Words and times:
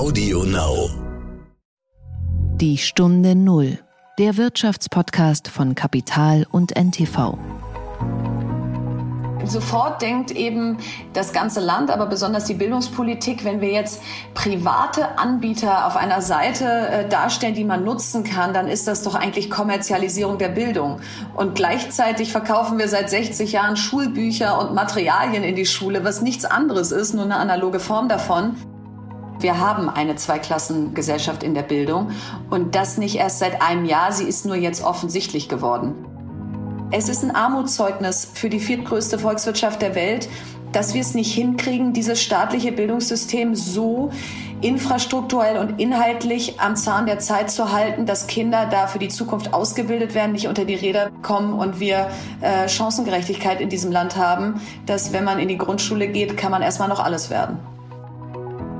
Audio 0.00 0.44
Now. 0.44 0.88
Die 2.54 2.78
Stunde 2.78 3.34
Null, 3.34 3.78
der 4.18 4.38
Wirtschaftspodcast 4.38 5.48
von 5.48 5.74
Kapital 5.74 6.46
und 6.50 6.74
NTV. 6.74 7.36
Sofort 9.44 10.00
denkt 10.00 10.30
eben 10.30 10.78
das 11.12 11.34
ganze 11.34 11.60
Land, 11.60 11.90
aber 11.90 12.06
besonders 12.06 12.46
die 12.46 12.54
Bildungspolitik, 12.54 13.44
wenn 13.44 13.60
wir 13.60 13.72
jetzt 13.72 14.00
private 14.32 15.18
Anbieter 15.18 15.86
auf 15.86 15.98
einer 15.98 16.22
Seite 16.22 16.64
äh, 16.64 17.06
darstellen, 17.06 17.54
die 17.54 17.64
man 17.64 17.84
nutzen 17.84 18.24
kann, 18.24 18.54
dann 18.54 18.68
ist 18.68 18.88
das 18.88 19.02
doch 19.02 19.14
eigentlich 19.14 19.50
Kommerzialisierung 19.50 20.38
der 20.38 20.48
Bildung. 20.48 21.00
Und 21.36 21.56
gleichzeitig 21.56 22.32
verkaufen 22.32 22.78
wir 22.78 22.88
seit 22.88 23.10
60 23.10 23.52
Jahren 23.52 23.76
Schulbücher 23.76 24.58
und 24.60 24.74
Materialien 24.74 25.44
in 25.44 25.56
die 25.56 25.66
Schule, 25.66 26.04
was 26.04 26.22
nichts 26.22 26.46
anderes 26.46 26.90
ist, 26.90 27.12
nur 27.12 27.24
eine 27.24 27.36
analoge 27.36 27.80
Form 27.80 28.08
davon. 28.08 28.56
Wir 29.40 29.58
haben 29.58 29.88
eine 29.88 30.16
Zweiklassengesellschaft 30.16 31.42
in 31.42 31.54
der 31.54 31.62
Bildung 31.62 32.10
und 32.50 32.74
das 32.74 32.98
nicht 32.98 33.16
erst 33.16 33.38
seit 33.38 33.62
einem 33.62 33.86
Jahr, 33.86 34.12
sie 34.12 34.24
ist 34.24 34.44
nur 34.44 34.56
jetzt 34.56 34.84
offensichtlich 34.84 35.48
geworden. 35.48 35.94
Es 36.90 37.08
ist 37.08 37.22
ein 37.22 37.34
Armutszeugnis 37.34 38.30
für 38.34 38.50
die 38.50 38.60
viertgrößte 38.60 39.18
Volkswirtschaft 39.18 39.80
der 39.80 39.94
Welt, 39.94 40.28
dass 40.72 40.92
wir 40.92 41.00
es 41.00 41.14
nicht 41.14 41.32
hinkriegen, 41.32 41.94
dieses 41.94 42.22
staatliche 42.22 42.72
Bildungssystem 42.72 43.54
so 43.54 44.10
infrastrukturell 44.60 45.56
und 45.56 45.80
inhaltlich 45.80 46.60
am 46.60 46.76
Zahn 46.76 47.06
der 47.06 47.18
Zeit 47.18 47.50
zu 47.50 47.72
halten, 47.72 48.04
dass 48.04 48.26
Kinder 48.26 48.66
da 48.70 48.88
für 48.88 48.98
die 48.98 49.08
Zukunft 49.08 49.54
ausgebildet 49.54 50.14
werden, 50.14 50.32
nicht 50.32 50.48
unter 50.48 50.66
die 50.66 50.74
Räder 50.74 51.10
kommen 51.22 51.54
und 51.54 51.80
wir 51.80 52.10
äh, 52.42 52.68
Chancengerechtigkeit 52.68 53.60
in 53.60 53.70
diesem 53.70 53.90
Land 53.90 54.16
haben, 54.16 54.60
dass 54.84 55.14
wenn 55.14 55.24
man 55.24 55.38
in 55.38 55.48
die 55.48 55.56
Grundschule 55.58 56.08
geht, 56.08 56.36
kann 56.36 56.50
man 56.50 56.60
erstmal 56.60 56.88
noch 56.88 57.00
alles 57.02 57.30
werden. 57.30 57.58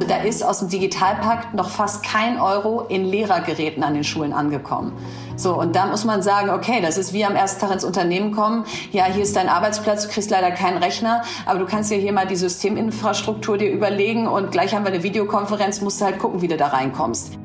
Da 0.09 0.17
ist 0.23 0.43
aus 0.43 0.61
dem 0.61 0.69
Digitalpakt 0.69 1.53
noch 1.55 1.69
fast 1.69 2.03
kein 2.03 2.41
Euro 2.41 2.87
in 2.89 3.05
Lehrergeräten 3.05 3.83
an 3.83 3.93
den 3.93 4.03
Schulen 4.03 4.33
angekommen. 4.33 4.93
So, 5.37 5.59
und 5.59 5.77
da 5.77 5.87
muss 5.87 6.05
man 6.05 6.23
sagen, 6.23 6.49
okay, 6.51 6.81
das 6.81 6.97
ist 6.97 7.13
wie 7.13 7.25
am 7.25 7.37
ersten 7.37 7.61
Tag 7.61 7.71
ins 7.71 7.85
Unternehmen 7.85 8.33
kommen. 8.33 8.65
Ja, 8.93 9.05
hier 9.05 9.23
ist 9.23 9.37
dein 9.37 9.49
Arbeitsplatz, 9.49 10.07
du 10.07 10.13
kriegst 10.13 10.31
leider 10.31 10.51
keinen 10.53 10.79
Rechner, 10.79 11.23
aber 11.45 11.59
du 11.59 11.67
kannst 11.67 11.91
dir 11.91 11.99
hier 11.99 12.13
mal 12.13 12.27
die 12.27 12.37
Systeminfrastruktur 12.37 13.59
dir 13.59 13.71
überlegen 13.71 14.27
und 14.27 14.51
gleich 14.53 14.75
haben 14.75 14.85
wir 14.85 14.93
eine 14.93 15.03
Videokonferenz, 15.03 15.83
musst 15.83 16.01
du 16.01 16.07
halt 16.07 16.19
gucken, 16.19 16.41
wie 16.41 16.49
du 16.49 16.57
da 16.57 16.69
reinkommst. 16.69 17.39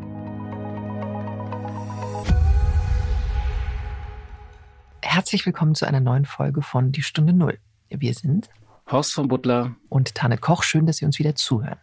Herzlich 5.01 5.45
willkommen 5.45 5.75
zu 5.75 5.85
einer 5.85 5.99
neuen 5.99 6.25
Folge 6.25 6.61
von 6.61 6.91
Die 6.91 7.03
Stunde 7.03 7.33
Null. 7.33 7.59
Wir 7.89 8.13
sind 8.13 8.49
Horst 8.89 9.13
von 9.13 9.27
Butler 9.27 9.75
und 9.89 10.15
Tanne 10.15 10.37
Koch. 10.37 10.63
Schön, 10.63 10.85
dass 10.85 10.97
Sie 10.97 11.05
uns 11.05 11.19
wieder 11.19 11.35
zuhören. 11.35 11.79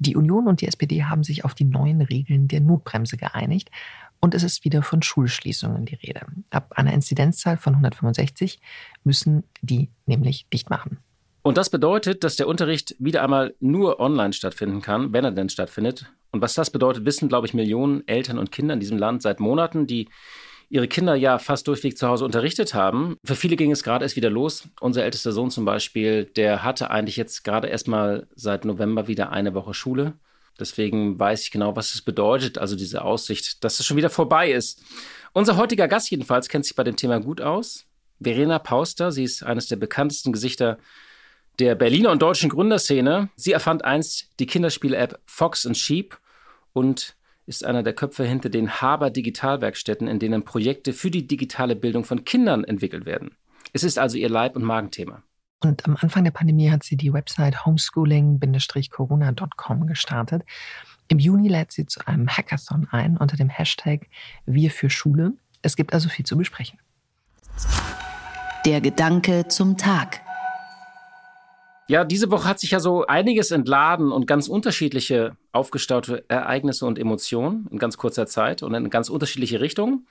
Die 0.00 0.16
Union 0.16 0.48
und 0.48 0.62
die 0.62 0.66
SPD 0.66 1.04
haben 1.04 1.22
sich 1.22 1.44
auf 1.44 1.54
die 1.54 1.64
neuen 1.64 2.00
Regeln 2.00 2.48
der 2.48 2.60
Notbremse 2.60 3.18
geeinigt 3.18 3.70
und 4.18 4.34
es 4.34 4.42
ist 4.42 4.64
wieder 4.64 4.82
von 4.82 5.02
Schulschließungen 5.02 5.84
die 5.84 5.94
Rede. 5.94 6.22
Ab 6.50 6.72
einer 6.74 6.92
Inzidenzzahl 6.92 7.58
von 7.58 7.74
165 7.74 8.60
müssen 9.04 9.44
die 9.60 9.90
nämlich 10.06 10.46
dicht 10.52 10.70
machen. 10.70 10.98
Und 11.42 11.56
das 11.56 11.70
bedeutet, 11.70 12.24
dass 12.24 12.36
der 12.36 12.48
Unterricht 12.48 12.96
wieder 12.98 13.22
einmal 13.22 13.54
nur 13.60 14.00
online 14.00 14.32
stattfinden 14.32 14.82
kann, 14.82 15.12
wenn 15.12 15.24
er 15.24 15.32
denn 15.32 15.48
stattfindet. 15.48 16.10
Und 16.32 16.40
was 16.42 16.54
das 16.54 16.70
bedeutet, 16.70 17.04
wissen, 17.04 17.28
glaube 17.28 17.46
ich, 17.46 17.54
Millionen 17.54 18.06
Eltern 18.06 18.38
und 18.38 18.52
Kinder 18.52 18.74
in 18.74 18.80
diesem 18.80 18.98
Land 18.98 19.22
seit 19.22 19.40
Monaten, 19.40 19.86
die 19.86 20.08
ihre 20.70 20.88
Kinder 20.88 21.16
ja 21.16 21.38
fast 21.38 21.68
durchweg 21.68 21.98
zu 21.98 22.08
Hause 22.08 22.24
unterrichtet 22.24 22.74
haben. 22.74 23.16
Für 23.24 23.34
viele 23.34 23.56
ging 23.56 23.72
es 23.72 23.82
gerade 23.82 24.04
erst 24.04 24.16
wieder 24.16 24.30
los. 24.30 24.68
Unser 24.80 25.04
ältester 25.04 25.32
Sohn 25.32 25.50
zum 25.50 25.64
Beispiel, 25.64 26.24
der 26.24 26.62
hatte 26.62 26.90
eigentlich 26.90 27.16
jetzt 27.16 27.42
gerade 27.42 27.68
erst 27.68 27.88
mal 27.88 28.28
seit 28.36 28.64
November 28.64 29.08
wieder 29.08 29.30
eine 29.30 29.52
Woche 29.52 29.74
Schule. 29.74 30.14
Deswegen 30.58 31.18
weiß 31.18 31.42
ich 31.42 31.50
genau, 31.50 31.74
was 31.74 31.94
es 31.94 32.02
bedeutet, 32.02 32.58
also 32.58 32.76
diese 32.76 33.02
Aussicht, 33.02 33.64
dass 33.64 33.80
es 33.80 33.86
schon 33.86 33.96
wieder 33.96 34.10
vorbei 34.10 34.52
ist. 34.52 34.82
Unser 35.32 35.56
heutiger 35.56 35.88
Gast 35.88 36.10
jedenfalls 36.10 36.48
kennt 36.48 36.64
sich 36.64 36.76
bei 36.76 36.84
dem 36.84 36.96
Thema 36.96 37.18
gut 37.18 37.40
aus. 37.40 37.86
Verena 38.20 38.58
Pauster, 38.58 39.10
sie 39.10 39.24
ist 39.24 39.42
eines 39.42 39.66
der 39.66 39.76
bekanntesten 39.76 40.32
Gesichter 40.32 40.78
der 41.58 41.74
Berliner 41.74 42.10
und 42.10 42.22
deutschen 42.22 42.50
Gründerszene. 42.50 43.30
Sie 43.34 43.52
erfand 43.52 43.84
einst 43.84 44.28
die 44.38 44.46
Kinderspiel-App 44.46 45.18
Fox 45.26 45.66
and 45.66 45.76
Sheep 45.76 46.18
und 46.72 47.16
ist 47.50 47.66
einer 47.66 47.82
der 47.82 47.92
Köpfe 47.94 48.24
hinter 48.24 48.48
den 48.48 48.80
Haber 48.80 49.10
Digitalwerkstätten, 49.10 50.06
in 50.06 50.20
denen 50.20 50.44
Projekte 50.44 50.92
für 50.92 51.10
die 51.10 51.26
digitale 51.26 51.74
Bildung 51.74 52.04
von 52.04 52.24
Kindern 52.24 52.62
entwickelt 52.62 53.06
werden. 53.06 53.32
Es 53.72 53.82
ist 53.82 53.98
also 53.98 54.16
ihr 54.16 54.30
Leib- 54.30 54.54
und 54.54 54.62
Magenthema. 54.62 55.24
Und 55.62 55.84
am 55.84 55.96
Anfang 56.00 56.22
der 56.22 56.30
Pandemie 56.30 56.70
hat 56.70 56.84
sie 56.84 56.96
die 56.96 57.12
Website 57.12 57.66
homeschooling-corona.com 57.66 59.88
gestartet. 59.88 60.44
Im 61.08 61.18
Juni 61.18 61.48
lädt 61.48 61.72
sie 61.72 61.86
zu 61.86 62.06
einem 62.06 62.28
Hackathon 62.28 62.86
ein 62.92 63.16
unter 63.16 63.36
dem 63.36 63.48
Hashtag 63.48 64.06
Wir 64.46 64.70
für 64.70 64.88
Schule. 64.88 65.32
Es 65.60 65.74
gibt 65.74 65.92
also 65.92 66.08
viel 66.08 66.24
zu 66.24 66.38
besprechen. 66.38 66.78
Der 68.64 68.80
Gedanke 68.80 69.48
zum 69.48 69.76
Tag. 69.76 70.20
Ja, 71.90 72.04
diese 72.04 72.30
Woche 72.30 72.48
hat 72.48 72.60
sich 72.60 72.70
ja 72.70 72.78
so 72.78 73.04
einiges 73.08 73.50
entladen 73.50 74.12
und 74.12 74.28
ganz 74.28 74.46
unterschiedliche 74.46 75.36
aufgestaute 75.50 76.24
Ereignisse 76.28 76.86
und 76.86 77.00
Emotionen 77.00 77.66
in 77.72 77.80
ganz 77.80 77.96
kurzer 77.96 78.28
Zeit 78.28 78.62
und 78.62 78.72
in 78.74 78.90
ganz 78.90 79.08
unterschiedliche 79.08 79.60
Richtungen. 79.60 80.06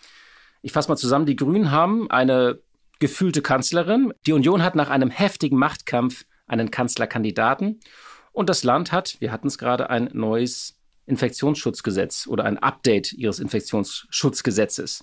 Ich 0.62 0.74
fasse 0.74 0.90
mal 0.90 0.98
zusammen. 0.98 1.26
Die 1.26 1.38
Grünen 1.38 1.72
haben 1.72 2.12
eine 2.12 2.60
gefühlte 3.00 3.42
Kanzlerin. 3.42 4.14
Die 4.26 4.34
Union 4.34 4.62
hat 4.62 4.76
nach 4.76 4.90
einem 4.90 5.10
heftigen 5.10 5.58
Machtkampf 5.58 6.26
einen 6.48 6.70
Kanzlerkandidaten. 6.70 7.80
Und 8.34 8.50
das 8.50 8.66
Land 8.66 8.92
hat, 8.92 9.16
wir 9.22 9.32
hatten 9.32 9.48
es 9.48 9.58
gerade, 9.58 9.90
ein 9.90 10.10
neues 10.12 10.78
Infektionsschutzgesetz 11.06 12.28
oder 12.28 12.44
ein 12.44 12.58
Update 12.58 13.14
ihres 13.14 13.40
Infektionsschutzgesetzes. 13.40 15.02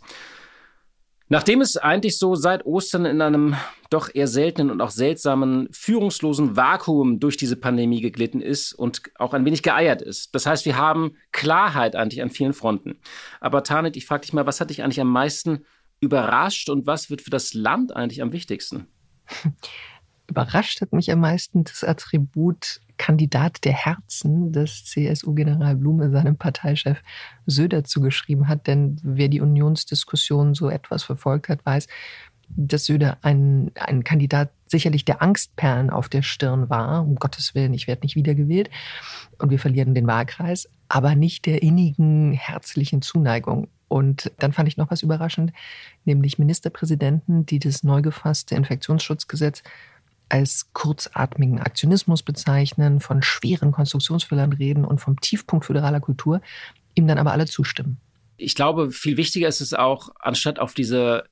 Nachdem 1.28 1.60
es 1.60 1.76
eigentlich 1.76 2.18
so 2.18 2.36
seit 2.36 2.64
Ostern 2.66 3.04
in 3.04 3.20
einem 3.20 3.56
doch 3.90 4.08
eher 4.14 4.28
seltenen 4.28 4.70
und 4.70 4.80
auch 4.80 4.90
seltsamen 4.90 5.68
führungslosen 5.72 6.56
Vakuum 6.56 7.18
durch 7.18 7.36
diese 7.36 7.56
Pandemie 7.56 8.00
geglitten 8.00 8.40
ist 8.40 8.72
und 8.72 9.02
auch 9.18 9.34
ein 9.34 9.44
wenig 9.44 9.62
geeiert 9.62 10.02
ist. 10.02 10.34
Das 10.34 10.46
heißt, 10.46 10.64
wir 10.66 10.76
haben 10.76 11.16
Klarheit 11.32 11.96
eigentlich 11.96 12.22
an 12.22 12.30
vielen 12.30 12.52
Fronten. 12.52 13.00
Aber 13.40 13.64
Tanit, 13.64 13.96
ich 13.96 14.06
frage 14.06 14.22
dich 14.22 14.32
mal, 14.32 14.46
was 14.46 14.60
hat 14.60 14.70
dich 14.70 14.84
eigentlich 14.84 15.00
am 15.00 15.10
meisten 15.10 15.64
überrascht 16.00 16.68
und 16.68 16.86
was 16.86 17.10
wird 17.10 17.22
für 17.22 17.30
das 17.30 17.54
Land 17.54 17.94
eigentlich 17.94 18.22
am 18.22 18.32
wichtigsten? 18.32 18.86
Überrascht 20.28 20.80
hat 20.80 20.92
mich 20.92 21.10
am 21.10 21.20
meisten 21.20 21.64
das 21.64 21.82
Attribut 21.82 22.80
Kandidat 22.98 23.64
der 23.64 23.72
Herzen, 23.72 24.52
das 24.52 24.84
CSU-General 24.84 25.76
Blume 25.76 26.10
seinem 26.10 26.36
Parteichef 26.36 27.02
Söder 27.46 27.84
zugeschrieben 27.84 28.48
hat. 28.48 28.66
Denn 28.66 28.98
wer 29.02 29.28
die 29.28 29.40
Unionsdiskussion 29.40 30.54
so 30.54 30.68
etwas 30.68 31.02
verfolgt 31.02 31.48
hat, 31.48 31.64
weiß, 31.64 31.86
dass 32.48 32.84
Söder 32.84 33.18
ein, 33.22 33.70
ein 33.74 34.04
Kandidat 34.04 34.50
sicherlich 34.66 35.04
der 35.04 35.22
Angstperlen 35.22 35.90
auf 35.90 36.08
der 36.08 36.22
Stirn 36.22 36.70
war. 36.70 37.02
Um 37.02 37.16
Gottes 37.16 37.54
Willen, 37.54 37.74
ich 37.74 37.86
werde 37.86 38.02
nicht 38.02 38.16
wiedergewählt 38.16 38.70
und 39.38 39.50
wir 39.50 39.58
verlieren 39.58 39.94
den 39.94 40.06
Wahlkreis, 40.06 40.68
aber 40.88 41.14
nicht 41.14 41.46
der 41.46 41.62
innigen, 41.62 42.32
herzlichen 42.32 43.02
Zuneigung. 43.02 43.68
Und 43.88 44.32
dann 44.38 44.52
fand 44.52 44.68
ich 44.68 44.76
noch 44.76 44.90
was 44.90 45.02
überraschend, 45.02 45.52
nämlich 46.04 46.38
Ministerpräsidenten, 46.38 47.46
die 47.46 47.60
das 47.60 47.84
neu 47.84 48.02
gefasste 48.02 48.56
Infektionsschutzgesetz 48.56 49.62
als 50.28 50.72
kurzatmigen 50.72 51.60
Aktionismus 51.60 52.22
bezeichnen, 52.22 53.00
von 53.00 53.22
schweren 53.22 53.72
Konstruktionsfehlern 53.72 54.52
reden 54.52 54.84
und 54.84 55.00
vom 55.00 55.20
Tiefpunkt 55.20 55.64
föderaler 55.64 56.00
Kultur, 56.00 56.40
ihm 56.94 57.06
dann 57.06 57.18
aber 57.18 57.32
alle 57.32 57.46
zustimmen. 57.46 57.98
Ich 58.36 58.54
glaube, 58.54 58.90
viel 58.90 59.16
wichtiger 59.16 59.48
ist 59.48 59.60
es 59.60 59.72
auch, 59.72 60.10
anstatt 60.20 60.58
auf 60.58 60.74
diese 60.74 61.24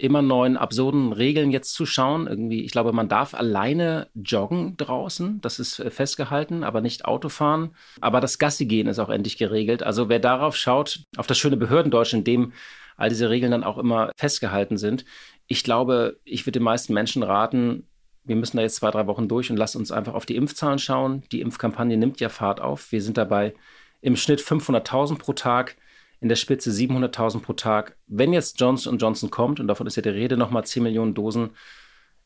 immer 0.00 0.22
neuen 0.22 0.56
absurden 0.56 1.12
Regeln 1.12 1.50
jetzt 1.50 1.74
zu 1.74 1.84
schauen. 1.86 2.26
Irgendwie, 2.26 2.64
ich 2.64 2.72
glaube, 2.72 2.92
man 2.92 3.08
darf 3.08 3.34
alleine 3.34 4.08
joggen 4.14 4.76
draußen, 4.76 5.40
das 5.42 5.58
ist 5.58 5.78
äh, 5.78 5.90
festgehalten, 5.90 6.64
aber 6.64 6.80
nicht 6.80 7.04
Autofahren. 7.04 7.74
Aber 8.00 8.20
das 8.20 8.38
Gassi 8.38 8.66
gehen 8.66 8.86
ist 8.86 8.98
auch 8.98 9.10
endlich 9.10 9.36
geregelt. 9.36 9.82
Also 9.82 10.08
wer 10.08 10.18
darauf 10.18 10.56
schaut, 10.56 11.04
auf 11.16 11.26
das 11.26 11.38
schöne 11.38 11.56
Behördendeutsch, 11.56 12.14
in 12.14 12.24
dem 12.24 12.52
all 12.96 13.10
diese 13.10 13.30
Regeln 13.30 13.52
dann 13.52 13.64
auch 13.64 13.78
immer 13.78 14.10
festgehalten 14.16 14.76
sind, 14.76 15.04
ich 15.46 15.64
glaube, 15.64 16.18
ich 16.24 16.46
würde 16.46 16.58
den 16.58 16.64
meisten 16.64 16.94
Menschen 16.94 17.22
raten, 17.22 17.88
wir 18.24 18.36
müssen 18.36 18.56
da 18.56 18.62
jetzt 18.62 18.76
zwei, 18.76 18.90
drei 18.90 19.06
Wochen 19.06 19.28
durch 19.28 19.50
und 19.50 19.56
lasst 19.56 19.76
uns 19.76 19.90
einfach 19.90 20.14
auf 20.14 20.26
die 20.26 20.36
Impfzahlen 20.36 20.78
schauen. 20.78 21.22
Die 21.32 21.40
Impfkampagne 21.40 21.96
nimmt 21.96 22.20
ja 22.20 22.28
Fahrt 22.28 22.60
auf. 22.60 22.92
Wir 22.92 23.02
sind 23.02 23.16
dabei 23.16 23.54
im 24.02 24.16
Schnitt 24.16 24.40
500.000 24.40 25.18
pro 25.18 25.32
Tag, 25.32 25.76
in 26.20 26.28
der 26.28 26.36
Spitze 26.36 26.70
700.000 26.70 27.40
pro 27.40 27.54
Tag. 27.54 27.96
Wenn 28.06 28.32
jetzt 28.32 28.60
Johnson 28.60 28.98
Johnson 28.98 29.30
kommt, 29.30 29.60
und 29.60 29.68
davon 29.68 29.86
ist 29.86 29.96
ja 29.96 30.02
die 30.02 30.10
Rede, 30.10 30.36
nochmal 30.36 30.64
10 30.64 30.82
Millionen 30.82 31.14
Dosen, 31.14 31.50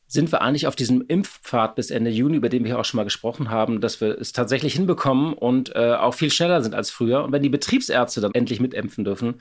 sind 0.07 0.31
wir 0.33 0.43
eigentlich 0.43 0.67
auf 0.67 0.77
diesem 0.77 1.05
Impfpfad 1.07 1.75
bis 1.77 1.91
Ende 1.91 2.11
Juni, 2.11 2.37
über 2.37 2.49
den 2.49 2.65
wir 2.65 2.79
auch 2.79 2.85
schon 2.85 2.99
mal 2.99 3.05
gesprochen 3.05 3.51
haben, 3.51 3.81
dass 3.81 4.01
wir 4.01 4.19
es 4.21 4.33
tatsächlich 4.33 4.75
hinbekommen 4.75 5.33
und 5.33 5.75
äh, 5.75 5.95
auch 5.95 6.15
viel 6.15 6.31
schneller 6.31 6.63
sind 6.63 6.75
als 6.75 6.91
früher. 6.91 7.25
Und 7.25 7.33
wenn 7.33 7.43
die 7.43 7.49
Betriebsärzte 7.49 8.21
dann 8.21 8.33
endlich 8.35 8.61
mitimpfen 8.61 9.05
dürfen, 9.05 9.41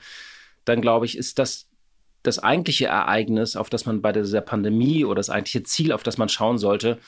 dann 0.64 0.80
glaube 0.80 1.06
ich, 1.06 1.18
ist 1.18 1.38
das 1.38 1.68
das 2.24 2.40
eigentliche 2.40 2.86
Ereignis, 2.86 3.54
auf 3.54 3.70
das 3.70 3.86
man 3.86 4.02
bei 4.02 4.10
dieser 4.10 4.40
Pandemie 4.40 5.04
oder 5.04 5.16
das 5.16 5.30
eigentliche 5.30 5.62
Ziel, 5.62 5.92
auf 5.92 6.02
das 6.02 6.18
man 6.18 6.28
schauen 6.28 6.58
sollte. 6.58 6.98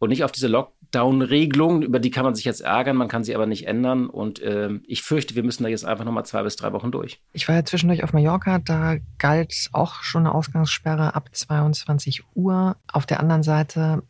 und 0.00 0.08
nicht 0.08 0.24
auf 0.24 0.32
diese 0.32 0.48
Lockdown-Regelungen, 0.48 1.82
über 1.82 2.00
die 2.00 2.10
kann 2.10 2.24
man 2.24 2.34
sich 2.34 2.44
jetzt 2.44 2.60
ärgern, 2.60 2.96
man 2.96 3.08
kann 3.08 3.24
sie 3.24 3.34
aber 3.34 3.46
nicht 3.46 3.66
ändern. 3.66 4.10
Und 4.10 4.40
äh, 4.40 4.70
ich 4.86 5.02
fürchte, 5.02 5.34
wir 5.34 5.44
müssen 5.44 5.62
da 5.62 5.68
jetzt 5.68 5.84
einfach 5.84 6.04
nochmal 6.04 6.26
zwei 6.26 6.42
bis 6.42 6.56
drei 6.56 6.72
Wochen 6.72 6.90
durch. 6.90 7.20
Ich 7.32 7.48
war 7.48 7.54
ja 7.54 7.64
zwischendurch 7.64 8.02
auf 8.02 8.12
Mallorca, 8.12 8.58
da 8.58 8.96
galt 9.18 9.68
auch 9.72 10.02
schon 10.02 10.26
eine 10.26 10.34
Ausgangssperre 10.34 11.14
ab 11.14 11.28
22 11.32 12.24
Uhr. 12.34 12.76
Auf 12.92 13.06
der 13.06 13.20
anderen 13.20 13.44
Seite 13.44 14.02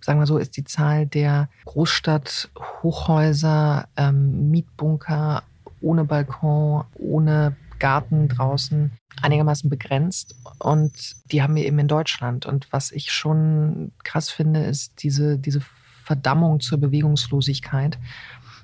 sagen 0.00 0.18
wir 0.18 0.26
so, 0.26 0.38
ist 0.38 0.56
die 0.56 0.64
Zahl 0.64 1.06
der 1.06 1.48
Großstadt-Hochhäuser, 1.66 3.86
ähm, 3.96 4.50
Mietbunker 4.50 5.44
ohne 5.80 6.04
Balkon, 6.04 6.84
ohne 6.94 7.54
Garten 7.78 8.26
draußen 8.28 8.90
einigermaßen 9.20 9.68
begrenzt. 9.68 10.34
Und 10.58 11.16
die 11.30 11.42
haben 11.42 11.54
wir 11.54 11.66
eben 11.66 11.78
in 11.78 11.88
Deutschland. 11.88 12.46
Und 12.46 12.72
was 12.72 12.92
ich 12.92 13.12
schon 13.12 13.92
krass 14.04 14.30
finde, 14.30 14.60
ist 14.64 15.02
diese, 15.02 15.38
diese 15.38 15.60
Verdammung 16.04 16.60
zur 16.60 16.78
Bewegungslosigkeit. 16.78 17.98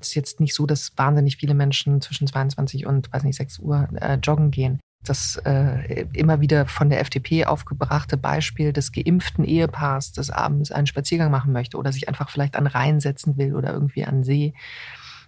Es 0.01 0.09
ist 0.09 0.15
jetzt 0.15 0.41
nicht 0.41 0.55
so, 0.55 0.67
dass 0.67 0.93
wahnsinnig 0.97 1.37
viele 1.37 1.55
Menschen 1.55 2.01
zwischen 2.01 2.27
22 2.27 2.87
und, 2.87 3.13
weiß 3.13 3.25
nicht, 3.25 3.37
6 3.37 3.59
Uhr 3.61 3.89
äh, 4.01 4.15
joggen 4.15 4.51
gehen. 4.51 4.81
Das 5.05 5.37
äh, 5.45 6.07
immer 6.13 6.41
wieder 6.41 6.67
von 6.67 6.91
der 6.91 7.01
FDP 7.01 7.47
aufgebrachte 7.47 8.17
Beispiel 8.17 8.73
des 8.73 8.93
geimpften 8.93 9.45
Ehepaars, 9.45 10.13
das 10.13 10.31
abends 10.31 10.73
einen 10.73 10.87
Spaziergang 10.87 11.31
machen 11.31 11.53
möchte 11.53 11.77
oder 11.77 11.93
sich 11.93 12.09
einfach 12.09 12.31
vielleicht 12.31 12.57
an 12.57 12.67
Rhein 12.67 13.01
setzen 13.01 13.37
will 13.37 13.55
oder 13.55 13.73
irgendwie 13.73 14.05
an 14.05 14.25
See. 14.25 14.55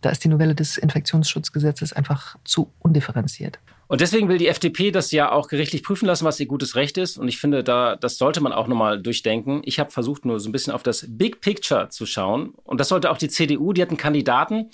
Da 0.01 0.11
ist 0.11 0.25
die 0.25 0.29
Novelle 0.29 0.55
des 0.55 0.77
Infektionsschutzgesetzes 0.77 1.93
einfach 1.93 2.37
zu 2.45 2.73
undifferenziert. 2.81 3.61
Und 3.91 4.01
deswegen 4.01 4.29
will 4.29 4.39
die 4.39 4.47
FDP 4.47 4.93
das 4.93 5.11
ja 5.11 5.33
auch 5.33 5.49
gerichtlich 5.49 5.83
prüfen 5.83 6.07
lassen, 6.07 6.25
was 6.25 6.39
ihr 6.39 6.47
gutes 6.47 6.77
Recht 6.77 6.97
ist. 6.97 7.19
Und 7.19 7.27
ich 7.27 7.39
finde, 7.39 7.65
da, 7.65 7.97
das 7.97 8.19
sollte 8.19 8.41
man 8.41 8.53
auch 8.53 8.69
nochmal 8.69 9.03
durchdenken. 9.03 9.63
Ich 9.65 9.81
habe 9.81 9.91
versucht, 9.91 10.25
nur 10.25 10.39
so 10.39 10.49
ein 10.49 10.53
bisschen 10.53 10.73
auf 10.73 10.85
das 10.85 11.07
Big 11.09 11.41
Picture 11.41 11.89
zu 11.89 12.07
schauen. 12.07 12.55
Und 12.63 12.79
das 12.79 12.87
sollte 12.87 13.11
auch 13.11 13.19
die 13.19 13.29
CDU, 13.29 13.73
die 13.73 13.83
hat 13.83 13.89
einen 13.89 13.97
Kandidaten. 13.97 14.71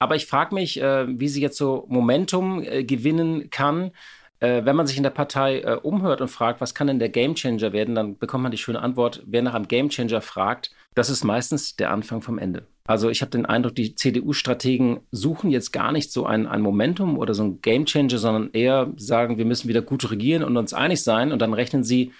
Aber 0.00 0.16
ich 0.16 0.26
frage 0.26 0.52
mich, 0.52 0.80
äh, 0.82 1.06
wie 1.08 1.28
sie 1.28 1.40
jetzt 1.40 1.58
so 1.58 1.84
Momentum 1.86 2.60
äh, 2.60 2.82
gewinnen 2.82 3.50
kann. 3.50 3.92
Äh, 4.40 4.64
wenn 4.64 4.74
man 4.74 4.88
sich 4.88 4.96
in 4.96 5.04
der 5.04 5.10
Partei 5.10 5.60
äh, 5.60 5.78
umhört 5.80 6.20
und 6.20 6.26
fragt, 6.26 6.60
was 6.60 6.74
kann 6.74 6.88
denn 6.88 6.98
der 6.98 7.08
Gamechanger 7.08 7.72
werden, 7.72 7.94
dann 7.94 8.18
bekommt 8.18 8.42
man 8.42 8.50
die 8.50 8.58
schöne 8.58 8.82
Antwort, 8.82 9.22
wer 9.26 9.42
nach 9.42 9.54
einem 9.54 9.68
Gamechanger 9.68 10.22
fragt, 10.22 10.72
das 10.96 11.10
ist 11.10 11.24
meistens 11.24 11.76
der 11.76 11.90
Anfang 11.90 12.22
vom 12.22 12.38
Ende. 12.38 12.66
Also 12.86 13.10
ich 13.10 13.20
habe 13.20 13.30
den 13.30 13.44
Eindruck, 13.44 13.74
die 13.74 13.94
CDU-Strategen 13.94 15.00
suchen 15.10 15.50
jetzt 15.50 15.70
gar 15.70 15.92
nicht 15.92 16.10
so 16.10 16.24
ein, 16.24 16.46
ein 16.46 16.62
Momentum 16.62 17.18
oder 17.18 17.34
so 17.34 17.44
ein 17.44 17.60
Gamechanger, 17.60 18.16
sondern 18.16 18.50
eher 18.52 18.90
sagen, 18.96 19.36
wir 19.36 19.44
müssen 19.44 19.68
wieder 19.68 19.82
gut 19.82 20.10
regieren 20.10 20.42
und 20.42 20.56
uns 20.56 20.72
einig 20.72 21.02
sein 21.02 21.32
und 21.32 21.40
dann 21.40 21.52
rechnen 21.52 21.84
sie 21.84 22.12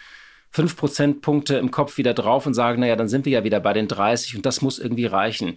fünf 0.51 0.77
Prozentpunkte 0.77 1.57
im 1.57 1.71
Kopf 1.71 1.97
wieder 1.97 2.13
drauf 2.13 2.47
und 2.47 2.53
sagen, 2.53 2.81
naja, 2.81 2.97
dann 2.97 3.09
sind 3.09 3.25
wir 3.25 3.33
ja 3.33 3.45
wieder 3.45 3.61
bei 3.61 3.73
den 3.73 3.89
30 3.89 4.37
und 4.37 4.45
das 4.45 4.61
muss 4.61 4.79
irgendwie 4.79 5.07
reichen. 5.07 5.57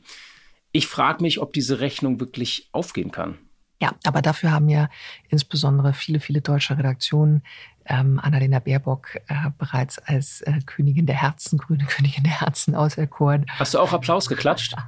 Ich 0.72 0.88
frage 0.88 1.22
mich, 1.22 1.42
ob 1.42 1.52
diese 1.52 1.82
Rechnung 1.82 2.22
wirklich 2.22 2.70
aufgehen 2.72 3.12
kann. 3.12 3.38
Ja, 3.82 3.96
aber 4.06 4.22
dafür 4.22 4.52
haben 4.52 4.70
ja 4.70 4.90
insbesondere 5.28 5.94
viele, 5.94 6.22
viele 6.22 6.40
deutsche 6.40 6.78
Redaktionen 6.78 7.44
ähm, 7.90 8.20
Annalena 8.22 8.60
Baerbock 8.60 9.16
äh, 9.28 9.50
bereits 9.58 10.00
als 10.00 10.42
äh, 10.42 10.60
Königin 10.66 11.06
der 11.06 11.22
Herzen, 11.22 11.58
grüne 11.58 11.86
Königin 11.86 12.24
der 12.24 12.40
Herzen 12.40 12.76
auserkoren. 12.76 13.46
Hast 13.58 13.74
du 13.74 13.80
auch 13.80 13.92
Applaus 13.92 14.28
geklatscht? 14.28 14.76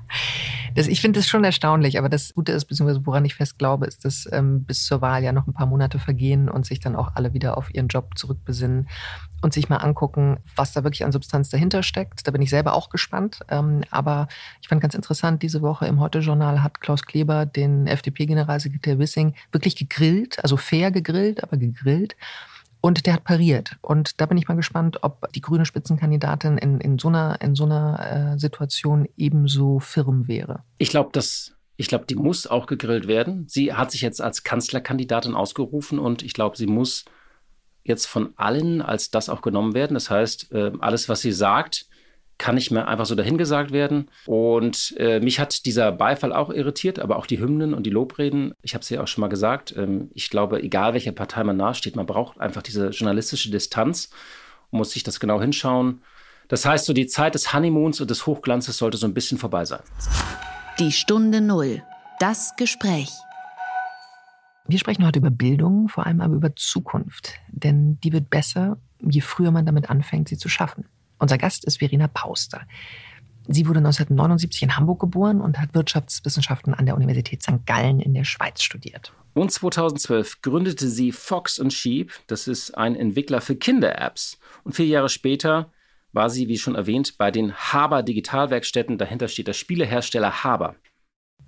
Das, 0.74 0.88
ich 0.88 1.02
finde 1.02 1.20
das 1.20 1.28
schon 1.28 1.44
erstaunlich, 1.44 1.98
aber 1.98 2.08
das 2.08 2.34
Gute 2.34 2.54
ist, 2.54 2.64
beziehungsweise 2.64 3.06
woran 3.06 3.26
ich 3.26 3.36
fest 3.36 3.58
glaube, 3.58 3.88
ist, 3.88 4.06
dass 4.06 4.26
ähm, 4.32 4.64
bis 4.64 4.86
zur 4.86 5.02
Wahl 5.02 5.22
ja 5.22 5.34
noch 5.34 5.46
ein 5.46 5.54
paar 5.54 5.66
Monate 5.66 6.00
vergehen 6.00 6.48
und 6.48 6.66
sich 6.66 6.80
dann 6.80 6.96
auch 6.96 7.12
alle 7.16 7.34
wieder 7.34 7.58
auf 7.58 7.74
ihren 7.74 7.90
Job 7.90 8.18
zurückbesinnen 8.18 8.88
und 9.42 9.54
sich 9.54 9.68
mal 9.68 9.78
angucken, 9.78 10.38
was 10.56 10.72
da 10.72 10.84
wirklich 10.84 11.04
an 11.04 11.12
Substanz 11.12 11.50
dahinter 11.50 11.84
steckt. 11.84 12.26
Da 12.26 12.32
bin 12.32 12.42
ich 12.42 12.50
selber 12.50 12.74
auch 12.74 12.90
gespannt. 12.90 13.40
Ähm, 13.50 13.82
aber 13.92 14.28
ich 14.62 14.70
fand 14.70 14.82
ganz 14.82 14.94
interessant, 14.94 15.44
diese 15.44 15.62
Woche 15.62 15.88
im 15.88 16.00
Heute-Journal 16.00 16.64
hat 16.64 16.80
Klaus 16.80 17.04
Kleber 17.04 17.46
den 17.46 17.88
FDP-Generalsekretär 17.88 18.98
Wissing 18.98 19.34
wirklich 19.52 19.76
gegrillt, 19.76 20.42
also 20.42 20.56
fair 20.56 20.92
gegrillt, 20.92 21.44
aber 21.44 21.58
gegrillt. 21.58 22.16
Und 22.82 23.06
der 23.06 23.14
hat 23.14 23.24
pariert. 23.24 23.78
Und 23.82 24.20
da 24.20 24.26
bin 24.26 24.38
ich 24.38 24.48
mal 24.48 24.56
gespannt, 24.56 25.04
ob 25.04 25.32
die 25.34 25.42
grüne 25.42 25.66
Spitzenkandidatin 25.66 26.58
in, 26.58 26.82
in 26.82 26.98
so 26.98 27.10
einer, 27.10 27.40
in 27.40 27.56
so 27.56 27.66
einer 27.66 28.34
äh, 28.34 28.40
Situation 28.40 29.08
ebenso 29.16 29.80
firm 29.80 30.28
wäre. 30.28 30.64
Ich 30.80 30.90
glaube, 30.90 31.12
dass 31.14 31.54
ich 31.78 31.88
glaube, 31.88 32.06
die 32.06 32.16
muss 32.16 32.46
auch 32.46 32.68
gegrillt 32.68 33.08
werden. 33.08 33.48
Sie 33.48 33.74
hat 33.74 33.90
sich 33.90 34.02
jetzt 34.02 34.22
als 34.22 34.44
Kanzlerkandidatin 34.44 35.34
ausgerufen 35.34 35.98
und 35.98 36.22
ich 36.22 36.34
glaube, 36.34 36.56
sie 36.56 36.68
muss 36.68 37.06
jetzt 37.84 38.06
von 38.06 38.34
allen 38.36 38.84
als 38.84 39.10
das 39.10 39.30
auch 39.30 39.42
genommen 39.42 39.74
werden. 39.74 39.96
Das 39.96 40.12
heißt, 40.12 40.52
äh, 40.52 40.72
alles, 40.80 41.10
was 41.10 41.22
sie 41.22 41.32
sagt, 41.32 41.88
kann 42.42 42.56
nicht 42.56 42.72
mehr 42.72 42.88
einfach 42.88 43.06
so 43.06 43.14
dahingesagt 43.14 43.72
werden. 43.72 44.10
Und 44.26 44.96
äh, 44.98 45.20
mich 45.20 45.40
hat 45.40 45.66
dieser 45.66 45.92
Beifall 45.92 46.34
auch 46.34 46.50
irritiert, 46.50 46.98
aber 46.98 47.18
auch 47.18 47.28
die 47.28 47.40
Hymnen 47.40 47.76
und 47.76 47.84
die 47.86 47.92
Lobreden. 47.92 48.56
Ich 48.64 48.74
habe 48.74 48.82
es 48.82 48.90
ja 48.90 49.02
auch 49.02 49.08
schon 49.08 49.22
mal 49.22 49.28
gesagt. 49.28 49.76
Ähm, 49.78 50.10
ich 50.16 50.32
glaube, 50.32 50.62
egal 50.64 50.94
welcher 50.94 51.12
Partei 51.12 51.44
man 51.44 51.56
nahesteht, 51.56 51.96
man 51.96 52.08
braucht 52.08 52.42
einfach 52.42 52.64
diese 52.64 52.90
journalistische 52.90 53.52
Distanz 53.52 54.10
und 54.72 54.80
muss 54.80 54.92
sich 54.92 55.04
das 55.04 55.20
genau 55.20 55.40
hinschauen. 55.40 56.02
Das 56.48 56.66
heißt, 56.66 56.86
so 56.86 56.94
die 56.94 57.06
Zeit 57.06 57.36
des 57.36 57.54
Honeymoons 57.54 58.02
und 58.02 58.10
des 58.10 58.26
Hochglanzes 58.26 58.76
sollte 58.76 58.98
so 58.98 59.06
ein 59.06 59.14
bisschen 59.14 59.38
vorbei 59.38 59.64
sein. 59.64 59.82
Die 60.80 60.92
Stunde 60.92 61.42
Null. 61.42 61.84
Das 62.20 62.56
Gespräch. 62.58 63.12
Wir 64.68 64.80
sprechen 64.80 65.06
heute 65.06 65.20
über 65.20 65.30
Bildung, 65.30 65.90
vor 65.90 66.08
allem 66.08 66.22
aber 66.22 66.34
über 66.34 66.56
Zukunft. 66.56 67.34
Denn 67.50 68.00
die 68.04 68.12
wird 68.14 68.32
besser, 68.32 68.78
je 69.00 69.22
früher 69.22 69.52
man 69.52 69.68
damit 69.68 69.92
anfängt, 69.92 70.28
sie 70.30 70.38
zu 70.38 70.50
schaffen. 70.50 70.86
Unser 71.22 71.38
Gast 71.38 71.66
ist 71.66 71.78
Verena 71.78 72.08
Pauster. 72.08 72.62
Sie 73.48 73.68
wurde 73.68 73.78
1979 73.78 74.64
in 74.64 74.76
Hamburg 74.76 75.00
geboren 75.00 75.40
und 75.40 75.60
hat 75.60 75.76
Wirtschaftswissenschaften 75.76 76.74
an 76.74 76.88
der 76.88 76.96
Universität 76.96 77.44
St. 77.44 77.64
Gallen 77.68 78.00
in 78.00 78.16
der 78.16 78.24
Schweiz 78.24 78.64
studiert. 78.64 79.14
Und 79.36 79.52
2012 79.52 80.42
gründete 80.42 80.90
sie 80.90 81.12
Fox 81.12 81.62
Sheep. 81.70 82.12
Das 82.26 82.48
ist 82.48 82.76
ein 82.76 82.96
Entwickler 82.96 83.40
für 83.40 83.56
Kinder-Apps. 83.56 84.40
Und 84.64 84.74
vier 84.74 84.88
Jahre 84.88 85.10
später 85.10 85.72
war 86.12 86.32
sie, 86.32 86.48
wie 86.48 86.58
schon 86.58 86.74
erwähnt, 86.74 87.20
bei 87.20 87.30
den 87.30 87.54
Haber 87.54 88.02
Digitalwerkstätten. 88.02 88.98
Dahinter 88.98 89.28
steht 89.28 89.48
der 89.48 89.54
Spielehersteller 89.54 90.44
Haber. 90.44 90.76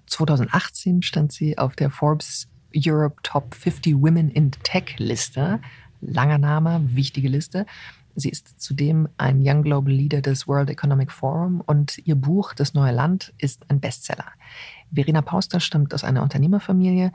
2018 0.05 1.01
stand 1.01 1.31
sie 1.31 1.57
auf 1.57 1.75
der 1.75 1.89
Forbes 1.89 2.47
Europe 2.75 3.15
Top 3.23 3.55
50 3.55 3.95
Women 3.95 4.29
in 4.29 4.51
Tech 4.51 4.99
Liste. 4.99 5.59
Langer 5.99 6.37
Name, 6.37 6.81
wichtige 6.93 7.29
Liste. 7.29 7.65
Sie 8.15 8.29
ist 8.29 8.61
zudem 8.61 9.07
ein 9.17 9.41
Young 9.41 9.63
Global 9.63 9.93
Leader 9.93 10.21
des 10.21 10.47
World 10.47 10.69
Economic 10.69 11.11
Forum 11.11 11.61
und 11.61 11.97
ihr 12.05 12.15
Buch 12.15 12.53
Das 12.53 12.73
neue 12.73 12.91
Land 12.91 13.33
ist 13.37 13.69
ein 13.69 13.79
Bestseller. 13.79 14.25
Verena 14.91 15.21
Pauster 15.21 15.59
stammt 15.59 15.93
aus 15.93 16.03
einer 16.03 16.21
Unternehmerfamilie, 16.21 17.11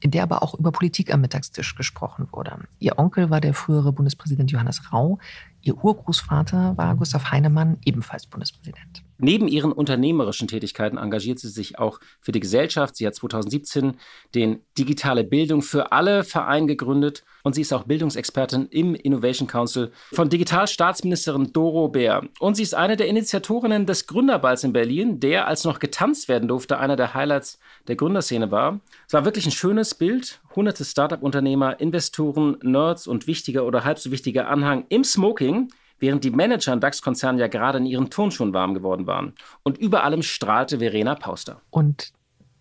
in 0.00 0.10
der 0.10 0.22
aber 0.22 0.42
auch 0.42 0.54
über 0.54 0.72
Politik 0.72 1.12
am 1.12 1.20
Mittagstisch 1.20 1.76
gesprochen 1.76 2.26
wurde. 2.32 2.64
Ihr 2.78 2.98
Onkel 2.98 3.30
war 3.30 3.40
der 3.40 3.54
frühere 3.54 3.92
Bundespräsident 3.92 4.50
Johannes 4.50 4.92
Rau, 4.92 5.18
ihr 5.60 5.76
Urgroßvater 5.76 6.76
war 6.76 6.96
Gustav 6.96 7.30
Heinemann, 7.30 7.78
ebenfalls 7.84 8.26
Bundespräsident. 8.26 9.04
Neben 9.20 9.48
ihren 9.48 9.72
unternehmerischen 9.72 10.48
Tätigkeiten 10.48 10.96
engagiert 10.96 11.38
sie 11.38 11.48
sich 11.48 11.78
auch 11.78 12.00
für 12.20 12.32
die 12.32 12.40
Gesellschaft. 12.40 12.96
Sie 12.96 13.06
hat 13.06 13.14
2017 13.14 13.94
den 14.34 14.60
Digitale 14.78 15.24
Bildung 15.24 15.62
für 15.62 15.92
alle 15.92 16.24
Verein 16.24 16.66
gegründet 16.66 17.24
und 17.42 17.54
sie 17.54 17.62
ist 17.62 17.72
auch 17.72 17.84
Bildungsexpertin 17.84 18.66
im 18.70 18.94
Innovation 18.94 19.46
Council 19.46 19.92
von 20.12 20.28
Digitalstaatsministerin 20.28 21.52
Doro 21.52 21.88
Bär. 21.88 22.22
Und 22.38 22.56
sie 22.56 22.62
ist 22.62 22.74
eine 22.74 22.96
der 22.96 23.08
Initiatorinnen 23.08 23.86
des 23.86 24.06
Gründerballs 24.06 24.64
in 24.64 24.72
Berlin, 24.72 25.20
der, 25.20 25.46
als 25.46 25.64
noch 25.64 25.78
getanzt 25.78 26.28
werden 26.28 26.48
durfte, 26.48 26.78
einer 26.78 26.96
der 26.96 27.14
Highlights 27.14 27.58
der 27.88 27.96
Gründerszene 27.96 28.50
war. 28.50 28.80
Es 29.06 29.12
war 29.12 29.24
wirklich 29.24 29.46
ein 29.46 29.52
schönes 29.52 29.94
Bild. 29.94 30.40
Hunderte 30.54 30.84
Startup-Unternehmer, 30.84 31.80
Investoren, 31.80 32.56
Nerds 32.62 33.06
und 33.06 33.26
wichtiger 33.26 33.64
oder 33.64 33.84
halb 33.84 33.98
so 33.98 34.10
wichtiger 34.10 34.48
Anhang 34.48 34.84
im 34.88 35.04
Smoking 35.04 35.68
während 36.00 36.24
die 36.24 36.30
Manager 36.30 36.72
in 36.72 36.80
DAX-Konzernen 36.80 37.38
ja 37.38 37.46
gerade 37.46 37.78
in 37.78 37.86
ihren 37.86 38.10
Turnschuhen 38.10 38.52
warm 38.52 38.74
geworden 38.74 39.06
waren. 39.06 39.34
Und 39.62 39.78
über 39.78 40.02
allem 40.02 40.22
strahlte 40.22 40.78
Verena 40.78 41.14
Pauster. 41.14 41.60
Und 41.70 42.12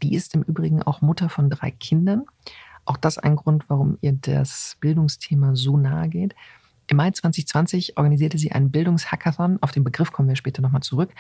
die 0.04 0.16
ist 0.16 0.36
im 0.36 0.44
Übrigen 0.44 0.84
auch 0.84 1.02
Mutter 1.02 1.30
von 1.30 1.50
drei 1.50 1.72
Kindern. 1.72 2.26
Auch 2.86 2.98
das 2.98 3.18
ein 3.18 3.36
Grund, 3.36 3.70
warum 3.70 3.98
ihr 4.02 4.14
das 4.14 4.78
Bildungsthema 4.80 5.56
so 5.56 5.78
nahe 5.78 6.10
geht. 6.10 6.36
Im 6.88 6.98
Mai 6.98 7.12
2020 7.12 7.98
organisierte 7.98 8.40
sie 8.40 8.52
einen 8.52 8.72
Bildungshackathon, 8.72 9.60
auf 9.62 9.72
den 9.72 9.84
Begriff 9.84 10.12
kommen 10.12 10.28
wir 10.28 10.36
später 10.36 10.64
nochmal 10.64 10.82
zurück, 10.82 11.12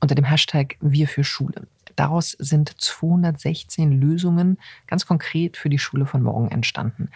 unter 0.00 0.14
dem 0.14 0.24
Hashtag 0.24 0.76
Wir 0.80 1.08
für 1.08 1.24
Schule. 1.24 1.66
Daraus 1.94 2.30
sind 2.38 2.80
216 2.80 4.00
Lösungen 4.00 4.58
ganz 4.86 5.04
konkret 5.04 5.58
für 5.58 5.68
die 5.68 5.78
Schule 5.78 6.06
von 6.06 6.22
morgen 6.22 6.48
entstanden. 6.48 7.10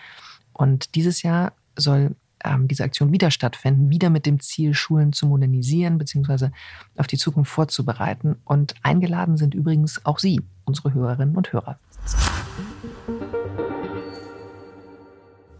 Und 0.53 0.95
dieses 0.95 1.23
Jahr 1.23 1.55
soll 1.77 2.15
ähm, 2.45 2.69
diese 2.69 2.85
Aktion 2.85 3.13
wieder 3.13 3.31
stattfinden, 3.31 3.91
wieder 3.91 4.11
mit 4.11 4.27
dem 4.27 4.41
Ziel, 4.41 4.75
Schulen 4.75 5.13
zu 5.13 5.27
modernisieren 5.27 5.99
bzw. 5.99 6.51
auf 6.97 7.07
die 7.07 7.19
Zukunft 7.19 7.51
vorzubereiten. 7.51 8.37
Und 8.45 8.75
eingeladen 8.83 9.37
sind 9.37 9.55
übrigens 9.55 10.05
auch 10.05 10.19
Sie, 10.19 10.41
unsere 10.65 10.95
Hörerinnen 10.95 11.37
und 11.37 11.53
Hörer. 11.53 11.79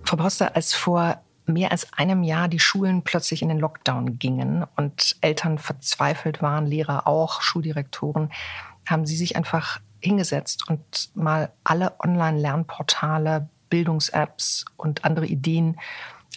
Frau 0.05 0.17
Pauster, 0.17 0.55
als 0.55 0.75
vor 0.75 1.21
mehr 1.47 1.73
als 1.73 1.93
einem 1.93 2.23
Jahr 2.23 2.49
die 2.49 2.61
Schulen 2.61 3.03
plötzlich 3.03 3.43
in 3.43 3.49
den 3.49 3.59
Lockdown 3.59 4.19
gingen 4.19 4.65
und 4.77 5.17
Eltern 5.21 5.59
verzweifelt 5.59 6.41
waren, 6.43 6.67
Lehrer 6.67 7.07
auch, 7.07 7.43
Schuldirektoren, 7.43 8.31
haben 8.87 9.07
Sie 9.07 9.17
sich 9.17 9.37
einfach 9.37 9.81
hingesetzt 10.01 10.69
und 10.69 11.11
mal 11.15 11.51
alle 11.65 11.99
Online-Lernportale, 12.01 13.49
Bildungs-Apps 13.71 14.67
und 14.77 15.05
andere 15.05 15.27
Ideen 15.27 15.79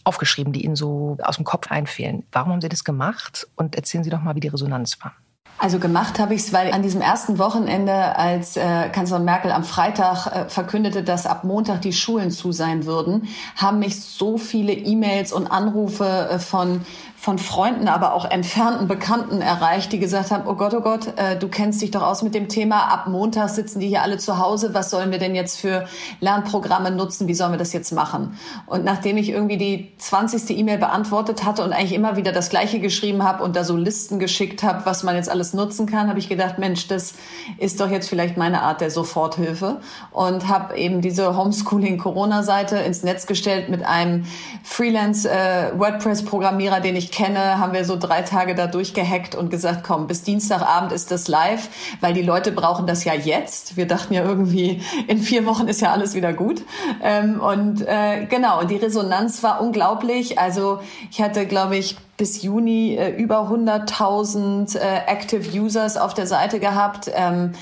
aufgeschrieben, 0.07 0.53
die 0.53 0.65
Ihnen 0.65 0.75
so 0.75 1.17
aus 1.21 1.35
dem 1.35 1.45
Kopf 1.45 1.69
einfehlen. 1.69 2.25
Warum 2.31 2.53
haben 2.53 2.61
Sie 2.61 2.69
das 2.69 2.83
gemacht? 2.83 3.47
Und 3.55 3.75
erzählen 3.75 4.03
Sie 4.03 4.09
doch 4.09 4.21
mal, 4.21 4.35
wie 4.35 4.39
die 4.39 4.47
Resonanz 4.47 4.97
war. 5.03 5.13
Also 5.59 5.79
gemacht 5.79 6.19
habe 6.19 6.35
ich 6.35 6.41
es, 6.41 6.53
weil 6.53 6.71
an 6.71 6.83
diesem 6.83 7.01
ersten 7.01 7.39
Wochenende, 7.39 8.15
als 8.15 8.57
äh, 8.57 8.89
Kanzlerin 8.89 9.25
Merkel 9.25 9.51
am 9.51 9.63
Freitag 9.63 10.27
äh, 10.27 10.49
verkündete, 10.49 11.03
dass 11.03 11.25
ab 11.25 11.43
Montag 11.43 11.81
die 11.81 11.93
Schulen 11.93 12.29
zu 12.29 12.51
sein 12.51 12.85
würden, 12.85 13.27
haben 13.55 13.79
mich 13.79 13.99
so 13.99 14.37
viele 14.37 14.73
E-Mails 14.73 15.33
und 15.33 15.47
Anrufe 15.47 16.29
äh, 16.31 16.37
von 16.37 16.85
von 17.19 17.39
Freunden, 17.39 17.87
aber 17.87 18.13
auch 18.13 18.25
entfernten 18.25 18.87
Bekannten 18.87 19.41
erreicht, 19.41 19.91
die 19.91 19.97
gesagt 19.97 20.29
haben, 20.29 20.47
oh 20.47 20.53
Gott, 20.53 20.75
oh 20.75 20.81
Gott, 20.81 21.17
äh, 21.17 21.35
du 21.37 21.47
kennst 21.47 21.81
dich 21.81 21.89
doch 21.89 22.03
aus 22.03 22.21
mit 22.21 22.35
dem 22.35 22.47
Thema. 22.47 22.93
Ab 22.93 23.07
Montag 23.07 23.49
sitzen 23.49 23.79
die 23.79 23.87
hier 23.87 24.03
alle 24.03 24.19
zu 24.19 24.37
Hause. 24.37 24.75
Was 24.75 24.91
sollen 24.91 25.09
wir 25.09 25.17
denn 25.17 25.33
jetzt 25.33 25.59
für 25.59 25.87
Lernprogramme 26.19 26.91
nutzen? 26.91 27.27
Wie 27.27 27.33
sollen 27.33 27.49
wir 27.51 27.57
das 27.57 27.73
jetzt 27.73 27.91
machen? 27.91 28.37
Und 28.67 28.85
nachdem 28.85 29.17
ich 29.17 29.29
irgendwie 29.29 29.57
die 29.57 29.91
20. 29.97 30.59
E-Mail 30.59 30.77
beantwortet 30.77 31.43
hatte 31.43 31.63
und 31.63 31.73
eigentlich 31.73 31.93
immer 31.93 32.17
wieder 32.17 32.31
das 32.31 32.51
Gleiche 32.51 32.79
geschrieben 32.79 33.23
habe 33.23 33.43
und 33.43 33.55
da 33.55 33.63
so 33.63 33.75
Listen 33.75 34.19
geschickt 34.19 34.61
habe, 34.61 34.85
was 34.85 35.01
man 35.01 35.15
jetzt 35.15 35.29
alles 35.29 35.55
nutzen 35.55 35.87
kann, 35.87 36.09
habe 36.09 36.19
ich 36.19 36.29
gedacht, 36.29 36.59
Mensch, 36.59 36.87
das 36.87 37.15
ist 37.57 37.81
doch 37.81 37.89
jetzt 37.89 38.09
vielleicht 38.09 38.37
meine 38.37 38.61
Art 38.61 38.79
der 38.79 38.91
Soforthilfe 38.91 39.81
und 40.11 40.47
habe 40.47 40.77
eben 40.77 41.01
diese 41.01 41.35
Homeschooling-Corona-Seite 41.35 42.77
ins 42.77 43.01
Netz 43.01 43.25
gestellt 43.25 43.69
mit 43.69 43.83
einem 43.83 44.25
Freelance-WordPress-Programmierer, 44.63 46.77
äh, 46.77 46.81
den 46.81 46.95
ich 46.95 47.06
ich 47.07 47.11
kenne, 47.11 47.57
haben 47.57 47.71
wir 47.71 47.85
so 47.85 47.95
drei 47.97 48.21
Tage 48.21 48.53
da 48.53 48.67
durchgehackt 48.67 49.33
und 49.33 49.49
gesagt, 49.49 49.85
komm, 49.85 50.07
bis 50.07 50.23
Dienstagabend 50.23 50.91
ist 50.91 51.09
das 51.09 51.29
live, 51.29 51.69
weil 52.01 52.13
die 52.13 52.21
Leute 52.21 52.51
brauchen 52.51 52.85
das 52.85 53.05
ja 53.05 53.13
jetzt. 53.13 53.77
Wir 53.77 53.87
dachten 53.87 54.13
ja 54.13 54.23
irgendwie, 54.23 54.81
in 55.07 55.19
vier 55.19 55.45
Wochen 55.45 55.69
ist 55.69 55.79
ja 55.79 55.93
alles 55.93 56.15
wieder 56.15 56.33
gut. 56.33 56.63
Ähm, 57.01 57.39
und 57.39 57.81
äh, 57.87 58.25
genau, 58.25 58.59
und 58.59 58.69
die 58.71 58.75
Resonanz 58.75 59.41
war 59.41 59.61
unglaublich. 59.61 60.37
Also 60.37 60.79
ich 61.09 61.21
hatte, 61.21 61.45
glaube 61.45 61.77
ich, 61.77 61.95
bis 62.17 62.41
Juni 62.41 62.95
äh, 62.95 63.15
über 63.15 63.49
100.000 63.49 64.77
äh, 64.77 64.79
Active 65.07 65.57
Users 65.57 65.95
auf 65.95 66.13
der 66.13 66.27
Seite 66.27 66.59
gehabt. 66.59 67.09
Ähm, 67.13 67.53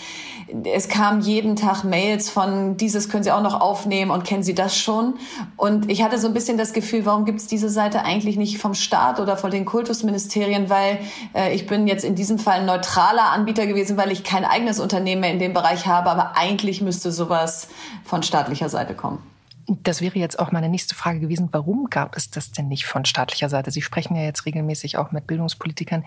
es 0.64 0.90
kamen 0.90 1.22
jeden 1.22 1.56
Tag 1.56 1.84
Mails 1.84 2.30
von, 2.30 2.78
dieses 2.78 3.10
können 3.10 3.24
Sie 3.24 3.32
auch 3.32 3.42
noch 3.42 3.60
aufnehmen 3.60 4.12
und 4.12 4.24
kennen 4.24 4.44
Sie 4.44 4.54
das 4.54 4.78
schon? 4.78 5.16
Und 5.58 5.90
ich 5.90 6.04
hatte 6.04 6.20
so 6.20 6.28
ein 6.28 6.34
bisschen 6.34 6.58
das 6.58 6.74
Gefühl, 6.74 7.06
warum 7.06 7.26
gibt 7.26 7.40
es 7.40 7.48
diese 7.48 7.70
Seite 7.70 8.04
eigentlich 8.04 8.38
nicht 8.38 8.60
vom 8.60 8.74
Staat 8.74 9.20
oder 9.20 9.38
von 9.38 9.52
den 9.52 9.66
Kultusministerien? 9.66 10.70
Weil 10.70 11.00
äh, 11.34 11.54
ich 11.56 11.66
bin 11.66 11.88
jetzt 11.88 12.06
in 12.06 12.16
diesem 12.16 12.38
Fall 12.38 12.60
ein 12.60 12.66
neutraler 12.66 13.32
Anbieter 13.32 13.66
gewesen, 13.66 13.98
weil 13.98 14.12
ich 14.12 14.24
kein 14.24 14.46
eigenes 14.46 14.80
Unternehmen 14.80 15.22
mehr 15.22 15.32
in 15.32 15.40
dem 15.40 15.54
Bereich 15.54 15.88
habe, 15.88 16.10
aber 16.10 16.38
eigentlich 16.38 16.82
müsste 16.82 17.12
sowas 17.12 17.68
von 18.04 18.22
staatlicher 18.22 18.70
Seite 18.70 18.94
kommen. 18.94 19.20
Das 19.68 20.02
wäre 20.02 20.20
jetzt 20.20 20.38
auch 20.38 20.52
meine 20.52 20.70
nächste 20.70 20.94
Frage 20.94 21.20
gewesen. 21.20 21.50
Warum 21.52 21.90
gab 21.90 22.16
es 22.16 22.30
das 22.30 22.52
denn 22.52 22.68
nicht 22.68 22.86
von 22.86 23.04
staatlicher 23.04 23.50
Seite? 23.50 23.72
Sie 23.72 23.82
sprechen 23.82 24.16
ja 24.16 24.22
jetzt 24.22 24.46
regelmäßig 24.46 24.98
auch 24.98 25.12
mit 25.12 25.26
Bildungspolitikern. 25.26 26.06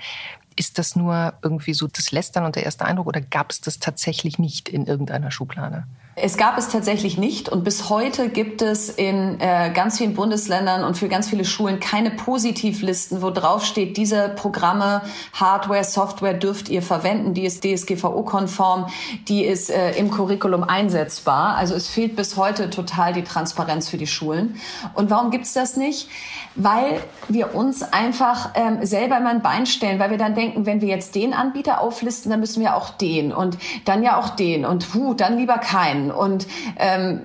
Ist 0.58 0.76
das 0.76 0.96
nur 0.96 1.34
irgendwie 1.40 1.72
so 1.72 1.86
das 1.86 2.10
Lästern 2.10 2.44
und 2.44 2.56
der 2.56 2.64
erste 2.64 2.84
Eindruck 2.84 3.06
oder 3.06 3.20
gab 3.20 3.52
es 3.52 3.60
das 3.60 3.78
tatsächlich 3.78 4.40
nicht 4.40 4.68
in 4.68 4.86
irgendeiner 4.86 5.30
Schublade? 5.30 5.84
Es 6.20 6.36
gab 6.36 6.58
es 6.58 6.68
tatsächlich 6.68 7.16
nicht 7.16 7.48
und 7.48 7.62
bis 7.62 7.88
heute 7.88 8.28
gibt 8.28 8.60
es 8.60 8.88
in 8.90 9.40
äh, 9.40 9.70
ganz 9.72 9.98
vielen 9.98 10.14
Bundesländern 10.14 10.82
und 10.82 10.96
für 10.96 11.08
ganz 11.08 11.28
viele 11.28 11.44
Schulen 11.44 11.78
keine 11.78 12.10
Positivlisten, 12.10 13.22
wo 13.22 13.30
drauf 13.30 13.64
steht, 13.64 13.96
diese 13.96 14.28
Programme, 14.30 15.02
Hardware, 15.32 15.84
Software 15.84 16.34
dürft 16.34 16.68
ihr 16.70 16.82
verwenden, 16.82 17.34
die 17.34 17.44
ist 17.44 17.62
DSGVO-konform, 17.62 18.88
die 19.28 19.44
ist 19.44 19.70
äh, 19.70 19.92
im 19.92 20.10
Curriculum 20.10 20.64
einsetzbar. 20.64 21.56
Also 21.56 21.74
es 21.74 21.86
fehlt 21.86 22.16
bis 22.16 22.36
heute 22.36 22.68
total 22.70 23.12
die 23.12 23.22
Transparenz 23.22 23.88
für 23.88 23.96
die 23.96 24.08
Schulen. 24.08 24.56
Und 24.94 25.10
warum 25.10 25.30
gibt 25.30 25.44
es 25.44 25.52
das 25.52 25.76
nicht? 25.76 26.08
Weil 26.56 27.00
wir 27.28 27.54
uns 27.54 27.82
einfach 27.82 28.50
ähm, 28.54 28.84
selber 28.84 29.18
immer 29.18 29.30
ein 29.30 29.42
Bein 29.42 29.66
stellen, 29.66 30.00
weil 30.00 30.10
wir 30.10 30.18
dann 30.18 30.34
denken, 30.34 30.47
wenn 30.56 30.80
wir 30.80 30.88
jetzt 30.88 31.14
den 31.14 31.32
Anbieter 31.32 31.80
auflisten, 31.80 32.30
dann 32.30 32.40
müssen 32.40 32.60
wir 32.60 32.76
auch 32.76 32.90
den 32.90 33.32
und 33.32 33.58
dann 33.84 34.02
ja 34.02 34.18
auch 34.18 34.30
den 34.30 34.64
und 34.64 34.94
hu, 34.94 35.14
dann 35.14 35.38
lieber 35.38 35.58
keinen 35.58 36.10
und 36.10 36.46
ähm, 36.76 37.20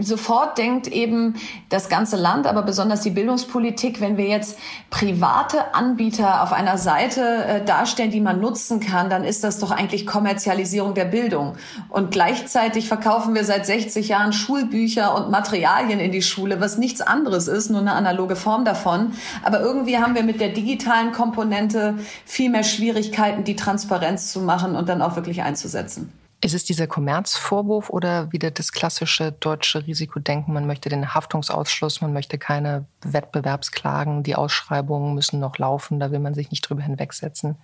sofort 0.00 0.58
denkt 0.58 0.88
eben 0.88 1.34
das 1.68 1.88
ganze 1.88 2.16
Land, 2.16 2.46
aber 2.46 2.62
besonders 2.62 3.00
die 3.00 3.10
Bildungspolitik, 3.10 4.00
wenn 4.00 4.16
wir 4.16 4.26
jetzt 4.26 4.58
private 4.90 5.74
Anbieter 5.74 6.42
auf 6.42 6.52
einer 6.52 6.78
Seite 6.78 7.44
äh, 7.44 7.64
darstellen, 7.64 8.10
die 8.10 8.20
man 8.20 8.40
nutzen 8.40 8.80
kann, 8.80 9.10
dann 9.10 9.24
ist 9.24 9.44
das 9.44 9.58
doch 9.58 9.70
eigentlich 9.70 10.06
Kommerzialisierung 10.06 10.94
der 10.94 11.06
Bildung. 11.06 11.56
Und 11.88 12.10
gleichzeitig 12.10 12.88
verkaufen 12.88 13.34
wir 13.34 13.44
seit 13.44 13.66
60 13.66 14.08
Jahren 14.08 14.32
Schulbücher 14.32 15.14
und 15.14 15.30
Materialien 15.30 16.00
in 16.00 16.12
die 16.12 16.22
Schule, 16.22 16.60
was 16.60 16.78
nichts 16.78 17.00
anderes 17.00 17.48
ist, 17.48 17.70
nur 17.70 17.80
eine 17.80 17.92
analoge 17.92 18.36
Form 18.36 18.64
davon. 18.64 19.12
Aber 19.42 19.60
irgendwie 19.60 19.98
haben 19.98 20.14
wir 20.14 20.22
mit 20.22 20.40
der 20.40 20.50
digitalen 20.50 21.12
Komponente 21.12 21.94
viel 22.24 22.50
mehr 22.50 22.61
Schwierigkeiten, 22.64 23.44
die 23.44 23.56
Transparenz 23.56 24.32
zu 24.32 24.40
machen 24.40 24.76
und 24.76 24.88
dann 24.88 25.02
auch 25.02 25.16
wirklich 25.16 25.42
einzusetzen. 25.42 26.12
Ist 26.44 26.54
es 26.54 26.64
dieser 26.64 26.88
Kommerzvorwurf 26.88 27.88
oder 27.88 28.32
wieder 28.32 28.50
das 28.50 28.72
klassische 28.72 29.30
deutsche 29.30 29.86
Risikodenken? 29.86 30.52
Man 30.52 30.66
möchte 30.66 30.88
den 30.88 31.14
Haftungsausschluss, 31.14 32.00
man 32.00 32.12
möchte 32.12 32.36
keine 32.36 32.84
Wettbewerbsklagen, 33.02 34.24
die 34.24 34.34
Ausschreibungen 34.34 35.14
müssen 35.14 35.38
noch 35.38 35.58
laufen, 35.58 36.00
da 36.00 36.10
will 36.10 36.18
man 36.18 36.34
sich 36.34 36.50
nicht 36.50 36.68
drüber 36.68 36.82
hinwegsetzen. 36.82 37.58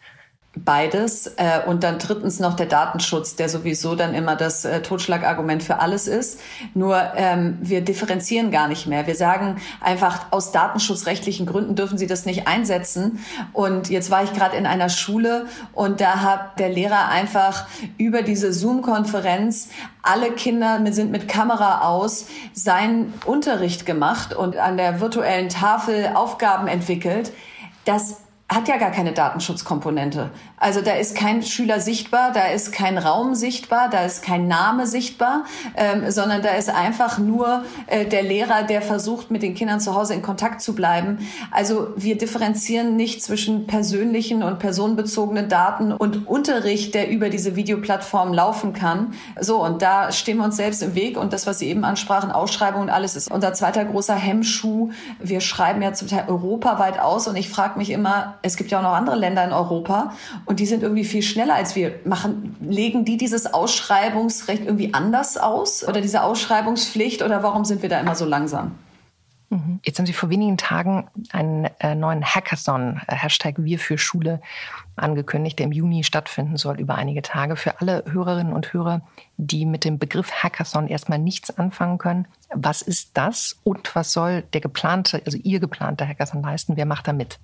Beides. 0.64 1.26
Äh, 1.36 1.60
und 1.66 1.84
dann 1.84 1.98
drittens 1.98 2.40
noch 2.40 2.54
der 2.54 2.66
Datenschutz, 2.66 3.36
der 3.36 3.48
sowieso 3.48 3.94
dann 3.94 4.14
immer 4.14 4.36
das 4.36 4.64
äh, 4.64 4.82
Totschlagargument 4.82 5.62
für 5.62 5.80
alles 5.80 6.06
ist. 6.06 6.40
Nur 6.74 7.00
ähm, 7.16 7.58
wir 7.60 7.82
differenzieren 7.82 8.50
gar 8.50 8.68
nicht 8.68 8.86
mehr. 8.86 9.06
Wir 9.06 9.14
sagen 9.14 9.56
einfach, 9.80 10.26
aus 10.30 10.52
datenschutzrechtlichen 10.52 11.46
Gründen 11.46 11.74
dürfen 11.74 11.98
Sie 11.98 12.06
das 12.06 12.26
nicht 12.26 12.48
einsetzen. 12.48 13.18
Und 13.52 13.90
jetzt 13.90 14.10
war 14.10 14.24
ich 14.24 14.32
gerade 14.32 14.56
in 14.56 14.66
einer 14.66 14.88
Schule 14.88 15.46
und 15.72 16.00
da 16.00 16.20
hat 16.22 16.58
der 16.58 16.70
Lehrer 16.70 17.08
einfach 17.08 17.66
über 17.98 18.22
diese 18.22 18.52
Zoom-Konferenz 18.52 19.68
alle 20.02 20.32
Kinder 20.32 20.80
sind 20.90 21.10
mit 21.10 21.28
Kamera 21.28 21.82
aus 21.82 22.26
seinen 22.54 23.12
Unterricht 23.26 23.84
gemacht 23.84 24.34
und 24.34 24.56
an 24.56 24.78
der 24.78 25.00
virtuellen 25.00 25.50
Tafel 25.50 26.12
Aufgaben 26.14 26.66
entwickelt. 26.66 27.32
Das 27.84 28.22
hat 28.48 28.66
ja 28.68 28.78
gar 28.78 28.90
keine 28.90 29.12
Datenschutzkomponente. 29.12 30.30
Also 30.60 30.80
da 30.80 30.92
ist 30.92 31.14
kein 31.14 31.42
Schüler 31.42 31.80
sichtbar, 31.80 32.32
da 32.32 32.46
ist 32.46 32.72
kein 32.72 32.98
Raum 32.98 33.34
sichtbar, 33.34 33.88
da 33.90 34.04
ist 34.04 34.22
kein 34.22 34.48
Name 34.48 34.86
sichtbar, 34.86 35.44
ähm, 35.76 36.10
sondern 36.10 36.42
da 36.42 36.50
ist 36.50 36.70
einfach 36.70 37.18
nur 37.18 37.64
äh, 37.86 38.06
der 38.06 38.22
Lehrer, 38.22 38.64
der 38.64 38.82
versucht, 38.82 39.30
mit 39.30 39.42
den 39.42 39.54
Kindern 39.54 39.80
zu 39.80 39.94
Hause 39.94 40.14
in 40.14 40.22
Kontakt 40.22 40.60
zu 40.60 40.74
bleiben. 40.74 41.18
Also 41.50 41.88
wir 41.96 42.18
differenzieren 42.18 42.96
nicht 42.96 43.22
zwischen 43.22 43.66
persönlichen 43.66 44.42
und 44.42 44.58
personenbezogenen 44.58 45.48
Daten 45.48 45.92
und 45.92 46.26
Unterricht, 46.26 46.94
der 46.94 47.10
über 47.10 47.28
diese 47.30 47.56
Videoplattform 47.56 48.32
laufen 48.32 48.72
kann. 48.72 49.14
So, 49.40 49.64
und 49.64 49.82
da 49.82 50.12
stehen 50.12 50.38
wir 50.38 50.44
uns 50.44 50.56
selbst 50.56 50.82
im 50.82 50.94
Weg. 50.94 51.16
Und 51.16 51.32
das, 51.32 51.46
was 51.46 51.60
Sie 51.60 51.68
eben 51.68 51.84
ansprachen, 51.84 52.30
Ausschreibung 52.30 52.82
und 52.82 52.90
alles, 52.90 53.16
ist 53.16 53.30
unser 53.30 53.52
zweiter 53.52 53.84
großer 53.84 54.14
Hemmschuh. 54.14 54.90
Wir 55.20 55.40
schreiben 55.40 55.82
ja 55.82 55.92
zum 55.92 56.08
Teil 56.08 56.24
europaweit 56.28 56.98
aus 56.98 57.28
und 57.28 57.36
ich 57.36 57.48
frage 57.48 57.78
mich 57.78 57.90
immer, 57.90 58.38
es 58.42 58.56
gibt 58.56 58.70
ja 58.70 58.78
auch 58.78 58.82
noch 58.82 58.94
andere 58.94 59.16
Länder 59.16 59.44
in 59.44 59.52
Europa 59.52 60.12
und 60.48 60.60
die 60.60 60.66
sind 60.66 60.82
irgendwie 60.82 61.04
viel 61.04 61.22
schneller 61.22 61.54
als 61.54 61.76
wir. 61.76 62.00
Machen, 62.04 62.56
legen 62.60 63.04
die 63.04 63.18
dieses 63.18 63.52
Ausschreibungsrecht 63.52 64.64
irgendwie 64.64 64.94
anders 64.94 65.36
aus 65.36 65.86
oder 65.86 66.00
diese 66.00 66.22
Ausschreibungspflicht 66.22 67.22
oder 67.22 67.42
warum 67.42 67.66
sind 67.66 67.82
wir 67.82 67.90
da 67.90 68.00
immer 68.00 68.14
so 68.14 68.24
langsam? 68.24 68.72
Mhm. 69.50 69.80
Jetzt 69.84 69.98
haben 69.98 70.06
Sie 70.06 70.14
vor 70.14 70.30
wenigen 70.30 70.56
Tagen 70.56 71.08
einen 71.32 71.66
äh, 71.80 71.94
neuen 71.94 72.24
Hackathon, 72.24 73.00
äh, 73.06 73.14
Hashtag 73.14 73.56
Wir 73.58 73.78
für 73.78 73.98
Schule, 73.98 74.40
angekündigt, 74.96 75.58
der 75.58 75.66
im 75.66 75.72
Juni 75.72 76.02
stattfinden 76.02 76.56
soll 76.56 76.80
über 76.80 76.94
einige 76.94 77.22
Tage. 77.22 77.56
Für 77.56 77.80
alle 77.80 78.04
Hörerinnen 78.10 78.52
und 78.52 78.72
Hörer, 78.72 79.02
die 79.36 79.66
mit 79.66 79.84
dem 79.84 79.98
Begriff 79.98 80.30
Hackathon 80.32 80.88
erstmal 80.88 81.18
nichts 81.18 81.56
anfangen 81.56 81.98
können, 81.98 82.26
was 82.54 82.80
ist 82.82 83.10
das 83.18 83.56
und 83.64 83.94
was 83.94 84.12
soll 84.12 84.42
der 84.54 84.62
geplante, 84.62 85.22
also 85.24 85.36
Ihr 85.36 85.60
geplanter 85.60 86.08
Hackathon 86.08 86.42
leisten? 86.42 86.76
Wer 86.76 86.86
macht 86.86 87.06
da 87.06 87.12
mit? 87.12 87.38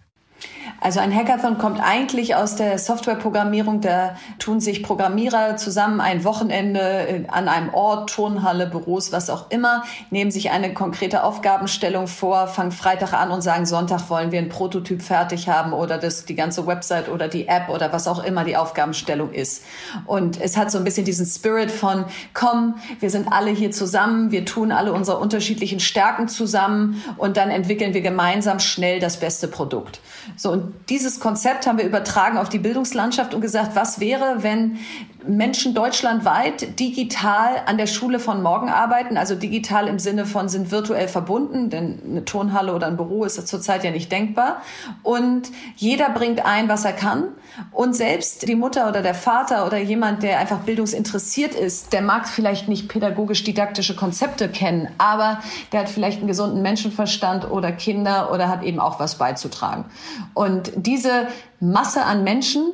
Also 0.80 1.00
ein 1.00 1.14
Hackathon 1.14 1.56
kommt 1.56 1.80
eigentlich 1.80 2.34
aus 2.34 2.56
der 2.56 2.78
Softwareprogrammierung. 2.78 3.80
Da 3.80 4.16
tun 4.38 4.60
sich 4.60 4.82
Programmierer 4.82 5.56
zusammen 5.56 6.00
ein 6.00 6.24
Wochenende 6.24 7.24
an 7.28 7.48
einem 7.48 7.72
Ort, 7.72 8.10
Turnhalle, 8.10 8.66
Büros, 8.66 9.10
was 9.10 9.30
auch 9.30 9.50
immer, 9.50 9.84
nehmen 10.10 10.30
sich 10.30 10.50
eine 10.50 10.74
konkrete 10.74 11.24
Aufgabenstellung 11.24 12.06
vor, 12.06 12.48
fangen 12.48 12.72
Freitag 12.72 13.14
an 13.14 13.30
und 13.30 13.40
sagen, 13.40 13.64
Sonntag 13.64 14.10
wollen 14.10 14.30
wir 14.30 14.38
einen 14.40 14.50
Prototyp 14.50 15.00
fertig 15.00 15.48
haben 15.48 15.72
oder 15.72 15.96
das, 15.96 16.26
die 16.26 16.34
ganze 16.34 16.66
Website 16.66 17.08
oder 17.08 17.28
die 17.28 17.48
App 17.48 17.70
oder 17.70 17.92
was 17.92 18.06
auch 18.06 18.22
immer 18.22 18.44
die 18.44 18.56
Aufgabenstellung 18.56 19.32
ist. 19.32 19.64
Und 20.04 20.40
es 20.40 20.56
hat 20.56 20.70
so 20.70 20.78
ein 20.78 20.84
bisschen 20.84 21.06
diesen 21.06 21.26
Spirit 21.26 21.70
von, 21.70 22.04
komm, 22.34 22.74
wir 23.00 23.08
sind 23.10 23.32
alle 23.32 23.50
hier 23.50 23.70
zusammen, 23.70 24.30
wir 24.30 24.44
tun 24.44 24.70
alle 24.70 24.92
unsere 24.92 25.18
unterschiedlichen 25.18 25.80
Stärken 25.80 26.28
zusammen 26.28 27.02
und 27.16 27.36
dann 27.36 27.50
entwickeln 27.50 27.94
wir 27.94 28.02
gemeinsam 28.02 28.58
schnell 28.58 29.00
das 29.00 29.18
beste 29.18 29.48
Produkt. 29.48 30.00
So, 30.36 30.50
und 30.50 30.74
dieses 30.88 31.20
Konzept 31.20 31.66
haben 31.66 31.78
wir 31.78 31.84
übertragen 31.84 32.38
auf 32.38 32.48
die 32.48 32.58
Bildungslandschaft 32.58 33.34
und 33.34 33.40
gesagt, 33.40 33.76
was 33.76 34.00
wäre, 34.00 34.42
wenn 34.42 34.78
Menschen 35.26 35.74
deutschlandweit 35.74 36.78
digital 36.78 37.62
an 37.66 37.78
der 37.78 37.86
Schule 37.86 38.18
von 38.18 38.42
morgen 38.42 38.68
arbeiten, 38.68 39.16
also 39.16 39.34
digital 39.34 39.88
im 39.88 39.98
Sinne 39.98 40.26
von 40.26 40.48
sind 40.48 40.70
virtuell 40.70 41.08
verbunden, 41.08 41.70
denn 41.70 42.00
eine 42.04 42.24
Turnhalle 42.24 42.74
oder 42.74 42.86
ein 42.86 42.96
Büro 42.96 43.24
ist 43.24 43.46
zurzeit 43.48 43.84
ja 43.84 43.90
nicht 43.90 44.12
denkbar. 44.12 44.60
Und 45.02 45.50
jeder 45.76 46.10
bringt 46.10 46.44
ein, 46.44 46.68
was 46.68 46.84
er 46.84 46.92
kann. 46.92 47.28
Und 47.70 47.94
selbst 47.94 48.46
die 48.48 48.54
Mutter 48.54 48.88
oder 48.88 49.00
der 49.00 49.14
Vater 49.14 49.66
oder 49.66 49.78
jemand, 49.78 50.22
der 50.22 50.38
einfach 50.38 50.58
bildungsinteressiert 50.60 51.54
ist, 51.54 51.92
der 51.92 52.02
mag 52.02 52.28
vielleicht 52.28 52.68
nicht 52.68 52.88
pädagogisch-didaktische 52.88 53.96
Konzepte 53.96 54.48
kennen, 54.48 54.88
aber 54.98 55.38
der 55.72 55.80
hat 55.80 55.88
vielleicht 55.88 56.18
einen 56.18 56.26
gesunden 56.26 56.62
Menschenverstand 56.62 57.50
oder 57.50 57.72
Kinder 57.72 58.32
oder 58.32 58.48
hat 58.48 58.62
eben 58.62 58.80
auch 58.80 58.98
was 59.00 59.16
beizutragen. 59.16 59.84
Und 60.34 60.72
diese 60.76 61.28
Masse 61.60 62.04
an 62.04 62.24
Menschen, 62.24 62.72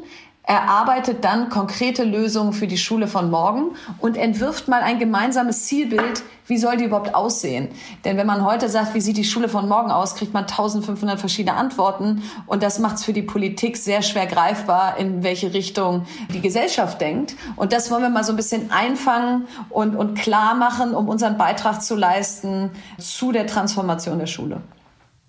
erarbeitet 0.51 1.23
dann 1.23 1.49
konkrete 1.49 2.03
Lösungen 2.03 2.53
für 2.53 2.67
die 2.67 2.77
Schule 2.77 3.07
von 3.07 3.31
morgen 3.31 3.77
und 4.01 4.17
entwirft 4.17 4.67
mal 4.67 4.83
ein 4.83 4.99
gemeinsames 4.99 5.67
Zielbild, 5.67 6.25
wie 6.49 6.59
soll 6.59 6.77
die 6.77 6.87
überhaupt 6.87 7.15
aussehen? 7.15 7.69
Denn 8.05 8.17
wenn 8.17 8.27
man 8.27 8.45
heute 8.45 8.69
sagt, 8.69 8.95
wie 8.95 9.01
sieht 9.01 9.17
die 9.17 9.23
Schule 9.23 9.49
von 9.49 9.69
morgen 9.69 9.93
aus, 9.93 10.17
kriegt 10.17 10.35
man 10.35 10.45
1500 10.45 11.21
verschiedene 11.21 11.57
Antworten 11.57 12.25
und 12.47 12.65
das 12.65 12.81
macht 12.81 12.97
es 12.97 13.05
für 13.05 13.13
die 13.13 13.23
Politik 13.23 13.77
sehr 13.77 14.03
schwer 14.03 14.27
greifbar, 14.27 14.97
in 14.99 15.23
welche 15.23 15.55
Richtung 15.55 16.07
die 16.35 16.41
Gesellschaft 16.41 17.01
denkt. 17.01 17.37
Und 17.55 17.73
das 17.73 17.89
wollen 17.93 18.03
wir 18.03 18.11
mal 18.11 18.25
so 18.25 18.33
ein 18.33 18.37
bisschen 18.37 18.73
einfangen 18.73 19.47
und, 19.69 19.95
und 19.95 20.17
klar 20.17 20.55
machen, 20.55 20.95
um 20.95 21.09
unseren 21.09 21.39
Beitrag 21.39 21.81
zu 21.81 21.95
leisten 21.95 22.71
zu 22.99 23.31
der 23.31 23.47
Transformation 23.47 24.19
der 24.19 24.27
Schule. 24.27 24.63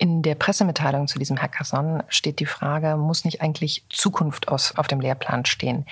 In 0.01 0.23
der 0.23 0.33
Pressemitteilung 0.33 1.07
zu 1.07 1.19
diesem 1.19 1.39
Hackathon 1.39 2.01
steht 2.07 2.39
die 2.39 2.47
Frage, 2.47 2.97
muss 2.97 3.23
nicht 3.23 3.39
eigentlich 3.39 3.85
Zukunft 3.87 4.47
aus, 4.47 4.75
auf 4.75 4.87
dem 4.87 4.99
Lehrplan 4.99 5.45
stehen? 5.45 5.85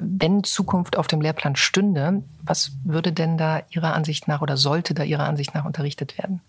Wenn 0.00 0.42
Zukunft 0.42 0.98
auf 0.98 1.06
dem 1.06 1.20
Lehrplan 1.20 1.54
stünde, 1.54 2.24
was 2.42 2.72
würde 2.82 3.12
denn 3.12 3.38
da 3.38 3.62
Ihrer 3.70 3.94
Ansicht 3.94 4.26
nach 4.26 4.42
oder 4.42 4.56
sollte 4.56 4.94
da 4.94 5.04
Ihrer 5.04 5.28
Ansicht 5.28 5.54
nach 5.54 5.64
unterrichtet 5.64 6.18
werden? 6.18 6.40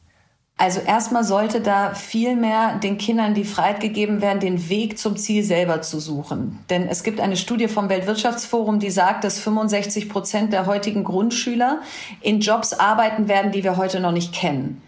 Also 0.57 0.79
erstmal 0.79 1.23
sollte 1.23 1.61
da 1.61 1.93
viel 1.93 2.35
mehr 2.35 2.79
den 2.79 2.97
Kindern 2.97 3.35
die 3.35 3.43
Freiheit 3.43 3.79
gegeben 3.79 4.21
werden, 4.21 4.39
den 4.39 4.69
Weg 4.69 4.97
zum 4.97 5.15
Ziel 5.15 5.43
selber 5.43 5.83
zu 5.83 5.99
suchen. 5.99 6.59
Denn 6.71 6.87
es 6.87 7.03
gibt 7.03 7.19
eine 7.19 7.37
Studie 7.37 7.67
vom 7.67 7.89
Weltwirtschaftsforum, 7.89 8.79
die 8.79 8.89
sagt, 8.89 9.23
dass 9.23 9.37
65 9.37 10.09
Prozent 10.09 10.51
der 10.51 10.65
heutigen 10.65 11.03
Grundschüler 11.03 11.81
in 12.21 12.39
Jobs 12.39 12.73
arbeiten 12.73 13.27
werden, 13.27 13.51
die 13.51 13.63
wir 13.63 13.77
heute 13.77 13.99
noch 13.99 14.11
nicht 14.11 14.33
kennen. 14.33 14.81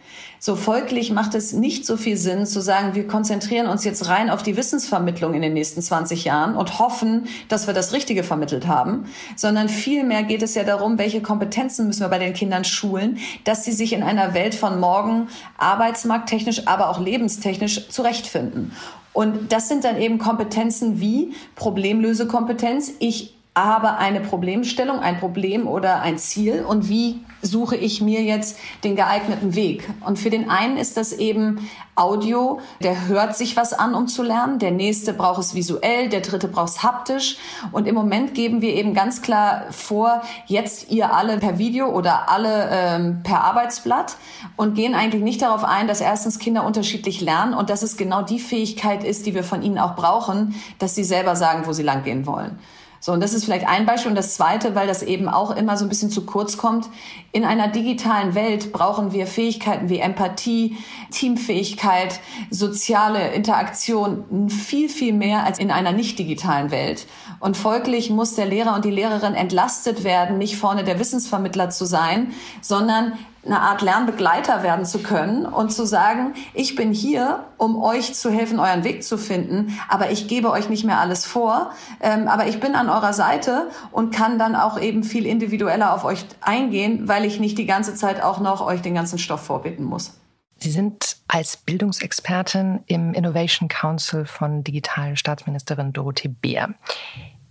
So 0.46 0.56
folglich 0.56 1.12
macht 1.12 1.34
es 1.34 1.54
nicht 1.54 1.88
so 1.88 1.98
viel 1.98 2.18
Sinn 2.18 2.46
zu 2.46 2.62
sagen, 2.62 2.94
wir 2.94 3.08
konzentrieren 3.08 3.66
uns 3.66 3.84
jetzt 3.84 4.08
rein 4.10 4.30
auf 4.30 4.44
die 4.44 4.56
Wissensvermittlung 4.56 5.34
in 5.34 5.42
den 5.42 5.54
nächsten 5.54 5.82
20 5.82 6.24
Jahren 6.24 6.56
und 6.56 6.78
hoffen, 6.78 7.26
dass 7.48 7.66
wir 7.66 7.74
das 7.74 7.94
Richtige 7.94 8.24
vermittelt 8.24 8.68
haben, 8.68 9.06
sondern 9.36 9.70
vielmehr 9.70 10.22
geht 10.22 10.44
es 10.44 10.54
ja 10.54 10.64
darum, 10.64 11.00
welche 11.00 11.24
Kompetenzen 11.24 11.88
müssen 11.88 12.02
wir 12.02 12.10
bei 12.10 12.20
den 12.20 12.34
Kindern 12.34 12.64
schulen, 12.64 13.18
dass 13.44 13.66
sie 13.66 13.72
sich 13.72 13.92
in 13.92 14.04
einer 14.04 14.36
Welt 14.36 14.54
von 14.54 14.80
morgen 14.80 15.30
arbeitsmarkttechnisch, 15.58 16.68
aber 16.68 16.92
auch 16.92 17.00
lebenstechnisch 17.00 17.90
zurechtfinden. 17.90 18.72
Und 19.14 19.52
das 19.52 19.68
sind 19.68 19.84
dann 19.84 20.00
eben 20.00 20.20
Kompetenzen 20.20 21.00
wie 21.00 21.34
Problemlösekompetenz. 21.56 22.92
Ich 23.00 23.34
habe 23.58 23.96
eine 23.96 24.20
Problemstellung, 24.20 25.00
ein 25.00 25.20
Problem 25.20 25.66
oder 25.66 26.04
ein 26.04 26.20
Ziel 26.20 26.64
und 26.64 26.88
wie 26.88 27.22
suche 27.42 27.76
ich 27.76 28.02
mir 28.02 28.24
jetzt 28.24 28.58
den 28.84 28.96
geeigneten 28.96 29.56
Weg? 29.56 29.90
Und 30.06 30.20
für 30.20 30.30
den 30.30 30.50
einen 30.50 30.78
ist 30.78 30.98
das 30.98 31.14
eben 31.14 31.70
Audio, 31.96 32.60
der 32.82 33.08
hört 33.08 33.38
sich 33.38 33.56
was 33.56 33.72
an, 33.74 33.96
um 33.96 34.08
zu 34.08 34.22
lernen. 34.22 34.60
Der 34.60 34.72
nächste 34.72 35.14
braucht 35.14 35.40
es 35.40 35.56
visuell, 35.56 36.10
der 36.10 36.22
dritte 36.22 36.48
braucht 36.48 36.70
es 36.70 36.84
haptisch. 36.84 37.38
Und 37.72 37.88
im 37.88 37.96
Moment 37.96 38.34
geben 38.34 38.62
wir 38.62 38.74
eben 38.74 38.94
ganz 38.94 39.22
klar 39.22 39.66
vor, 39.72 40.22
jetzt 40.48 40.92
ihr 40.92 41.14
alle 41.14 41.38
per 41.38 41.58
Video 41.58 41.88
oder 41.88 42.30
alle 42.30 42.70
ähm, 42.72 43.24
per 43.24 43.44
Arbeitsblatt 43.44 44.18
und 44.58 44.76
gehen 44.76 44.94
eigentlich 44.94 45.24
nicht 45.24 45.42
darauf 45.42 45.64
ein, 45.64 45.88
dass 45.88 46.02
erstens 46.02 46.40
Kinder 46.40 46.66
unterschiedlich 46.66 47.22
lernen 47.22 47.54
und 47.54 47.70
dass 47.70 47.82
es 47.82 47.96
genau 47.96 48.22
die 48.22 48.40
Fähigkeit 48.40 49.04
ist, 49.04 49.26
die 49.26 49.34
wir 49.34 49.44
von 49.44 49.62
ihnen 49.62 49.80
auch 49.80 49.96
brauchen, 49.96 50.56
dass 50.80 50.96
sie 50.96 51.04
selber 51.04 51.36
sagen, 51.36 51.66
wo 51.66 51.74
sie 51.74 51.84
langgehen 51.84 52.26
wollen. 52.26 52.60
So, 53.06 53.12
und 53.12 53.22
das 53.22 53.36
ist 53.36 53.46
vielleicht 53.46 53.68
ein 53.68 53.86
Beispiel. 53.86 54.10
Und 54.10 54.16
das 54.16 54.34
zweite, 54.34 54.74
weil 54.74 54.88
das 54.88 55.04
eben 55.04 55.30
auch 55.30 55.56
immer 55.56 55.78
so 55.78 55.86
ein 55.86 55.90
bisschen 55.90 56.10
zu 56.10 56.26
kurz 56.26 56.58
kommt. 56.58 56.90
In 57.34 57.46
einer 57.46 57.68
digitalen 57.68 58.34
Welt 58.34 58.72
brauchen 58.72 59.12
wir 59.12 59.28
Fähigkeiten 59.28 59.90
wie 59.90 60.00
Empathie, 60.00 60.76
Teamfähigkeit, 61.12 62.20
soziale 62.50 63.28
Interaktion 63.34 64.50
viel, 64.50 64.90
viel 64.90 65.14
mehr 65.14 65.44
als 65.44 65.60
in 65.60 65.70
einer 65.70 65.92
nicht 65.92 66.18
digitalen 66.18 66.72
Welt. 66.72 67.06
Und 67.40 67.58
folglich 67.58 68.10
muss 68.10 68.34
der 68.34 68.48
Lehrer 68.48 68.74
und 68.74 68.86
die 68.86 68.90
Lehrerin 68.90 69.36
entlastet 69.36 70.04
werden, 70.04 70.40
nicht 70.40 70.58
vorne 70.58 70.84
der 70.84 70.98
Wissensvermittler 71.00 71.70
zu 71.70 71.86
sein, 71.86 72.34
sondern 72.62 73.14
eine 73.46 73.62
Art 73.62 73.82
Lernbegleiter 73.82 74.64
werden 74.64 74.86
zu 74.86 75.00
können 75.00 75.46
und 75.46 75.72
zu 75.72 75.86
sagen, 75.86 76.34
ich 76.54 76.76
bin 76.76 76.94
hier, 76.94 77.46
um 77.58 77.82
euch 77.82 78.14
zu 78.14 78.30
helfen, 78.32 78.60
euren 78.60 78.84
Weg 78.84 79.04
zu 79.04 79.18
finden, 79.18 79.80
aber 79.88 80.12
ich 80.12 80.28
gebe 80.28 80.50
euch 80.52 80.70
nicht 80.70 80.84
mehr 80.84 81.00
alles 81.00 81.26
vor, 81.26 81.72
ähm, 82.02 82.28
aber 82.28 82.48
ich 82.48 82.60
bin 82.60 82.76
an 82.76 82.90
eurer 82.90 83.14
Seite 83.14 83.70
und 83.92 84.14
kann 84.14 84.40
dann 84.40 84.56
auch 84.56 84.80
eben 84.80 85.04
viel 85.04 85.26
individueller 85.26 85.94
auf 85.94 86.04
euch 86.04 86.26
eingehen, 86.42 87.08
weil 87.08 87.26
ich 87.26 87.40
nicht 87.40 87.58
die 87.58 87.66
ganze 87.66 87.96
Zeit 87.96 88.22
auch 88.24 88.40
noch 88.40 88.66
euch 88.66 88.82
den 88.82 88.96
ganzen 88.96 89.20
Stoff 89.20 89.44
vorbitten 89.46 89.86
muss. 89.86 90.20
Sie 90.58 90.72
sind 90.72 91.18
als 91.28 91.58
Bildungsexpertin 91.58 92.84
im 92.88 93.14
Innovation 93.14 93.68
Council 93.68 94.26
von 94.26 94.64
digitalen 94.64 95.18
Staatsministerin 95.18 95.92
Dorothee 95.92 96.30
Beer. 96.30 96.74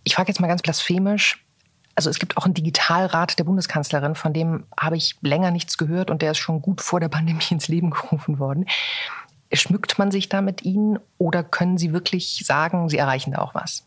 Ich 0.05 0.15
frage 0.15 0.29
jetzt 0.29 0.41
mal 0.41 0.49
ganz 0.49 0.63
blasphemisch, 0.63 1.45
also 1.95 2.11
es 2.11 2.19
gibt 2.19 2.37
auch 2.37 2.45
einen 2.45 2.55
Digitalrat 2.55 3.39
der 3.39 3.45
Bundeskanzlerin, 3.45 4.15
von 4.15 4.33
dem 4.33 4.65
habe 4.79 4.97
ich 4.97 5.17
länger 5.21 5.51
nichts 5.51 5.79
gehört 5.79 6.11
und 6.11 6.23
der 6.23 6.33
ist 6.33 6.39
schon 6.39 6.63
gut 6.63 6.81
vor 6.81 7.01
der 7.01 7.09
Pandemie 7.09 7.45
ins 7.51 7.69
Leben 7.69 7.91
gerufen 7.91 8.39
worden. 8.39 8.67
Schmückt 9.53 9.99
man 9.99 10.11
sich 10.11 10.29
da 10.29 10.41
mit 10.41 10.65
Ihnen 10.65 10.99
oder 11.19 11.45
können 11.45 11.79
Sie 11.79 11.93
wirklich 11.93 12.43
sagen, 12.45 12.89
Sie 12.89 12.99
erreichen 12.99 13.33
da 13.33 13.39
auch 13.39 13.55
was? 13.55 13.85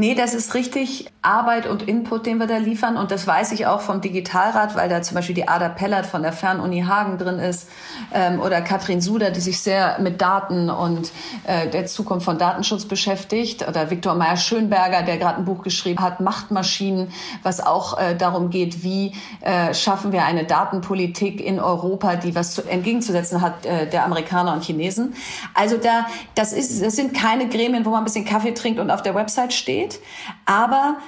Nee, 0.00 0.14
das 0.14 0.32
ist 0.32 0.54
richtig 0.54 1.06
Arbeit 1.22 1.66
und 1.66 1.82
Input, 1.82 2.24
den 2.24 2.38
wir 2.38 2.46
da 2.46 2.58
liefern. 2.58 2.96
Und 2.96 3.10
das 3.10 3.26
weiß 3.26 3.50
ich 3.50 3.66
auch 3.66 3.80
vom 3.80 4.00
Digitalrat, 4.00 4.76
weil 4.76 4.88
da 4.88 5.02
zum 5.02 5.16
Beispiel 5.16 5.34
die 5.34 5.48
Ada 5.48 5.68
Pellert 5.68 6.06
von 6.06 6.22
der 6.22 6.32
Fernuni 6.32 6.82
Hagen 6.82 7.18
drin 7.18 7.40
ist 7.40 7.68
ähm, 8.14 8.38
oder 8.40 8.60
Katrin 8.60 9.00
Suder, 9.00 9.32
die 9.32 9.40
sich 9.40 9.58
sehr 9.60 9.98
mit 9.98 10.20
Daten 10.20 10.70
und 10.70 11.10
äh, 11.42 11.66
der 11.68 11.86
Zukunft 11.86 12.24
von 12.26 12.38
Datenschutz 12.38 12.84
beschäftigt. 12.84 13.66
Oder 13.66 13.90
Viktor 13.90 14.14
Meyer-Schönberger, 14.14 15.02
der 15.02 15.16
gerade 15.16 15.38
ein 15.38 15.44
Buch 15.44 15.64
geschrieben 15.64 16.00
hat, 16.00 16.20
Machtmaschinen, 16.20 17.08
was 17.42 17.60
auch 17.60 17.98
äh, 17.98 18.14
darum 18.14 18.50
geht, 18.50 18.84
wie 18.84 19.14
äh, 19.40 19.74
schaffen 19.74 20.12
wir 20.12 20.24
eine 20.24 20.44
Datenpolitik 20.44 21.44
in 21.44 21.58
Europa, 21.58 22.14
die 22.14 22.36
was 22.36 22.54
zu, 22.54 22.62
entgegenzusetzen 22.62 23.42
hat 23.42 23.66
äh, 23.66 23.90
der 23.90 24.04
Amerikaner 24.04 24.52
und 24.52 24.62
Chinesen. 24.62 25.14
Also 25.54 25.76
da, 25.76 26.06
das, 26.36 26.52
ist, 26.52 26.84
das 26.84 26.94
sind 26.94 27.14
keine 27.14 27.48
Gremien, 27.48 27.84
wo 27.84 27.90
man 27.90 28.02
ein 28.02 28.04
bisschen 28.04 28.24
Kaffee 28.24 28.54
trinkt 28.54 28.78
und 28.78 28.92
auf 28.92 29.02
der 29.02 29.16
Website 29.16 29.52
steht 29.52 29.87
Aber 30.44 30.98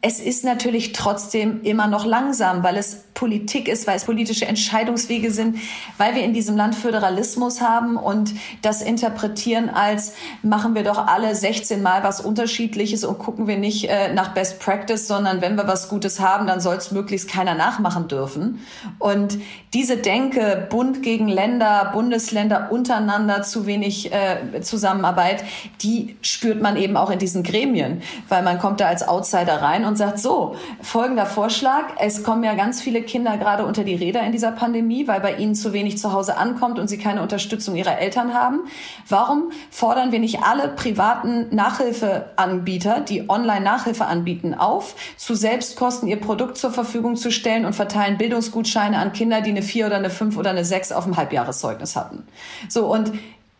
es 0.00 0.20
ist 0.20 0.44
natürlich 0.44 0.92
trotzdem 0.92 1.62
immer 1.62 1.86
noch 1.86 2.04
langsam, 2.04 2.62
weil 2.62 2.76
es 2.76 3.05
Politik 3.16 3.66
ist, 3.66 3.86
weil 3.86 3.96
es 3.96 4.04
politische 4.04 4.46
Entscheidungswege 4.46 5.30
sind, 5.30 5.56
weil 5.96 6.14
wir 6.14 6.22
in 6.22 6.34
diesem 6.34 6.54
Land 6.54 6.74
Föderalismus 6.74 7.62
haben 7.62 7.96
und 7.96 8.34
das 8.60 8.82
interpretieren 8.82 9.70
als 9.70 10.12
machen 10.42 10.74
wir 10.74 10.84
doch 10.84 11.06
alle 11.06 11.34
16 11.34 11.82
Mal 11.82 12.04
was 12.04 12.20
Unterschiedliches 12.20 13.04
und 13.04 13.18
gucken 13.18 13.46
wir 13.46 13.56
nicht 13.56 13.88
äh, 13.88 14.12
nach 14.12 14.34
Best 14.34 14.60
Practice, 14.60 15.08
sondern 15.08 15.40
wenn 15.40 15.56
wir 15.56 15.66
was 15.66 15.88
Gutes 15.88 16.20
haben, 16.20 16.46
dann 16.46 16.60
soll 16.60 16.76
es 16.76 16.90
möglichst 16.90 17.28
keiner 17.28 17.54
nachmachen 17.54 18.06
dürfen. 18.06 18.60
Und 18.98 19.38
diese 19.72 19.96
Denke, 19.96 20.66
Bund 20.68 21.02
gegen 21.02 21.28
Länder, 21.28 21.90
Bundesländer 21.94 22.68
untereinander, 22.70 23.42
zu 23.42 23.66
wenig 23.66 24.12
äh, 24.12 24.60
Zusammenarbeit, 24.60 25.42
die 25.80 26.16
spürt 26.20 26.60
man 26.60 26.76
eben 26.76 26.98
auch 26.98 27.10
in 27.10 27.18
diesen 27.18 27.42
Gremien, 27.42 28.02
weil 28.28 28.42
man 28.42 28.58
kommt 28.58 28.80
da 28.80 28.88
als 28.88 29.08
Outsider 29.08 29.62
rein 29.62 29.86
und 29.86 29.96
sagt, 29.96 30.18
so, 30.18 30.56
folgender 30.82 31.24
Vorschlag, 31.24 31.84
es 31.98 32.22
kommen 32.22 32.44
ja 32.44 32.54
ganz 32.54 32.82
viele 32.82 33.05
Kinder 33.06 33.38
gerade 33.38 33.64
unter 33.64 33.84
die 33.84 33.94
Räder 33.94 34.22
in 34.22 34.32
dieser 34.32 34.52
Pandemie, 34.52 35.08
weil 35.08 35.20
bei 35.20 35.36
ihnen 35.36 35.54
zu 35.54 35.72
wenig 35.72 35.98
zu 35.98 36.12
Hause 36.12 36.36
ankommt 36.36 36.78
und 36.78 36.88
sie 36.88 36.98
keine 36.98 37.22
Unterstützung 37.22 37.76
ihrer 37.76 37.98
Eltern 37.98 38.34
haben. 38.34 38.60
Warum 39.08 39.50
fordern 39.70 40.12
wir 40.12 40.18
nicht 40.18 40.42
alle 40.42 40.68
privaten 40.68 41.54
Nachhilfeanbieter, 41.54 43.00
die 43.00 43.28
Online-Nachhilfe 43.28 44.04
anbieten, 44.04 44.54
auf, 44.54 44.94
zu 45.16 45.34
Selbstkosten 45.34 46.08
ihr 46.08 46.20
Produkt 46.20 46.58
zur 46.58 46.70
Verfügung 46.70 47.16
zu 47.16 47.30
stellen 47.30 47.64
und 47.64 47.74
verteilen 47.74 48.18
Bildungsgutscheine 48.18 48.98
an 48.98 49.12
Kinder, 49.12 49.40
die 49.40 49.50
eine 49.50 49.62
4 49.62 49.86
oder 49.86 49.96
eine 49.96 50.10
5 50.10 50.36
oder 50.36 50.50
eine 50.50 50.64
6 50.64 50.92
auf 50.92 51.04
dem 51.04 51.16
Halbjahreszeugnis 51.16 51.96
hatten? 51.96 52.26
So, 52.68 52.92
und 52.92 53.12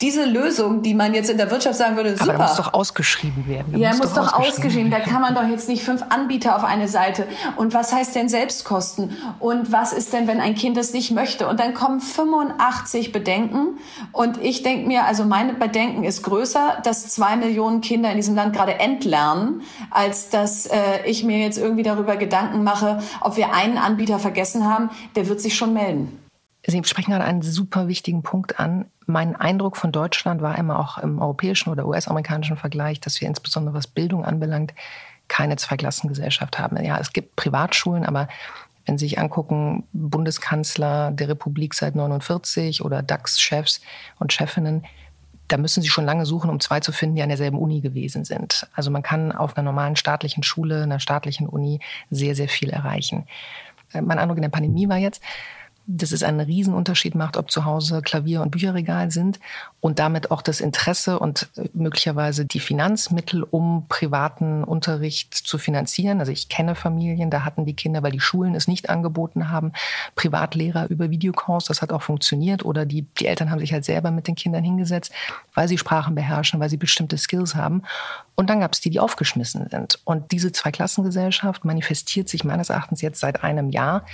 diese 0.02 0.26
Lösung, 0.26 0.82
die 0.82 0.92
man 0.92 1.14
jetzt 1.14 1.30
in 1.30 1.38
der 1.38 1.50
Wirtschaft 1.50 1.78
sagen 1.78 1.96
würde, 1.96 2.18
super. 2.18 2.34
Aber 2.34 2.42
muss 2.44 2.56
doch 2.56 2.74
ausgeschrieben 2.74 3.46
werden. 3.48 3.72
Der 3.72 3.80
ja, 3.80 3.88
muss, 3.90 4.00
muss 4.00 4.12
doch, 4.12 4.34
ausgeschrieben, 4.34 4.52
ausgeschrieben 4.52 4.90
Da 4.90 5.00
kann 5.00 5.22
man 5.22 5.34
doch 5.34 5.48
jetzt 5.48 5.70
nicht 5.70 5.82
fünf 5.82 6.02
Anbieter 6.10 6.54
auf 6.54 6.64
eine 6.64 6.86
Seite. 6.86 7.26
Und 7.56 7.72
was 7.72 7.94
heißt 7.94 8.14
denn 8.14 8.28
Selbstkosten? 8.28 9.16
Und 9.38 9.72
was 9.72 9.94
ist 9.94 10.12
denn, 10.12 10.26
wenn 10.26 10.38
ein 10.38 10.54
Kind 10.54 10.76
es 10.76 10.92
nicht 10.92 11.12
möchte? 11.12 11.48
Und 11.48 11.60
dann 11.60 11.72
kommen 11.72 12.00
85 12.00 13.10
Bedenken. 13.12 13.78
Und 14.12 14.36
ich 14.42 14.62
denke 14.62 14.86
mir, 14.86 15.04
also 15.04 15.24
meine 15.24 15.54
Bedenken 15.54 16.04
ist 16.04 16.22
größer, 16.22 16.78
dass 16.84 17.08
zwei 17.08 17.36
Millionen 17.36 17.80
Kinder 17.80 18.10
in 18.10 18.16
diesem 18.16 18.34
Land 18.34 18.54
gerade 18.54 18.78
entlernen, 18.78 19.62
als 19.90 20.28
dass 20.28 20.66
äh, 20.66 20.76
ich 21.06 21.24
mir 21.24 21.38
jetzt 21.38 21.56
irgendwie 21.56 21.84
darüber 21.84 22.16
Gedanken 22.16 22.64
mache, 22.64 22.98
ob 23.22 23.38
wir 23.38 23.54
einen 23.54 23.78
Anbieter 23.78 24.18
vergessen 24.18 24.66
haben. 24.66 24.90
Der 25.14 25.26
wird 25.26 25.40
sich 25.40 25.56
schon 25.56 25.72
melden. 25.72 26.25
Sie 26.66 26.82
sprechen 26.84 27.12
gerade 27.12 27.24
einen 27.24 27.42
super 27.42 27.86
wichtigen 27.86 28.22
Punkt 28.22 28.58
an. 28.58 28.86
Mein 29.06 29.36
Eindruck 29.36 29.76
von 29.76 29.92
Deutschland 29.92 30.42
war 30.42 30.58
immer 30.58 30.80
auch 30.80 30.98
im 30.98 31.20
europäischen 31.20 31.70
oder 31.70 31.86
US-amerikanischen 31.86 32.56
Vergleich, 32.56 33.00
dass 33.00 33.20
wir 33.20 33.28
insbesondere 33.28 33.74
was 33.74 33.86
Bildung 33.86 34.24
anbelangt, 34.24 34.74
keine 35.28 35.56
Zweiklassengesellschaft 35.56 36.58
haben. 36.58 36.82
Ja, 36.84 36.98
es 36.98 37.12
gibt 37.12 37.36
Privatschulen, 37.36 38.04
aber 38.04 38.28
wenn 38.84 38.98
Sie 38.98 39.06
sich 39.06 39.18
angucken, 39.18 39.84
Bundeskanzler 39.92 41.10
der 41.12 41.28
Republik 41.28 41.74
seit 41.74 41.94
49 41.94 42.84
oder 42.84 43.02
DAX-Chefs 43.02 43.80
und 44.18 44.32
Chefinnen, 44.32 44.84
da 45.48 45.58
müssen 45.58 45.82
Sie 45.82 45.88
schon 45.88 46.04
lange 46.04 46.26
suchen, 46.26 46.50
um 46.50 46.58
zwei 46.58 46.80
zu 46.80 46.90
finden, 46.90 47.16
die 47.16 47.22
an 47.22 47.28
derselben 47.28 47.58
Uni 47.58 47.80
gewesen 47.80 48.24
sind. 48.24 48.66
Also 48.74 48.90
man 48.90 49.02
kann 49.02 49.30
auf 49.30 49.56
einer 49.56 49.64
normalen 49.64 49.94
staatlichen 49.94 50.42
Schule, 50.42 50.82
einer 50.82 50.98
staatlichen 50.98 51.48
Uni 51.48 51.80
sehr, 52.10 52.34
sehr 52.34 52.48
viel 52.48 52.70
erreichen. 52.70 53.26
Äh, 53.92 54.02
mein 54.02 54.18
Eindruck 54.18 54.38
in 54.38 54.42
der 54.42 54.48
Pandemie 54.48 54.88
war 54.88 54.96
jetzt, 54.96 55.22
dass 55.86 56.12
es 56.12 56.22
einen 56.22 56.40
Riesenunterschied 56.40 57.14
macht, 57.14 57.36
ob 57.36 57.50
zu 57.50 57.64
Hause 57.64 58.02
Klavier 58.02 58.42
und 58.42 58.50
Bücherregal 58.50 59.10
sind 59.10 59.38
und 59.80 59.98
damit 59.98 60.30
auch 60.30 60.42
das 60.42 60.60
Interesse 60.60 61.18
und 61.18 61.48
äh, 61.56 61.68
möglicherweise 61.74 62.44
die 62.44 62.60
Finanzmittel, 62.60 63.44
um 63.44 63.86
privaten 63.88 64.64
Unterricht 64.64 65.34
zu 65.34 65.58
finanzieren. 65.58 66.18
Also 66.18 66.32
ich 66.32 66.48
kenne 66.48 66.74
Familien, 66.74 67.30
da 67.30 67.44
hatten 67.44 67.64
die 67.64 67.74
Kinder, 67.74 68.02
weil 68.02 68.12
die 68.12 68.20
Schulen 68.20 68.54
es 68.54 68.66
nicht 68.66 68.90
angeboten 68.90 69.50
haben, 69.50 69.72
Privatlehrer 70.16 70.88
über 70.90 71.10
Videocalls. 71.10 71.66
Das 71.66 71.82
hat 71.82 71.92
auch 71.92 72.02
funktioniert. 72.02 72.64
Oder 72.64 72.84
die, 72.84 73.02
die 73.02 73.26
Eltern 73.26 73.50
haben 73.50 73.60
sich 73.60 73.72
halt 73.72 73.84
selber 73.84 74.10
mit 74.10 74.26
den 74.26 74.34
Kindern 74.34 74.64
hingesetzt, 74.64 75.12
weil 75.54 75.68
sie 75.68 75.78
Sprachen 75.78 76.14
beherrschen, 76.14 76.58
weil 76.58 76.70
sie 76.70 76.76
bestimmte 76.76 77.16
Skills 77.16 77.54
haben. 77.54 77.82
Und 78.34 78.50
dann 78.50 78.60
gab 78.60 78.72
es 78.72 78.80
die, 78.80 78.90
die 78.90 79.00
aufgeschmissen 79.00 79.68
sind. 79.70 80.00
Und 80.04 80.32
diese 80.32 80.52
Zweiklassengesellschaft 80.52 81.64
manifestiert 81.64 82.28
sich 82.28 82.44
meines 82.44 82.70
Erachtens 82.70 83.00
jetzt 83.00 83.20
seit 83.20 83.44
einem 83.44 83.70
Jahr 83.70 84.04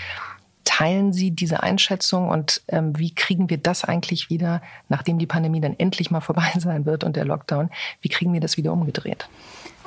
Teilen 0.65 1.13
Sie 1.13 1.31
diese 1.31 1.63
Einschätzung 1.63 2.29
und 2.29 2.63
ähm, 2.69 2.99
wie 2.99 3.15
kriegen 3.15 3.51
wir 3.51 3.59
das 3.59 3.85
eigentlich 3.85 4.31
wieder, 4.31 4.63
nachdem 4.89 5.19
die 5.19 5.27
Pandemie 5.27 5.61
dann 5.61 5.79
endlich 5.79 6.11
mal 6.11 6.21
vorbei 6.21 6.53
sein 6.59 6.87
wird 6.87 7.05
und 7.05 7.17
der 7.17 7.25
Lockdown, 7.25 7.71
wie 8.01 8.09
kriegen 8.09 8.33
wir 8.33 8.41
das 8.41 8.57
wieder 8.57 8.73
umgedreht? 8.73 9.29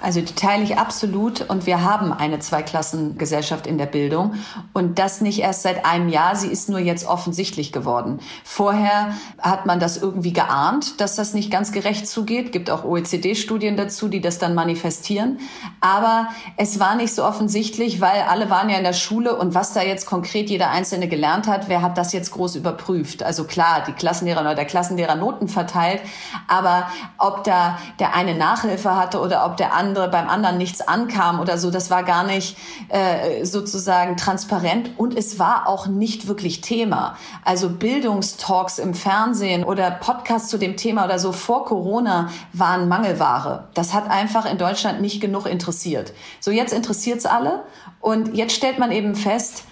Also 0.01 0.19
die 0.19 0.35
teile 0.35 0.63
ich 0.63 0.77
absolut 0.77 1.49
und 1.49 1.65
wir 1.65 1.81
haben 1.81 2.11
eine 2.11 2.39
Zweiklassengesellschaft 2.39 3.65
in 3.65 3.77
der 3.77 3.85
Bildung 3.85 4.33
und 4.73 4.99
das 4.99 5.21
nicht 5.21 5.39
erst 5.39 5.61
seit 5.61 5.85
einem 5.85 6.09
Jahr, 6.09 6.35
sie 6.35 6.49
ist 6.49 6.67
nur 6.69 6.79
jetzt 6.79 7.07
offensichtlich 7.07 7.71
geworden. 7.71 8.19
Vorher 8.43 9.15
hat 9.39 9.65
man 9.65 9.79
das 9.79 9.95
irgendwie 9.95 10.33
geahnt, 10.33 10.99
dass 10.99 11.15
das 11.15 11.33
nicht 11.33 11.49
ganz 11.49 11.71
gerecht 11.71 12.09
zugeht, 12.09 12.51
gibt 12.51 12.69
auch 12.69 12.83
OECD-Studien 12.83 13.77
dazu, 13.77 14.09
die 14.09 14.19
das 14.19 14.37
dann 14.37 14.53
manifestieren, 14.53 15.39
aber 15.79 16.27
es 16.57 16.77
war 16.79 16.95
nicht 16.95 17.15
so 17.15 17.23
offensichtlich, 17.23 18.01
weil 18.01 18.21
alle 18.29 18.49
waren 18.49 18.69
ja 18.69 18.77
in 18.77 18.83
der 18.83 18.93
Schule 18.93 19.35
und 19.35 19.55
was 19.55 19.71
da 19.71 19.81
jetzt 19.81 20.05
konkret 20.05 20.49
jeder 20.49 20.71
Einzelne 20.71 21.07
gelernt 21.07 21.47
hat, 21.47 21.69
wer 21.69 21.81
hat 21.81 21.97
das 21.97 22.11
jetzt 22.11 22.31
groß 22.31 22.57
überprüft? 22.57 23.23
Also 23.23 23.45
klar, 23.45 23.83
die 23.87 23.93
Klassenlehrer 23.93 24.41
oder 24.41 24.55
der 24.55 24.65
Klassenlehrer 24.65 25.15
Noten 25.15 25.47
verteilt, 25.47 26.01
aber 26.49 26.87
ob 27.17 27.45
da 27.45 27.79
der 27.99 28.13
eine 28.13 28.35
Nachhilfe 28.35 28.95
hatte 28.97 29.21
oder 29.21 29.45
ob 29.45 29.55
der 29.55 29.73
andere 29.73 29.84
andere 29.85 30.09
beim 30.09 30.27
anderen 30.27 30.57
nichts 30.57 30.81
ankam 30.81 31.39
oder 31.39 31.57
so. 31.57 31.71
Das 31.71 31.89
war 31.89 32.03
gar 32.03 32.23
nicht 32.23 32.57
äh, 32.89 33.45
sozusagen 33.45 34.17
transparent 34.17 34.91
und 34.97 35.17
es 35.17 35.37
war 35.39 35.67
auch 35.67 35.87
nicht 35.87 36.27
wirklich 36.27 36.61
Thema. 36.61 37.17
Also 37.43 37.69
Bildungstalks 37.69 38.79
im 38.79 38.93
Fernsehen 38.93 39.63
oder 39.63 39.91
Podcasts 39.91 40.49
zu 40.49 40.57
dem 40.57 40.75
Thema 40.77 41.05
oder 41.05 41.19
so 41.19 41.31
vor 41.31 41.65
Corona 41.65 42.29
waren 42.53 42.87
Mangelware. 42.87 43.67
Das 43.73 43.93
hat 43.93 44.09
einfach 44.09 44.49
in 44.49 44.57
Deutschland 44.57 45.01
nicht 45.01 45.21
genug 45.21 45.45
interessiert. 45.45 46.13
So 46.39 46.51
jetzt 46.51 46.73
interessiert 46.73 47.19
es 47.19 47.25
alle 47.25 47.63
und 48.01 48.35
jetzt 48.35 48.55
stellt 48.55 48.79
man 48.79 48.91
eben 48.91 49.15
fest, 49.15 49.63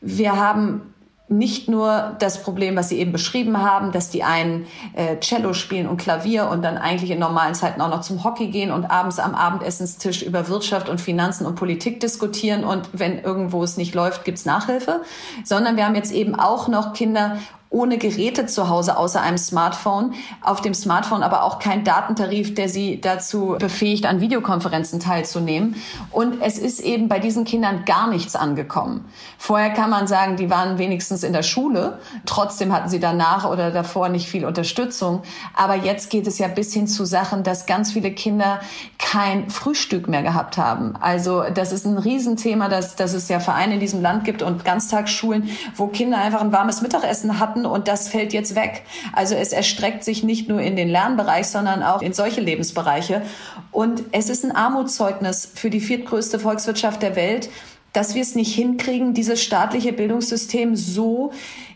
wir 0.00 0.36
haben 0.36 0.91
nicht 1.32 1.68
nur 1.68 2.14
das 2.18 2.42
Problem, 2.42 2.76
was 2.76 2.88
Sie 2.88 2.98
eben 2.98 3.12
beschrieben 3.12 3.58
haben, 3.58 3.90
dass 3.92 4.10
die 4.10 4.22
einen 4.22 4.66
äh, 4.94 5.18
Cello 5.20 5.54
spielen 5.54 5.88
und 5.88 5.96
Klavier 5.96 6.48
und 6.48 6.62
dann 6.62 6.76
eigentlich 6.78 7.10
in 7.10 7.18
normalen 7.18 7.54
Zeiten 7.54 7.80
auch 7.80 7.88
noch 7.88 8.02
zum 8.02 8.22
Hockey 8.22 8.48
gehen 8.48 8.70
und 8.70 8.84
abends 8.84 9.18
am 9.18 9.34
Abendessenstisch 9.34 10.22
über 10.22 10.48
Wirtschaft 10.48 10.88
und 10.88 11.00
Finanzen 11.00 11.46
und 11.46 11.54
Politik 11.54 12.00
diskutieren 12.00 12.64
und 12.64 12.88
wenn 12.92 13.18
irgendwo 13.18 13.62
es 13.62 13.76
nicht 13.76 13.94
läuft, 13.94 14.24
gibt's 14.24 14.44
Nachhilfe, 14.44 15.00
sondern 15.44 15.76
wir 15.76 15.86
haben 15.86 15.94
jetzt 15.94 16.12
eben 16.12 16.34
auch 16.34 16.68
noch 16.68 16.92
Kinder 16.92 17.38
ohne 17.72 17.98
Geräte 17.98 18.46
zu 18.46 18.68
Hause 18.68 18.96
außer 18.96 19.20
einem 19.20 19.38
Smartphone. 19.38 20.14
Auf 20.42 20.60
dem 20.60 20.74
Smartphone 20.74 21.22
aber 21.22 21.42
auch 21.42 21.58
kein 21.58 21.84
Datentarif, 21.84 22.54
der 22.54 22.68
sie 22.68 23.00
dazu 23.00 23.56
befähigt, 23.58 24.06
an 24.06 24.20
Videokonferenzen 24.20 25.00
teilzunehmen. 25.00 25.76
Und 26.10 26.40
es 26.42 26.58
ist 26.58 26.80
eben 26.80 27.08
bei 27.08 27.18
diesen 27.18 27.44
Kindern 27.44 27.84
gar 27.84 28.08
nichts 28.08 28.36
angekommen. 28.36 29.06
Vorher 29.38 29.70
kann 29.70 29.90
man 29.90 30.06
sagen, 30.06 30.36
die 30.36 30.50
waren 30.50 30.78
wenigstens 30.78 31.22
in 31.22 31.32
der 31.32 31.42
Schule. 31.42 31.98
Trotzdem 32.26 32.72
hatten 32.72 32.88
sie 32.88 33.00
danach 33.00 33.48
oder 33.48 33.70
davor 33.70 34.10
nicht 34.10 34.28
viel 34.28 34.44
Unterstützung. 34.44 35.22
Aber 35.56 35.74
jetzt 35.74 36.10
geht 36.10 36.26
es 36.26 36.38
ja 36.38 36.48
bis 36.48 36.72
hin 36.74 36.86
zu 36.86 37.04
Sachen, 37.06 37.42
dass 37.42 37.66
ganz 37.66 37.92
viele 37.92 38.12
Kinder 38.12 38.60
kein 38.98 39.48
Frühstück 39.50 40.08
mehr 40.08 40.22
gehabt 40.22 40.58
haben. 40.58 40.94
Also 41.00 41.44
das 41.54 41.72
ist 41.72 41.86
ein 41.86 41.96
Riesenthema, 41.98 42.68
dass, 42.68 42.96
dass 42.96 43.14
es 43.14 43.28
ja 43.28 43.40
Vereine 43.40 43.74
in 43.74 43.80
diesem 43.80 44.02
Land 44.02 44.24
gibt 44.24 44.42
und 44.42 44.64
Ganztagsschulen, 44.64 45.48
wo 45.74 45.86
Kinder 45.86 46.18
einfach 46.18 46.42
ein 46.42 46.52
warmes 46.52 46.82
Mittagessen 46.82 47.40
hatten 47.40 47.61
hatten 47.62 47.66
und 47.66 47.88
das 47.88 48.08
fällt 48.08 48.32
jetzt 48.32 48.54
weg. 48.54 48.82
Also 49.12 49.34
es 49.34 49.52
erstreckt 49.52 50.04
sich 50.04 50.22
nicht 50.22 50.48
nur 50.48 50.60
in 50.60 50.76
den 50.76 50.88
Lernbereich, 50.88 51.46
sondern 51.46 51.82
auch 51.82 52.02
in 52.02 52.12
solche 52.12 52.40
Lebensbereiche. 52.40 53.22
Und 53.70 54.02
es 54.12 54.28
ist 54.28 54.44
ein 54.44 54.52
Armutszeugnis 54.52 55.50
für 55.54 55.70
die 55.70 55.80
viertgrößte 55.80 56.38
Volkswirtschaft 56.38 57.02
der 57.02 57.16
Welt, 57.16 57.48
dass 57.92 58.14
wir 58.14 58.22
es 58.22 58.34
nicht 58.34 58.54
hinkriegen, 58.54 59.12
dieses 59.12 59.42
staatliche 59.42 59.92
Bildungssystem 59.92 60.76
so 60.76 61.30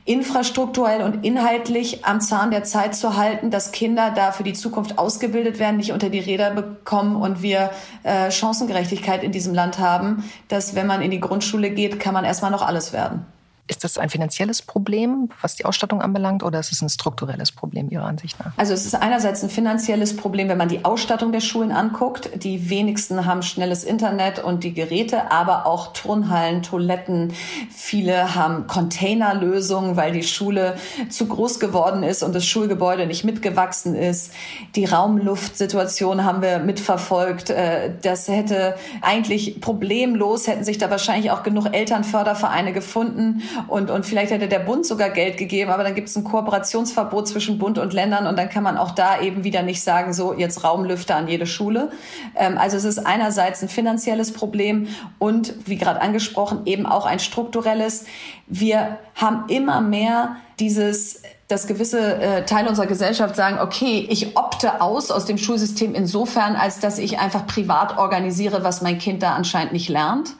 infrastrukturell 0.07 1.03
und 1.03 1.27
inhaltlich 1.27 2.07
am 2.07 2.23
Zahn 2.23 2.51
der 2.51 2.65
Zeit 2.65 2.95
zu 2.95 3.17
halten, 3.17 3.51
dass 3.51 3.71
Kinder 3.71 4.13
da 4.15 4.33
für 4.33 4.45
die 4.45 4.55
Zukunft 4.55 4.99
ausgebildet 4.99 5.59
werden, 5.59 5.77
nicht 5.77 5.93
unter 5.93 6.09
die 6.09 6.21
Räder 6.21 6.53
bekommen 6.53 7.17
und 7.17 7.43
wir 7.43 7.71
äh, 8.03 8.31
Chancengerechtigkeit 8.31 9.23
in 9.23 9.33
diesem 9.33 9.53
Land 9.53 9.79
haben, 9.79 10.25
dass 10.49 10.75
wenn 10.75 10.87
man 10.87 11.03
in 11.03 11.11
die 11.11 11.21
Grundschule 11.21 11.71
geht, 11.71 12.01
kann 12.01 12.15
man 12.15 12.25
erstmal 12.25 12.53
noch 12.53 12.63
alles 12.63 12.95
werden. 12.95 13.27
Ist 13.69 13.83
das 13.83 13.99
ein 13.99 14.11
finanzielles 14.11 14.63
Problem, 14.63 15.29
was 15.41 15.57
die 15.57 15.65
Ausstattung 15.65 16.01
anbelangt, 16.01 16.45
oder 16.45 16.61
ist 16.61 16.71
es 16.71 16.83
ein 16.83 16.89
strukturelles 16.89 17.51
Problem 17.51 17.91
Ihrer 17.91 18.05
Ansicht 18.05 18.39
nach? 18.39 18.53
Also 18.57 18.73
es 18.75 18.87
ist 18.87 18.95
einerseits 18.95 19.43
ein 19.43 19.51
finanzielles 19.51 20.17
Problem, 20.17 20.49
wenn 20.49 20.59
man 20.59 20.69
die 20.69 20.85
Ausstattung 20.85 21.33
der 21.33 21.41
Schulen 21.41 21.73
anguckt. 21.73 22.31
Die 22.45 22.71
wenigsten 22.71 23.27
haben 23.27 23.43
schnelles 23.43 23.83
Internet 23.83 24.39
und 24.39 24.63
die 24.63 24.73
Geräte, 24.73 25.33
aber 25.33 25.67
auch 25.67 25.93
Turnhallen, 25.93 26.63
Toiletten. 26.63 27.33
Viele 27.75 28.37
haben 28.37 28.69
Containerlösungen, 28.69 29.97
weil 29.97 30.13
die 30.13 30.23
Schule 30.23 30.77
zu 31.09 31.27
groß 31.27 31.59
geworden 31.59 32.05
ist 32.05 32.23
und 32.23 32.37
das 32.37 32.47
Schulgebäude 32.47 33.07
nicht 33.07 33.25
mitgewachsen 33.25 33.97
ist. 33.97 34.33
Die 34.77 34.85
Raumluftsituation 34.85 36.25
haben 36.25 36.41
wir 36.41 36.61
mitverfolgt. 36.61 37.51
Äh, 37.51 37.95
das 38.01 38.29
hätte 38.29 38.77
eigentlich 39.01 39.61
problemlos, 39.61 40.47
hätten 40.47 40.63
sich 40.63 40.79
da 40.79 40.89
wahrscheinlich 40.89 41.33
auch 41.33 41.43
genug 41.43 41.75
Elternfördervereine 41.75 42.73
gefunden 42.73 43.43
und, 43.69 43.91
und 43.91 44.07
vielleicht 44.07 44.31
hätte 44.31 44.49
der 44.49 44.59
Bund 44.61 44.87
sogar 44.87 45.11
Geld 45.11 45.37
gegeben, 45.37 45.71
aber 45.71 45.85
dann 45.85 45.95
gibt 45.95 46.09
es 46.09 46.17
ein 46.17 46.25
Kooperationsverbot 46.25 47.29
zwischen 47.29 47.59
Bund 47.59 47.79
und 47.79 47.93
Ländern 47.93 48.27
und 48.27 48.39
dann 48.39 48.49
kann 48.49 48.63
man 48.63 48.77
auch 48.77 48.91
da 48.91 49.21
eben 49.21 49.45
wieder 49.45 49.63
nicht 49.63 49.83
sagen, 49.83 50.13
so 50.13 50.33
jetzt 50.35 50.65
Raumlüfter 50.65 51.17
an 51.17 51.29
jede 51.29 51.47
Schule. 51.47 51.91
Ähm, 52.35 52.59
also 52.59 52.77
es 52.77 52.85
ist 52.85 53.07
einerseits 53.07 53.63
ein 53.63 53.69
finanzielles 53.69 54.33
Problem 54.33 54.89
und 55.19 55.55
wie 55.67 55.77
gerade 55.77 56.01
angesprochen 56.01 56.63
eben 56.65 56.87
auch 56.87 57.07
ein 57.07 57.19
strukturelles. 57.19 58.07
Wir 58.47 58.99
haben 59.15 59.45
immer 59.49 59.81
mehr 59.81 60.37
dieses 60.59 61.23
dass 61.49 61.69
gewisse 61.69 62.17
äh, 62.17 62.45
Teile 62.45 62.69
unserer 62.69 62.87
Gesellschaft 62.87 63.37
sagen, 63.37 63.59
okay, 63.61 64.05
ich 64.11 64.37
opte 64.37 64.81
aus 64.81 65.11
aus 65.11 65.27
dem 65.27 65.39
Schulsystem 65.39 65.95
insofern, 65.95 66.57
als 66.57 66.81
dass 66.81 66.99
ich 66.99 67.21
einfach 67.21 67.47
privat 67.47 67.99
organisiere, 67.99 68.65
was 68.65 68.83
mein 68.83 68.99
Kind 68.99 69.23
da 69.23 69.35
anscheinend 69.35 69.73
nicht 69.73 69.89
lernt. 69.89 70.35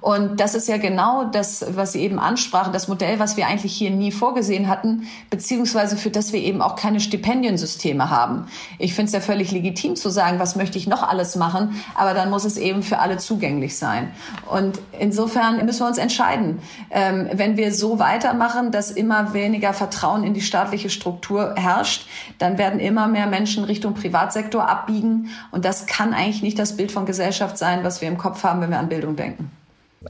Und 0.00 0.40
das 0.40 0.54
ist 0.54 0.68
ja 0.68 0.76
genau 0.76 1.24
das, 1.24 1.64
was 1.70 1.92
Sie 1.92 2.00
eben 2.00 2.18
ansprachen, 2.18 2.72
das 2.72 2.88
Modell, 2.88 3.18
was 3.18 3.36
wir 3.36 3.46
eigentlich 3.46 3.72
hier 3.72 3.90
nie 3.90 4.12
vorgesehen 4.12 4.68
hatten, 4.68 5.08
beziehungsweise 5.30 5.96
für 5.96 6.10
das 6.10 6.32
wir 6.32 6.40
eben 6.40 6.62
auch 6.62 6.76
keine 6.76 7.00
Stipendiensysteme 7.00 8.10
haben. 8.10 8.46
Ich 8.78 8.94
finde 8.94 9.06
es 9.06 9.12
ja 9.12 9.20
völlig 9.20 9.50
legitim 9.50 9.96
zu 9.96 10.10
sagen, 10.10 10.38
was 10.38 10.56
möchte 10.56 10.78
ich 10.78 10.86
noch 10.86 11.02
alles 11.02 11.36
machen, 11.36 11.82
aber 11.94 12.14
dann 12.14 12.30
muss 12.30 12.44
es 12.44 12.56
eben 12.56 12.82
für 12.82 12.98
alle 12.98 13.18
zugänglich 13.18 13.76
sein. 13.76 14.10
Und 14.50 14.78
insofern 14.98 15.64
müssen 15.64 15.80
wir 15.80 15.88
uns 15.88 15.98
entscheiden. 15.98 16.60
Ähm, 16.90 17.28
wenn 17.32 17.56
wir 17.56 17.72
so 17.72 17.98
weitermachen, 17.98 18.70
dass 18.70 18.90
immer 18.90 19.32
weniger 19.34 19.72
Vertrauen 19.72 20.24
in 20.24 20.34
die 20.34 20.40
staatliche 20.40 20.90
Struktur 20.90 21.54
herrscht, 21.56 22.06
dann 22.38 22.58
werden 22.58 22.80
immer 22.80 23.08
mehr 23.08 23.26
Menschen 23.26 23.64
Richtung 23.64 23.94
Privatsektor 23.94 24.68
abbiegen. 24.68 25.30
Und 25.50 25.64
das 25.64 25.86
kann 25.86 26.14
eigentlich 26.14 26.42
nicht 26.42 26.58
das 26.58 26.76
Bild 26.76 26.92
von 26.92 27.06
Gesellschaft 27.06 27.58
sein, 27.58 27.84
was 27.84 28.00
wir 28.00 28.08
im 28.08 28.18
Kopf 28.18 28.42
haben, 28.44 28.60
wenn 28.60 28.70
wir 28.70 28.78
an 28.78 28.88
Bildung 28.88 29.16
denken. 29.16 29.50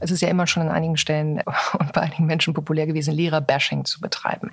Es 0.01 0.11
ist 0.11 0.21
ja 0.21 0.29
immer 0.29 0.47
schon 0.47 0.63
an 0.63 0.69
einigen 0.69 0.97
Stellen 0.97 1.41
und 1.79 1.93
bei 1.93 2.01
einigen 2.01 2.25
Menschen 2.25 2.53
populär 2.53 2.87
gewesen, 2.87 3.13
Lehrer-Bashing 3.13 3.85
zu 3.85 4.01
betreiben. 4.01 4.51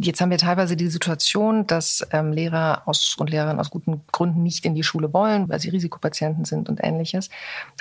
Jetzt 0.00 0.20
haben 0.20 0.30
wir 0.30 0.38
teilweise 0.38 0.76
die 0.76 0.86
Situation, 0.86 1.66
dass 1.66 2.06
ähm, 2.12 2.32
Lehrer 2.32 2.82
aus 2.86 3.16
und 3.18 3.30
Lehrerinnen 3.30 3.58
aus 3.58 3.70
guten 3.70 4.02
Gründen 4.12 4.44
nicht 4.44 4.64
in 4.64 4.76
die 4.76 4.84
Schule 4.84 5.12
wollen, 5.12 5.48
weil 5.48 5.58
sie 5.58 5.70
Risikopatienten 5.70 6.44
sind 6.44 6.68
und 6.68 6.78
ähnliches. 6.82 7.28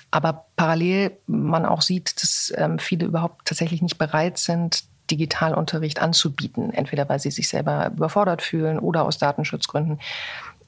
Aber 0.09 0.45
parallel 0.55 1.11
man 1.27 1.67
auch 1.67 1.83
sieht, 1.83 2.21
dass 2.23 2.51
ähm, 2.57 2.79
viele 2.79 3.05
überhaupt 3.05 3.45
tatsächlich 3.45 3.83
nicht 3.83 3.99
bereit 3.99 4.39
sind, 4.39 4.85
Digitalunterricht 5.11 6.01
anzubieten, 6.01 6.73
entweder 6.73 7.07
weil 7.09 7.19
sie 7.19 7.29
sich 7.29 7.47
selber 7.47 7.91
überfordert 7.95 8.41
fühlen 8.41 8.79
oder 8.79 9.03
aus 9.03 9.19
Datenschutzgründen. 9.19 9.99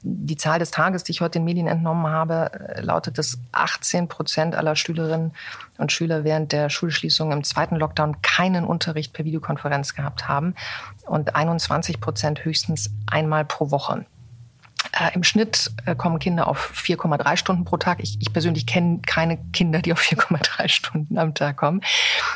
Die 0.08 0.36
Zahl 0.36 0.60
des 0.60 0.70
Tages, 0.70 1.02
die 1.02 1.10
ich 1.10 1.20
heute 1.20 1.40
den 1.40 1.44
Medien 1.44 1.66
entnommen 1.66 2.06
habe, 2.06 2.52
äh, 2.52 2.80
lautet, 2.80 3.18
dass 3.18 3.38
18 3.50 4.06
Prozent 4.06 4.54
aller 4.54 4.76
Schülerinnen 4.76 5.32
und 5.78 5.90
Schüler 5.90 6.22
während 6.22 6.52
der 6.52 6.70
Schulschließung 6.70 7.32
im 7.32 7.42
zweiten 7.42 7.74
Lockdown 7.74 8.22
keinen 8.22 8.64
Unterricht 8.64 9.12
per 9.12 9.24
Videokonferenz 9.24 9.94
gehabt 9.96 10.28
haben 10.28 10.54
und 11.06 11.34
21 11.34 12.00
Prozent 12.00 12.44
höchstens 12.44 12.90
einmal 13.10 13.44
pro 13.44 13.72
Woche. 13.72 14.06
Äh, 14.92 15.12
Im 15.14 15.24
Schnitt 15.24 15.72
äh, 15.86 15.96
kommen 15.96 16.20
Kinder 16.20 16.46
auf 16.46 16.72
4,3 16.76 17.36
Stunden 17.36 17.64
pro 17.64 17.76
Tag. 17.76 17.98
Ich, 18.00 18.16
ich 18.20 18.32
persönlich 18.32 18.64
kenne 18.64 19.00
keine 19.04 19.38
Kinder, 19.52 19.82
die 19.82 19.92
auf 19.92 20.00
4,3 20.00 20.68
Stunden 20.68 21.18
am 21.18 21.34
Tag 21.34 21.56
kommen. 21.56 21.80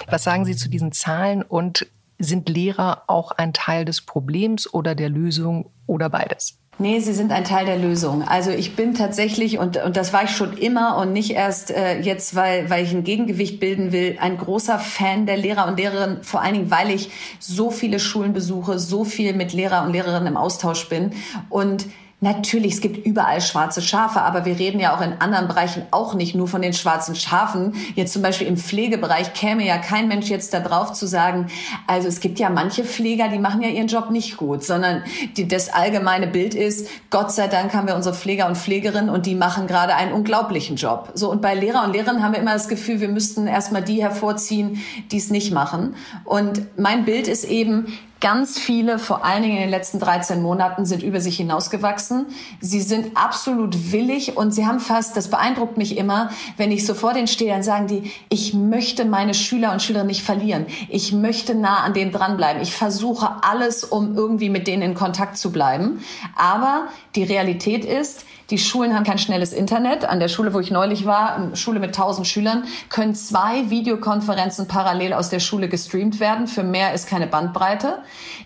Was 0.09 0.25
sagen 0.25 0.45
Sie 0.45 0.57
zu 0.57 0.69
diesen 0.69 0.91
Zahlen 0.91 1.43
und 1.43 1.87
sind 2.19 2.49
Lehrer 2.49 3.05
auch 3.07 3.31
ein 3.31 3.53
Teil 3.53 3.85
des 3.85 4.01
Problems 4.01 4.73
oder 4.75 4.97
der 4.97 5.09
Lösung 5.09 5.71
oder 5.87 6.11
beides? 6.11 6.59
Nee, 6.81 6.99
sie 7.01 7.13
sind 7.13 7.31
ein 7.31 7.45
Teil 7.45 7.67
der 7.67 7.77
Lösung. 7.77 8.23
Also 8.23 8.51
ich 8.51 8.75
bin 8.75 8.95
tatsächlich, 8.95 9.59
und, 9.59 9.77
und 9.85 9.99
das 9.99 10.15
war 10.15 10.25
ich 10.25 10.31
schon 10.31 10.57
immer 10.57 10.97
und 10.97 11.13
nicht 11.13 11.33
erst 11.33 11.71
äh, 11.71 12.01
jetzt, 12.01 12.35
weil, 12.35 12.71
weil 12.71 12.83
ich 12.83 12.91
ein 12.93 13.05
Gegengewicht 13.05 13.61
bilden 13.61 13.93
will, 13.93 14.17
ein 14.19 14.39
großer 14.39 14.79
Fan 14.79 15.27
der 15.27 15.37
Lehrer 15.37 15.69
und 15.69 15.77
Lehrerinnen, 15.77 16.23
vor 16.23 16.41
allen 16.41 16.55
Dingen, 16.55 16.71
weil 16.71 16.89
ich 16.89 17.11
so 17.39 17.71
viele 17.71 18.01
Schulen 18.01 18.33
besuche, 18.33 18.79
so 18.79 19.05
viel 19.05 19.35
mit 19.35 19.53
Lehrer 19.53 19.85
und 19.85 19.93
Lehrerinnen 19.93 20.29
im 20.29 20.39
Austausch 20.39 20.89
bin. 20.89 21.13
Und 21.51 21.85
Natürlich, 22.23 22.75
es 22.75 22.81
gibt 22.83 23.07
überall 23.07 23.41
schwarze 23.41 23.81
Schafe, 23.81 24.21
aber 24.21 24.45
wir 24.45 24.59
reden 24.59 24.79
ja 24.79 24.95
auch 24.95 25.01
in 25.01 25.15
anderen 25.21 25.49
Bereichen 25.49 25.85
auch 25.91 26.13
nicht 26.13 26.35
nur 26.35 26.49
von 26.49 26.61
den 26.61 26.75
schwarzen 26.75 27.15
Schafen. 27.15 27.75
Jetzt 27.95 28.13
zum 28.13 28.21
Beispiel 28.21 28.47
im 28.47 28.59
Pflegebereich 28.59 29.33
käme 29.33 29.67
ja 29.67 29.79
kein 29.79 30.07
Mensch 30.07 30.29
jetzt 30.29 30.53
da 30.53 30.61
drauf 30.61 30.93
zu 30.93 31.07
sagen, 31.07 31.47
also 31.87 32.09
es 32.09 32.21
gibt 32.21 32.39
ja 32.39 32.51
manche 32.51 32.85
Pfleger, 32.85 33.29
die 33.29 33.39
machen 33.39 33.63
ja 33.63 33.71
ihren 33.71 33.87
Job 33.87 34.11
nicht 34.11 34.37
gut, 34.37 34.63
sondern 34.63 35.03
die, 35.39 35.49
das 35.49 35.73
allgemeine 35.73 36.27
Bild 36.27 36.55
ist, 36.55 36.89
Gott 37.09 37.33
sei 37.33 37.49
Dank 37.49 37.73
haben 37.73 37.89
wir 37.89 37.97
unsere 37.97 38.15
Pfleger 38.15 38.47
und 38.47 38.59
Pflegerinnen 38.59 39.09
und 39.09 39.25
die 39.25 39.35
machen 39.35 39.67
gerade 39.67 39.95
einen 39.95 40.13
unglaublichen 40.13 40.77
Job. 40.77 41.13
So, 41.15 41.31
und 41.31 41.41
bei 41.41 41.55
Lehrer 41.55 41.85
und 41.85 41.95
Lehrerinnen 41.95 42.23
haben 42.23 42.35
wir 42.35 42.41
immer 42.41 42.53
das 42.53 42.69
Gefühl, 42.69 43.01
wir 43.01 43.09
müssten 43.09 43.47
erstmal 43.47 43.83
die 43.83 44.03
hervorziehen, 44.03 44.83
die 45.11 45.17
es 45.17 45.31
nicht 45.31 45.53
machen. 45.53 45.95
Und 46.25 46.79
mein 46.79 47.07
Bild 47.07 47.29
ist 47.29 47.45
eben, 47.45 47.87
Ganz 48.21 48.59
viele, 48.59 48.99
vor 48.99 49.25
allen 49.25 49.43
Dingen 49.43 49.57
in 49.57 49.63
den 49.63 49.71
letzten 49.71 49.99
13 49.99 50.43
Monaten, 50.43 50.85
sind 50.85 51.03
über 51.03 51.23
sich 51.23 51.39
hinausgewachsen. 51.39 52.27
Sie 52.61 52.83
sind 52.83 53.17
absolut 53.17 53.93
willig 53.93 54.37
und 54.37 54.53
sie 54.53 54.67
haben 54.67 54.79
fast, 54.79 55.17
das 55.17 55.29
beeindruckt 55.29 55.79
mich 55.79 55.97
immer, 55.97 56.31
wenn 56.59 56.71
ich 56.71 56.85
so 56.85 56.93
vor 56.93 57.15
denen 57.15 57.29
stehe, 57.29 57.51
dann 57.51 57.63
sagen 57.63 57.87
die, 57.87 58.13
ich 58.29 58.53
möchte 58.53 59.07
meine 59.07 59.33
Schüler 59.33 59.73
und 59.73 59.81
Schülerinnen 59.81 60.09
nicht 60.09 60.23
verlieren. 60.23 60.67
Ich 60.91 61.15
möchte 61.15 61.55
nah 61.55 61.81
an 61.81 61.95
denen 61.95 62.13
dranbleiben. 62.13 62.61
Ich 62.61 62.75
versuche 62.75 63.43
alles, 63.43 63.85
um 63.85 64.15
irgendwie 64.15 64.51
mit 64.51 64.67
denen 64.67 64.83
in 64.83 64.95
Kontakt 64.95 65.39
zu 65.39 65.51
bleiben. 65.51 66.05
Aber 66.37 66.89
die 67.17 67.25
Realität 67.25 67.87
ist, 67.87 68.27
die 68.51 68.59
Schulen 68.59 68.95
haben 68.95 69.05
kein 69.05 69.19
schnelles 69.19 69.53
Internet. 69.53 70.05
An 70.05 70.21
der 70.21 70.29
Schule, 70.29 70.53
wo 70.53 70.61
ich 70.61 70.71
neulich 70.71 71.07
war, 71.07 71.55
Schule 71.55 71.81
mit 71.81 71.91
1000 71.91 72.27
Schülern, 72.27 72.65
können 72.89 73.15
zwei 73.15 73.71
Videokonferenzen 73.71 74.67
parallel 74.67 75.13
aus 75.13 75.31
der 75.31 75.41
Schule 75.41 75.69
gestreamt 75.69 76.21
werden. 76.21 76.47
Für 76.47 76.65
mehr 76.65 76.93
ist 76.95 77.09
keine 77.09 77.27
Bandbreite. 77.27 77.99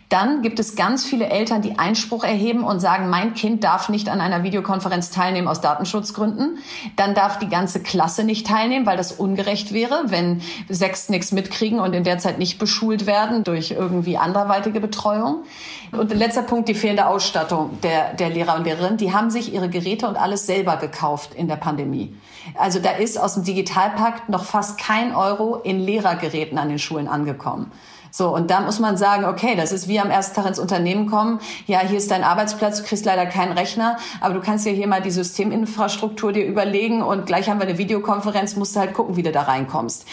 Dann 0.09 0.43
gibt 0.43 0.61
es 0.61 0.77
ganz 0.77 1.05
viele 1.05 1.27
Eltern, 1.27 1.63
die 1.63 1.79
Einspruch 1.79 2.25
erheben 2.25 2.63
und 2.63 2.81
sagen, 2.81 3.09
mein 3.09 3.35
Kind 3.35 3.65
darf 3.65 3.89
nicht 3.89 4.09
an 4.09 4.21
einer 4.21 4.43
Videokonferenz 4.43 5.11
teilnehmen 5.11 5.49
aus 5.49 5.61
Datenschutzgründen. 5.61 6.59
Dann 6.97 7.15
darf 7.15 7.39
die 7.39 7.49
ganze 7.49 7.81
Klasse 7.81 8.25
nicht 8.25 8.47
teilnehmen, 8.47 8.87
weil 8.87 8.97
das 8.97 9.13
ungerecht 9.13 9.73
wäre, 9.73 10.05
wenn 10.07 10.43
sechs 10.69 11.09
nichts 11.09 11.33
mitkriegen 11.33 11.81
und 11.81 11.95
in 11.95 12.05
der 12.05 12.19
Zeit 12.19 12.39
nicht 12.39 12.59
beschult 12.59 13.07
werden 13.07 13.45
durch 13.45 13.71
irgendwie 13.71 14.17
anderweitige 14.17 14.81
Betreuung. 14.81 15.45
Und 15.93 16.13
letzter 16.13 16.43
Punkt, 16.43 16.69
die 16.69 16.75
fehlende 16.75 17.07
Ausstattung 17.07 17.79
der, 17.83 18.15
der 18.15 18.31
Lehrer 18.31 18.57
und 18.57 18.65
Lehrerinnen. 18.65 18.99
Die 18.99 19.13
haben 19.13 19.31
sich 19.31 19.53
ihre 19.53 19.69
Geräte 19.69 20.07
und 20.09 20.17
alles 20.17 20.47
selber 20.47 20.77
gekauft 20.77 21.35
in 21.35 21.49
der 21.49 21.57
Pandemie. 21.57 22.15
Also 22.55 22.79
da 22.79 22.91
ist 22.91 23.19
aus 23.19 23.35
dem 23.35 23.45
Digitalpakt 23.45 24.29
noch 24.29 24.45
fast 24.45 24.79
kein 24.79 25.15
Euro 25.15 25.57
in 25.57 25.81
Lehrergeräten 25.81 26.59
an 26.59 26.69
den 26.69 26.79
Schulen 26.79 27.09
angekommen. 27.09 27.73
So, 28.17 28.33
und 28.33 28.49
da 28.49 28.61
muss 28.61 28.79
man 28.79 28.97
sagen, 28.97 29.25
okay, 29.25 29.57
das 29.57 29.73
ist 29.73 29.89
wie 29.89 29.99
am 29.99 30.09
ersten 30.09 30.37
Tag 30.37 30.47
ins 30.47 30.61
Unternehmen 30.61 31.11
kommen. 31.11 31.41
Ja, 31.67 31.81
hier 31.81 31.99
ist 31.99 32.13
dein 32.13 32.23
Arbeitsplatz, 32.23 32.79
du 32.79 32.85
kriegst 32.85 33.05
leider 33.05 33.27
keinen 33.27 33.51
Rechner, 33.51 33.97
aber 34.21 34.35
du 34.35 34.41
kannst 34.41 34.65
dir 34.65 34.73
hier 34.73 34.87
mal 34.87 35.03
die 35.03 35.11
Systeminfrastruktur 35.11 36.31
dir 36.31 36.47
überlegen 36.47 37.03
und 37.03 37.27
gleich 37.27 37.49
haben 37.49 37.59
wir 37.59 37.67
eine 37.67 37.77
Videokonferenz, 37.77 38.55
musst 38.55 38.77
du 38.77 38.81
halt 38.81 38.95
gucken, 38.95 39.17
wie 39.17 39.25
du 39.25 39.33
da 39.33 39.43
reinkommst. 39.43 40.07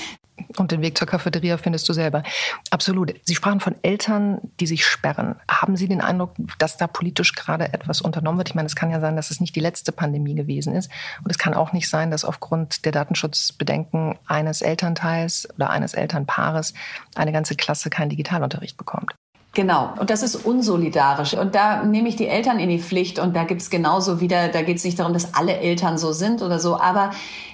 Und 0.58 0.72
den 0.72 0.82
Weg 0.82 0.98
zur 0.98 1.08
Cafeteria 1.08 1.58
findest 1.58 1.88
du 1.88 1.94
selber. 1.94 2.24
Absolut. 2.72 3.14
Sie 3.24 3.36
sprachen 3.36 3.60
von 3.60 3.76
Eltern, 3.84 4.40
die 4.60 4.68
sich 4.68 4.86
sperren. 4.86 5.36
Haben 5.50 5.76
Sie 5.76 5.88
den 5.88 6.02
Eindruck, 6.02 6.34
dass 6.58 6.78
da 6.78 6.88
politisch 6.88 7.34
gerade 7.36 7.74
etwas 7.74 8.02
unternommen 8.02 8.38
wird? 8.38 8.50
Ich 8.50 8.56
meine, 8.56 8.66
es 8.66 8.76
kann 8.76 8.92
ja 8.92 9.00
sein, 9.00 9.16
dass 9.16 9.32
es 9.32 9.40
nicht 9.40 9.56
die 9.56 9.60
letzte 9.60 9.92
Pandemie 9.92 10.36
gewesen 10.36 10.74
ist. 10.74 10.90
Und 11.24 11.32
es 11.32 11.38
kann 11.38 11.54
auch 11.54 11.74
nicht 11.74 11.90
sein, 11.90 12.12
dass 12.12 12.26
aufgrund 12.26 12.86
der 12.86 12.92
Datenschutzbedenken 12.92 14.18
eines 14.26 14.62
Elternteils 14.62 15.48
oder 15.56 15.70
eines 15.70 15.94
Elternpaares 15.94 16.74
eine 17.16 17.32
ganze 17.32 17.56
Klasse 17.56 17.90
keinen 17.90 18.10
Digitalunterricht 18.10 18.78
bekommt. 18.78 19.14
Genau, 19.54 19.94
und 20.00 20.10
das 20.10 20.24
ist 20.24 20.36
unsolidarisch. 20.36 21.34
Und 21.34 21.56
da 21.56 21.84
nehme 21.84 22.08
ich 22.08 22.16
die 22.16 22.28
Eltern 22.28 22.58
in 22.58 22.70
die 22.70 22.80
Pflicht 22.80 23.20
und 23.20 23.36
da 23.36 23.44
gibt 23.44 23.62
es 23.62 23.70
genauso 23.70 24.22
wieder, 24.22 24.48
da 24.48 24.62
geht 24.62 24.78
es 24.78 24.86
nicht 24.86 24.98
darum, 24.98 25.12
dass 25.12 25.34
alle 25.34 25.58
Eltern 25.58 25.98
so 25.98 26.14
sind 26.14 26.42
oder 26.42 26.58
so, 26.58 26.80
aber 26.80 27.12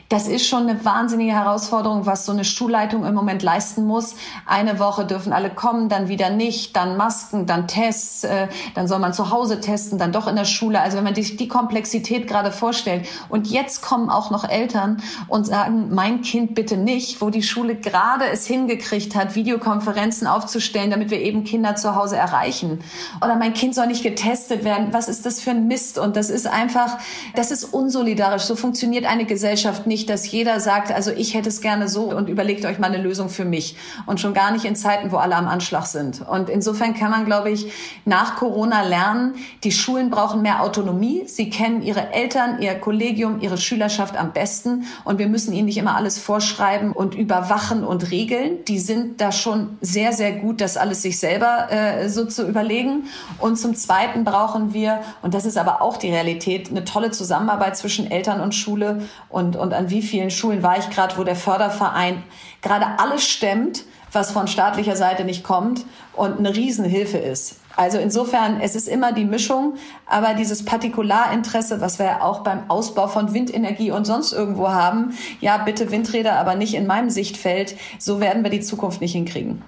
das 0.10 0.28
ist 0.28 0.48
schon 0.48 0.70
eine 0.70 0.86
wahnsinnige 0.86 1.34
Herausforderung, 1.34 2.06
was 2.06 2.26
so 2.26 2.32
eine 2.32 2.46
Schulleitung 2.46 3.06
im 3.06 3.14
Moment 3.14 3.44
leisten 3.44 3.86
muss. 3.86 4.16
Eine 4.46 4.80
Woche 4.80 5.06
dürfen 5.06 5.34
alle 5.34 5.50
kommen, 5.50 5.90
dann 5.90 6.08
wieder 6.08 6.30
nicht, 6.30 6.76
dann 6.78 6.96
Masken, 6.96 7.46
dann 7.46 7.68
Tests, 7.68 8.24
äh, 8.24 8.48
dann 8.74 8.88
soll 8.88 9.00
man 9.00 9.14
zu 9.14 9.32
Hause 9.32 9.60
testen, 9.60 10.00
dann 10.00 10.14
doch 10.14 10.28
in 10.28 10.38
der 10.38 10.46
Schule. 10.46 10.80
Also 10.80 10.98
wenn 10.98 11.04
man 11.04 11.16
sich 11.16 11.36
die 11.36 11.50
Komplexität 11.50 12.28
gerade 12.28 12.52
vorstellt 12.52 13.06
und 13.28 13.48
jetzt 13.48 13.82
kommen 13.82 14.10
auch 14.10 14.32
noch 14.32 14.48
Eltern 14.48 15.02
und 15.28 15.46
sagen, 15.46 15.94
mein 15.94 16.22
Kind 16.22 16.56
bitte 16.56 16.78
nicht, 16.78 17.22
wo 17.22 17.30
die 17.30 17.44
Schule 17.44 17.76
gerade 17.76 18.26
es 18.32 18.48
hingekriegt 18.48 19.14
hat, 19.14 19.36
Videokonferenzen 19.36 20.26
aufzustellen, 20.26 20.90
damit 20.90 21.10
wir 21.10 21.20
eben 21.20 21.44
Kinder 21.44 21.76
zu 21.76 21.96
Hause 21.96 22.16
erreichen. 22.16 22.80
Oder 23.22 23.36
mein 23.36 23.54
Kind 23.54 23.76
soll 23.76 23.88
nicht 23.88 24.04
getestet 24.04 24.64
werden. 24.64 24.94
Was 24.94 25.10
ist 25.10 25.26
das 25.26 25.42
für 25.42 25.52
ein 25.52 25.68
Mist? 25.68 26.00
Und 26.00 26.16
das 26.16 26.30
ist 26.30 26.48
einfach, 26.48 26.98
das 27.36 27.52
ist 27.52 27.66
unsolidarisch. 27.66 28.44
So 28.44 28.56
funktioniert 28.56 29.06
eine 29.06 29.26
Gesellschaft 29.26 29.86
nicht 29.86 29.97
nicht, 29.98 30.12
dass 30.12 30.32
jeder 30.32 30.60
sagt, 30.60 30.92
also 30.92 31.10
ich 31.10 31.34
hätte 31.34 31.50
es 31.50 31.60
gerne 31.60 31.88
so 31.88 32.04
und 32.16 32.30
überlegt 32.30 32.66
euch 32.66 32.78
mal 32.78 32.94
eine 32.94 33.02
Lösung 33.02 33.30
für 33.30 33.46
mich. 33.46 33.76
Und 34.06 34.20
schon 34.20 34.36
gar 34.36 34.52
nicht 34.52 34.64
in 34.64 34.76
Zeiten, 34.76 35.12
wo 35.12 35.18
alle 35.18 35.36
am 35.36 35.48
Anschlag 35.48 35.88
sind. 35.88 36.22
Und 36.22 36.52
insofern 36.52 36.94
kann 36.94 37.10
man, 37.10 37.26
glaube 37.26 37.50
ich, 37.50 37.72
nach 38.06 38.36
Corona 38.36 38.84
lernen, 38.84 39.34
die 39.64 39.72
Schulen 39.72 40.12
brauchen 40.12 40.44
mehr 40.44 40.62
Autonomie. 40.62 41.24
Sie 41.26 41.50
kennen 41.50 41.82
ihre 41.82 42.14
Eltern, 42.14 42.62
ihr 42.62 42.76
Kollegium, 42.76 43.42
ihre 43.42 43.58
Schülerschaft 43.58 44.16
am 44.18 44.34
besten. 44.34 44.86
Und 45.04 45.18
wir 45.18 45.28
müssen 45.28 45.52
ihnen 45.52 45.66
nicht 45.66 45.80
immer 45.80 45.96
alles 45.96 46.20
vorschreiben 46.20 46.92
und 46.92 47.16
überwachen 47.16 47.84
und 47.84 48.12
regeln. 48.12 48.64
Die 48.68 48.78
sind 48.78 49.20
da 49.20 49.32
schon 49.32 49.80
sehr, 49.82 50.14
sehr 50.14 50.34
gut, 50.34 50.62
das 50.62 50.78
alles 50.78 51.02
sich 51.02 51.20
selber 51.20 51.72
äh, 51.72 52.08
so 52.08 52.26
zu 52.26 52.48
überlegen. 52.48 53.06
Und 53.40 53.58
zum 53.58 53.74
Zweiten 53.74 54.24
brauchen 54.24 54.76
wir, 54.76 55.00
und 55.24 55.34
das 55.34 55.46
ist 55.46 55.58
aber 55.58 55.82
auch 55.82 55.98
die 55.98 56.12
Realität, 56.12 56.70
eine 56.70 56.86
tolle 56.86 57.10
Zusammenarbeit 57.10 57.76
zwischen 57.78 58.12
Eltern 58.12 58.42
und 58.42 58.54
Schule 58.54 59.02
und, 59.30 59.56
und 59.56 59.74
an 59.74 59.87
wie 59.90 60.02
vielen 60.02 60.32
Schulen 60.32 60.64
war 60.64 60.78
ich 60.78 60.90
gerade, 60.90 61.18
wo 61.18 61.24
der 61.24 61.36
Förderverein 61.36 62.24
gerade 62.62 63.00
alles 63.00 63.28
stemmt, 63.28 63.84
was 64.12 64.32
von 64.32 64.48
staatlicher 64.48 64.96
Seite 64.96 65.26
nicht 65.26 65.44
kommt 65.44 65.86
und 66.14 66.40
eine 66.40 66.56
Riesenhilfe 66.56 67.18
ist. 67.18 67.60
Also 67.78 68.00
insofern, 68.00 68.60
es 68.60 68.76
ist 68.76 68.88
immer 68.88 69.14
die 69.14 69.24
Mischung, 69.24 69.76
aber 70.08 70.34
dieses 70.34 70.66
Partikularinteresse, 70.66 71.80
was 71.80 72.00
wir 72.00 72.24
auch 72.24 72.40
beim 72.40 72.72
Ausbau 72.72 73.08
von 73.08 73.36
Windenergie 73.36 73.92
und 73.92 74.06
sonst 74.06 74.34
irgendwo 74.34 74.70
haben, 74.70 75.14
ja, 75.42 75.60
bitte 75.60 75.92
Windräder, 75.92 76.40
aber 76.40 76.56
nicht 76.56 76.74
in 76.74 76.88
meinem 76.88 77.12
Sichtfeld, 77.12 77.76
so 78.00 78.20
werden 78.20 78.44
wir 78.44 78.50
die 78.50 78.62
Zukunft 78.62 79.00
nicht 79.00 79.12
hinkriegen. 79.12 79.62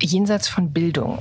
Jenseits 0.00 0.48
von 0.48 0.72
Bildung. 0.72 1.20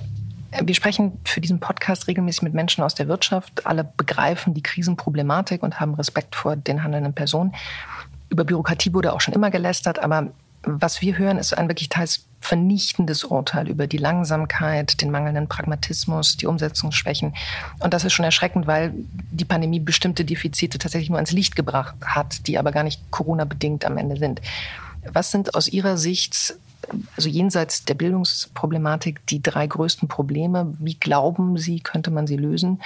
Wir 0.59 0.73
sprechen 0.73 1.19
für 1.23 1.39
diesen 1.39 1.59
Podcast 1.59 2.07
regelmäßig 2.07 2.41
mit 2.41 2.55
Menschen 2.55 2.83
aus 2.83 2.95
der 2.95 3.07
Wirtschaft. 3.07 3.65
Alle 3.67 3.83
begreifen 3.83 4.55
die 4.55 4.63
Krisenproblematik 4.63 5.61
und 5.61 5.79
haben 5.79 5.93
Respekt 5.93 6.35
vor 6.35 6.55
den 6.55 6.83
handelnden 6.83 7.13
Personen. 7.13 7.53
Über 8.31 8.45
Bürokratie 8.45 8.93
wurde 8.93 9.11
auch 9.11 9.19
schon 9.19 9.33
immer 9.33 9.51
gelästert, 9.51 9.99
aber 9.99 10.31
was 10.63 11.01
wir 11.01 11.17
hören, 11.17 11.37
ist 11.37 11.57
ein 11.57 11.67
wirklich 11.67 11.89
teils 11.89 12.25
vernichtendes 12.39 13.25
Urteil 13.25 13.67
über 13.67 13.87
die 13.87 13.97
Langsamkeit, 13.97 15.01
den 15.01 15.11
mangelnden 15.11 15.47
Pragmatismus, 15.47 16.37
die 16.37 16.47
Umsetzungsschwächen. 16.47 17.35
Und 17.79 17.93
das 17.93 18.05
ist 18.05 18.13
schon 18.13 18.25
erschreckend, 18.25 18.67
weil 18.67 18.93
die 19.31 19.45
Pandemie 19.45 19.79
bestimmte 19.79 20.23
Defizite 20.23 20.79
tatsächlich 20.79 21.09
nur 21.09 21.17
ans 21.17 21.33
Licht 21.33 21.55
gebracht 21.55 21.95
hat, 22.03 22.47
die 22.47 22.57
aber 22.57 22.71
gar 22.71 22.83
nicht 22.83 23.11
Corona-bedingt 23.11 23.85
am 23.85 23.97
Ende 23.97 24.17
sind. 24.17 24.41
Was 25.11 25.31
sind 25.31 25.53
aus 25.55 25.67
Ihrer 25.67 25.97
Sicht, 25.97 26.55
also 27.17 27.27
jenseits 27.27 27.83
der 27.83 27.95
Bildungsproblematik, 27.95 29.25
die 29.27 29.43
drei 29.43 29.67
größten 29.67 30.07
Probleme? 30.07 30.73
Wie 30.79 30.95
glauben 30.95 31.57
Sie, 31.57 31.81
könnte 31.81 32.11
man 32.11 32.27
sie 32.27 32.37
lösen? 32.37 32.81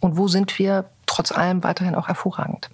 Und 0.00 0.16
wo 0.16 0.28
sind 0.28 0.58
wir 0.58 0.86
trotz 1.06 1.32
allem 1.32 1.64
weiterhin 1.64 1.94
auch 1.94 2.06
hervorragend? 2.06 2.70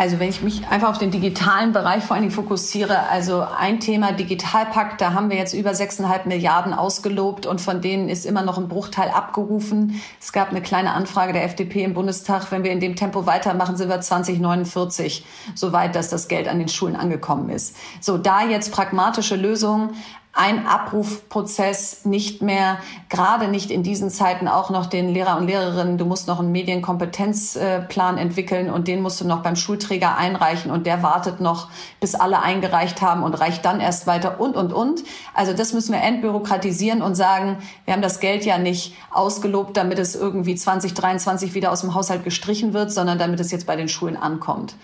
Also 0.00 0.20
wenn 0.20 0.28
ich 0.28 0.42
mich 0.42 0.68
einfach 0.68 0.90
auf 0.90 0.98
den 0.98 1.10
digitalen 1.10 1.72
Bereich 1.72 2.04
vor 2.04 2.14
allen 2.14 2.22
Dingen 2.22 2.34
fokussiere, 2.34 3.08
also 3.08 3.40
ein 3.42 3.80
Thema 3.80 4.12
Digitalpakt, 4.12 5.00
da 5.00 5.12
haben 5.12 5.28
wir 5.28 5.36
jetzt 5.36 5.54
über 5.54 5.72
6,5 5.72 6.28
Milliarden 6.28 6.72
ausgelobt 6.72 7.46
und 7.46 7.60
von 7.60 7.80
denen 7.80 8.08
ist 8.08 8.24
immer 8.24 8.42
noch 8.42 8.58
ein 8.58 8.68
Bruchteil 8.68 9.10
abgerufen. 9.10 10.00
Es 10.20 10.32
gab 10.32 10.50
eine 10.50 10.62
kleine 10.62 10.92
Anfrage 10.92 11.32
der 11.32 11.42
FDP 11.42 11.82
im 11.82 11.94
Bundestag, 11.94 12.52
wenn 12.52 12.62
wir 12.62 12.70
in 12.70 12.78
dem 12.78 12.94
Tempo 12.94 13.26
weitermachen, 13.26 13.76
sind 13.76 13.88
wir 13.88 14.00
2049 14.00 15.26
soweit, 15.56 15.96
dass 15.96 16.10
das 16.10 16.28
Geld 16.28 16.46
an 16.46 16.60
den 16.60 16.68
Schulen 16.68 16.94
angekommen 16.94 17.48
ist. 17.50 17.74
So, 18.00 18.18
da 18.18 18.44
jetzt 18.44 18.70
pragmatische 18.70 19.34
Lösungen, 19.34 19.96
ein 20.32 20.66
Abrufprozess 20.66 22.04
nicht 22.04 22.42
mehr, 22.42 22.78
gerade 23.08 23.48
nicht 23.48 23.70
in 23.70 23.82
diesen 23.82 24.08
Zeiten 24.08 24.46
auch 24.46 24.70
noch 24.70 24.86
den 24.86 25.08
Lehrer 25.08 25.36
und 25.36 25.46
Lehrerinnen, 25.46 25.98
du 25.98 26.04
musst 26.04 26.28
noch 26.28 26.38
einen 26.38 26.52
Medienkompetenzplan 26.52 28.18
entwickeln 28.18 28.70
und 28.70 28.86
den 28.86 29.02
musst 29.02 29.20
du 29.20 29.26
noch 29.26 29.42
beim 29.42 29.56
Schulträger 29.56 30.16
einreichen 30.16 30.70
und 30.70 30.86
der 30.86 31.02
wartet 31.02 31.40
noch, 31.40 31.68
bis 32.00 32.14
alle 32.14 32.40
eingereicht 32.40 33.02
haben 33.02 33.24
und 33.24 33.34
reicht 33.34 33.64
dann 33.64 33.80
erst 33.80 34.06
weiter 34.06 34.40
und, 34.40 34.54
und, 34.54 34.72
und. 34.72 35.02
Also 35.34 35.54
das 35.54 35.72
müssen 35.72 35.92
wir 35.92 36.02
entbürokratisieren 36.02 37.02
und 37.02 37.16
sagen, 37.16 37.58
wir 37.84 37.94
haben 37.94 38.02
das 38.02 38.20
Geld 38.20 38.44
ja 38.44 38.58
nicht 38.58 38.94
ausgelobt, 39.10 39.76
damit 39.76 39.98
es 39.98 40.14
irgendwie 40.14 40.54
2023 40.54 41.54
wieder 41.54 41.72
aus 41.72 41.80
dem 41.80 41.94
Haushalt 41.94 42.22
gestrichen 42.22 42.74
wird, 42.74 42.92
sondern 42.92 43.18
damit 43.18 43.40
es 43.40 43.50
jetzt 43.50 43.66
bei 43.66 43.74
den 43.74 43.88
Schulen 43.88 44.16
ankommt. 44.16 44.76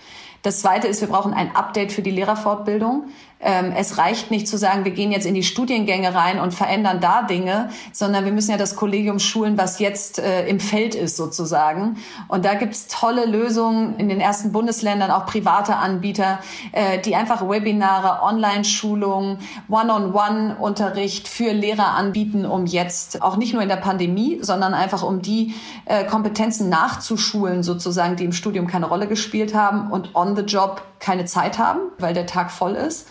Das 0.45 0.59
Zweite 0.59 0.87
ist, 0.87 1.01
wir 1.01 1.07
brauchen 1.07 1.33
ein 1.33 1.55
Update 1.55 1.91
für 1.91 2.03
die 2.03 2.11
Lehrerfortbildung. 2.11 3.05
Ähm, 3.41 3.73
es 3.75 3.97
reicht 3.97 4.31
nicht 4.31 4.47
zu 4.47 4.57
sagen, 4.57 4.85
wir 4.85 4.91
gehen 4.91 5.11
jetzt 5.11 5.25
in 5.25 5.35
die 5.35 5.43
Studiengänge 5.43 6.15
rein 6.15 6.39
und 6.39 6.53
verändern 6.53 7.01
da 7.01 7.23
Dinge, 7.23 7.69
sondern 7.91 8.23
wir 8.25 8.31
müssen 8.31 8.51
ja 8.51 8.57
das 8.57 8.75
Kollegium 8.75 9.19
schulen, 9.19 9.57
was 9.57 9.79
jetzt 9.79 10.19
äh, 10.19 10.47
im 10.47 10.59
Feld 10.59 10.95
ist 10.95 11.17
sozusagen. 11.17 11.97
Und 12.29 12.45
da 12.45 12.53
gibt's 12.53 12.87
tolle 12.87 13.25
Lösungen 13.25 13.97
in 13.97 14.07
den 14.07 14.21
ersten 14.21 14.51
Bundesländern, 14.51 15.11
auch 15.11 15.25
private 15.25 15.75
Anbieter, 15.75 16.39
äh, 16.71 16.99
die 16.99 17.15
einfach 17.15 17.47
Webinare, 17.47 18.23
Online-Schulungen, 18.23 19.39
One-on-One-Unterricht 19.69 21.27
für 21.27 21.51
Lehrer 21.51 21.93
anbieten, 21.93 22.45
um 22.45 22.65
jetzt 22.65 23.21
auch 23.21 23.35
nicht 23.35 23.53
nur 23.53 23.61
in 23.61 23.69
der 23.69 23.75
Pandemie, 23.75 24.39
sondern 24.41 24.73
einfach 24.73 25.03
um 25.03 25.21
die 25.21 25.53
äh, 25.85 26.05
Kompetenzen 26.05 26.69
nachzuschulen 26.69 27.63
sozusagen, 27.63 28.15
die 28.15 28.23
im 28.23 28.31
Studium 28.31 28.67
keine 28.67 28.87
Rolle 28.87 29.07
gespielt 29.07 29.53
haben 29.53 29.91
und 29.91 30.15
on 30.15 30.35
the 30.35 30.43
job 30.43 30.81
keine 31.05 31.25
Zeit 31.25 31.59
haben, 31.59 31.79
weil 31.99 32.15
der 32.15 32.25
Tag 32.25 32.51
voll 32.51 32.73
ist. 32.73 33.07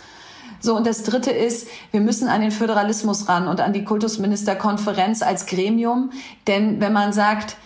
So, 0.59 0.77
und 0.77 0.87
das 0.87 1.05
Dritte 1.05 1.31
ist, 1.31 1.69
wir 1.93 2.01
müssen 2.01 2.27
an 2.27 2.41
den 2.41 2.51
Föderalismus 2.51 3.29
ran 3.29 3.47
und 3.47 3.61
an 3.61 3.73
die 3.73 3.85
Kultusministerkonferenz 3.85 5.23
als 5.23 5.47
Gremium. 5.47 6.11
Denn 6.49 6.81
wenn 6.81 6.93
man 6.93 7.13
sagt, 7.13 7.57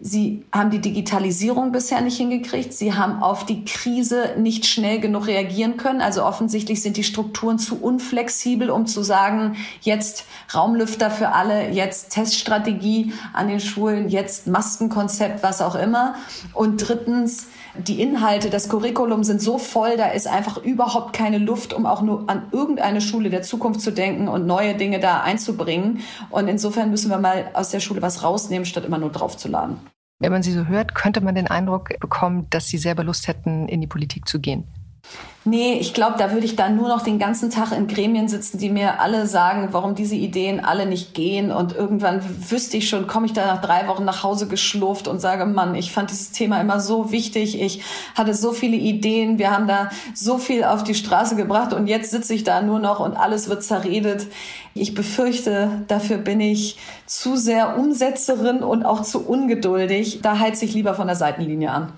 Sie 0.00 0.44
haben 0.52 0.70
die 0.70 0.80
Digitalisierung 0.80 1.72
bisher 1.72 2.00
nicht 2.00 2.18
hingekriegt. 2.18 2.72
Sie 2.72 2.94
haben 2.94 3.20
auf 3.20 3.44
die 3.44 3.64
Krise 3.64 4.34
nicht 4.38 4.64
schnell 4.64 5.00
genug 5.00 5.26
reagieren 5.26 5.76
können. 5.76 6.00
Also 6.00 6.24
offensichtlich 6.24 6.82
sind 6.82 6.96
die 6.96 7.02
Strukturen 7.02 7.58
zu 7.58 7.82
unflexibel, 7.82 8.70
um 8.70 8.86
zu 8.86 9.02
sagen, 9.02 9.56
jetzt 9.80 10.26
Raumlüfter 10.54 11.10
für 11.10 11.30
alle, 11.30 11.70
jetzt 11.70 12.10
Teststrategie 12.10 13.12
an 13.32 13.48
den 13.48 13.58
Schulen, 13.58 14.08
jetzt 14.08 14.46
Maskenkonzept, 14.46 15.42
was 15.42 15.60
auch 15.60 15.74
immer. 15.74 16.14
Und 16.54 16.76
drittens, 16.88 17.48
die 17.78 18.00
Inhalte, 18.00 18.50
das 18.50 18.68
Curriculum 18.68 19.24
sind 19.24 19.40
so 19.40 19.58
voll, 19.58 19.96
da 19.96 20.08
ist 20.08 20.26
einfach 20.26 20.58
überhaupt 20.58 21.12
keine 21.12 21.38
Luft, 21.38 21.72
um 21.72 21.86
auch 21.86 22.02
nur 22.02 22.28
an 22.28 22.48
irgendeine 22.52 23.00
Schule 23.00 23.30
der 23.30 23.42
Zukunft 23.42 23.80
zu 23.80 23.92
denken 23.92 24.28
und 24.28 24.46
neue 24.46 24.74
Dinge 24.74 25.00
da 25.00 25.20
einzubringen. 25.20 26.00
Und 26.30 26.48
insofern 26.48 26.90
müssen 26.90 27.10
wir 27.10 27.18
mal 27.18 27.50
aus 27.54 27.70
der 27.70 27.80
Schule 27.80 28.02
was 28.02 28.22
rausnehmen, 28.22 28.64
statt 28.64 28.84
immer 28.84 28.98
nur 28.98 29.10
draufzuladen. 29.10 29.78
Wenn 30.20 30.32
man 30.32 30.42
sie 30.42 30.52
so 30.52 30.66
hört, 30.66 30.94
könnte 30.94 31.20
man 31.20 31.36
den 31.36 31.46
Eindruck 31.46 31.98
bekommen, 32.00 32.46
dass 32.50 32.66
sie 32.66 32.78
selber 32.78 33.04
Lust 33.04 33.28
hätten, 33.28 33.68
in 33.68 33.80
die 33.80 33.86
Politik 33.86 34.26
zu 34.26 34.40
gehen. 34.40 34.64
Nee, 35.48 35.78
ich 35.80 35.94
glaube, 35.94 36.16
da 36.18 36.32
würde 36.32 36.44
ich 36.44 36.56
dann 36.56 36.76
nur 36.76 36.88
noch 36.88 37.02
den 37.02 37.18
ganzen 37.18 37.48
Tag 37.48 37.72
in 37.72 37.86
Gremien 37.86 38.28
sitzen, 38.28 38.58
die 38.58 38.68
mir 38.68 39.00
alle 39.00 39.26
sagen, 39.26 39.68
warum 39.70 39.94
diese 39.94 40.14
Ideen 40.14 40.62
alle 40.62 40.84
nicht 40.84 41.14
gehen. 41.14 41.50
Und 41.50 41.74
irgendwann 41.74 42.22
wüsste 42.50 42.76
ich 42.76 42.88
schon, 42.88 43.06
komme 43.06 43.24
ich 43.24 43.32
da 43.32 43.46
nach 43.46 43.62
drei 43.62 43.88
Wochen 43.88 44.04
nach 44.04 44.22
Hause 44.22 44.46
geschlurft 44.46 45.08
und 45.08 45.20
sage, 45.20 45.46
Mann, 45.46 45.74
ich 45.74 45.90
fand 45.90 46.10
dieses 46.10 46.32
Thema 46.32 46.60
immer 46.60 46.80
so 46.80 47.12
wichtig. 47.12 47.62
Ich 47.62 47.82
hatte 48.14 48.34
so 48.34 48.52
viele 48.52 48.76
Ideen. 48.76 49.38
Wir 49.38 49.50
haben 49.50 49.66
da 49.66 49.88
so 50.12 50.36
viel 50.36 50.64
auf 50.64 50.84
die 50.84 50.94
Straße 50.94 51.34
gebracht 51.34 51.72
und 51.72 51.86
jetzt 51.86 52.10
sitze 52.10 52.34
ich 52.34 52.44
da 52.44 52.60
nur 52.60 52.78
noch 52.78 53.00
und 53.00 53.16
alles 53.16 53.48
wird 53.48 53.62
zerredet. 53.62 54.26
Ich 54.74 54.94
befürchte, 54.94 55.70
dafür 55.88 56.18
bin 56.18 56.40
ich 56.40 56.78
zu 57.06 57.36
sehr 57.36 57.78
Umsetzerin 57.78 58.62
und 58.62 58.84
auch 58.84 59.00
zu 59.00 59.26
ungeduldig. 59.26 60.20
Da 60.20 60.38
heiz 60.38 60.60
ich 60.60 60.74
lieber 60.74 60.94
von 60.94 61.06
der 61.06 61.16
Seitenlinie 61.16 61.70
an. 61.70 61.92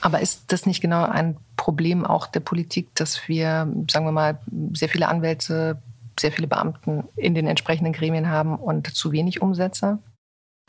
Aber 0.00 0.20
ist 0.20 0.42
das 0.48 0.66
nicht 0.66 0.82
genau 0.82 1.04
ein 1.04 1.36
Problem 1.64 2.04
auch 2.04 2.26
der 2.26 2.40
Politik, 2.40 2.94
dass 2.94 3.26
wir, 3.26 3.66
sagen 3.90 4.04
wir 4.04 4.12
mal, 4.12 4.38
sehr 4.74 4.90
viele 4.90 5.08
Anwälte, 5.08 5.80
sehr 6.20 6.30
viele 6.30 6.46
Beamten 6.46 7.04
in 7.16 7.34
den 7.34 7.46
entsprechenden 7.46 7.94
Gremien 7.94 8.28
haben 8.28 8.56
und 8.56 8.94
zu 8.94 9.12
wenig 9.12 9.40
Umsetzer? 9.40 9.98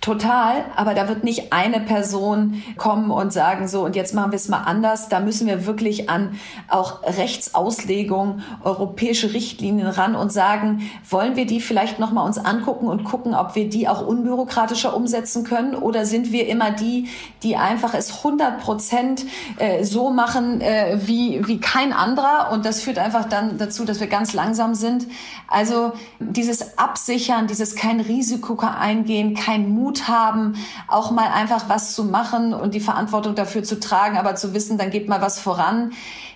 Total, 0.06 0.66
aber 0.76 0.94
da 0.94 1.08
wird 1.08 1.24
nicht 1.24 1.52
eine 1.52 1.80
Person 1.80 2.62
kommen 2.78 3.10
und 3.10 3.34
sagen, 3.34 3.68
so, 3.68 3.84
und 3.84 3.96
jetzt 3.96 4.14
machen 4.14 4.32
wir 4.32 4.36
es 4.36 4.48
mal 4.50 4.62
anders. 4.62 5.10
Da 5.10 5.20
müssen 5.20 5.48
wir 5.48 5.66
wirklich 5.66 6.12
an 6.12 6.40
auch 6.68 7.02
Rechtsauslegung, 7.02 8.44
europäische 8.64 9.34
Richtlinien 9.34 9.88
ran 9.88 10.16
und 10.16 10.32
sagen, 10.32 10.88
wollen 11.10 11.36
wir 11.36 11.48
die 11.48 11.60
vielleicht 11.60 11.98
nochmal 11.98 12.28
uns 12.28 12.38
angucken 12.38 12.86
und 12.86 13.04
gucken, 13.04 13.34
ob 13.34 13.56
wir 13.56 13.68
die 13.68 13.88
auch 13.88 14.06
unbürokratischer 14.06 14.96
umsetzen 14.96 15.44
können? 15.44 15.74
Oder 15.74 16.06
sind 16.06 16.32
wir 16.32 16.48
immer 16.50 16.70
die, 16.70 17.08
die 17.42 17.56
einfach 17.56 17.96
es 17.96 18.18
100 18.18 18.60
Prozent 18.60 19.26
äh, 19.58 19.84
so 19.84 20.12
machen 20.12 20.62
äh, 20.62 21.00
wie, 21.04 21.48
wie 21.48 21.60
kein 21.60 21.94
anderer? 21.94 22.52
Und 22.52 22.64
das 22.64 22.80
führt 22.80 23.00
einfach 23.00 23.28
dann 23.28 23.58
dazu, 23.58 23.86
dass 23.86 24.00
wir 24.00 24.08
ganz 24.08 24.36
langsam 24.36 24.76
sind. 24.76 25.08
Also 25.48 25.94
dieses 26.20 26.78
Absichern, 26.78 27.48
dieses 27.48 27.76
kein 27.76 28.00
Risiko 28.02 28.56
eingehen, 28.60 29.34
kein 29.34 29.74
Mut 29.74 29.95
Mut 29.96 30.08
haben, 30.08 30.56
auch 30.88 31.12
mal 31.12 31.32
einfach 31.32 31.70
was 31.70 31.96
zu 31.96 32.04
machen 32.04 32.54
und 32.54 32.74
die 32.74 32.80
Verantwortung 32.80 33.36
dafür 33.36 33.64
zu 33.64 33.80
tragen, 33.80 34.18
aber 34.18 34.36
zu 34.36 34.54
wissen, 34.54 34.78
dann 34.78 34.90
geht 34.90 35.08
mal 35.08 35.22
was 35.22 35.40
voran. 35.40 35.94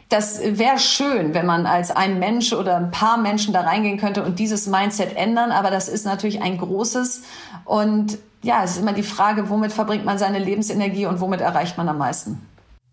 Das 0.07 0.41
wäre 0.41 0.79
schön, 0.79 1.33
wenn 1.33 1.45
man 1.45 1.67
als 1.67 1.91
ein 1.91 2.17
Mensch 2.17 2.53
oder 2.53 2.77
ein 2.77 2.89
paar 2.89 3.17
Menschen 3.17 3.53
da 3.53 3.61
reingehen 3.61 3.99
könnte 3.99 4.23
und 4.23 4.39
dieses 4.39 4.65
Mindset 4.65 5.15
ändern. 5.15 5.51
Aber 5.51 5.69
das 5.69 5.87
ist 5.87 6.05
natürlich 6.05 6.41
ein 6.41 6.57
großes. 6.57 7.23
Und 7.65 8.17
ja, 8.41 8.63
es 8.63 8.71
ist 8.71 8.77
immer 8.79 8.93
die 8.93 9.03
Frage, 9.03 9.49
womit 9.49 9.71
verbringt 9.71 10.05
man 10.05 10.17
seine 10.17 10.39
Lebensenergie 10.39 11.05
und 11.05 11.19
womit 11.19 11.41
erreicht 11.41 11.77
man 11.77 11.87
am 11.89 11.99
meisten? 11.99 12.41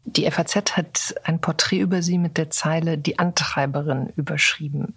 Die 0.04 0.30
FAZ 0.30 0.76
hat 0.76 1.14
ein 1.24 1.40
Porträt 1.40 1.78
über 1.78 2.02
Sie 2.02 2.18
mit 2.18 2.36
der 2.36 2.50
Zeile 2.50 2.98
Die 2.98 3.18
Antreiberin 3.18 4.12
überschrieben. 4.16 4.94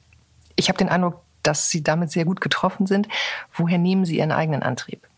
Ich 0.56 0.68
habe 0.68 0.78
den 0.78 0.90
Eindruck, 0.90 1.22
dass 1.42 1.70
Sie 1.70 1.84
damit 1.84 2.12
sehr 2.12 2.26
gut 2.26 2.42
getroffen 2.42 2.86
sind. 2.86 3.08
Woher 3.54 3.78
nehmen 3.78 4.04
Sie 4.04 4.18
Ihren 4.18 4.34
eigenen 4.34 4.62
Antrieb? 4.62 5.09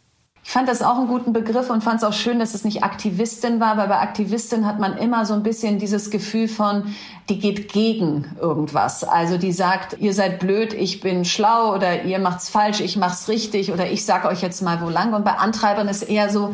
Ich 0.44 0.52
fand 0.52 0.68
das 0.68 0.82
auch 0.82 0.98
einen 0.98 1.08
guten 1.08 1.34
Begriff 1.34 1.70
und 1.70 1.84
fand 1.84 1.98
es 1.98 2.04
auch 2.04 2.14
schön, 2.14 2.40
dass 2.40 2.56
es 2.56 2.64
nicht 2.64 2.84
Aktivistin 2.84 3.60
war, 3.60 3.78
weil 3.78 3.88
bei 3.88 4.00
Aktivistin 4.00 4.66
hat 4.66 4.80
man 4.80 4.98
immer 4.98 5.26
so 5.26 5.36
ein 5.36 5.44
bisschen 5.44 5.78
dieses 5.78 6.10
Gefühl 6.10 6.48
von, 6.48 6.96
die 7.30 7.38
geht 7.38 7.72
gegen 7.72 8.36
irgendwas. 8.42 9.04
Also 9.04 9.38
die 9.38 9.52
sagt, 9.52 10.00
ihr 10.00 10.14
seid 10.14 10.40
blöd, 10.40 10.74
ich 10.74 11.00
bin 11.00 11.26
schlau 11.26 11.76
oder 11.76 12.04
ihr 12.04 12.18
macht's 12.18 12.50
falsch, 12.50 12.82
ich 12.82 12.98
mach's 12.98 13.30
richtig 13.30 13.72
oder 13.72 13.90
ich 13.92 14.04
sag 14.04 14.26
euch 14.26 14.42
jetzt 14.42 14.62
mal 14.62 14.82
wo 14.82 14.90
lang. 14.90 15.14
Und 15.14 15.24
bei 15.24 15.36
Antreibern 15.36 15.88
ist 15.88 16.02
eher 16.02 16.30
so, 16.30 16.52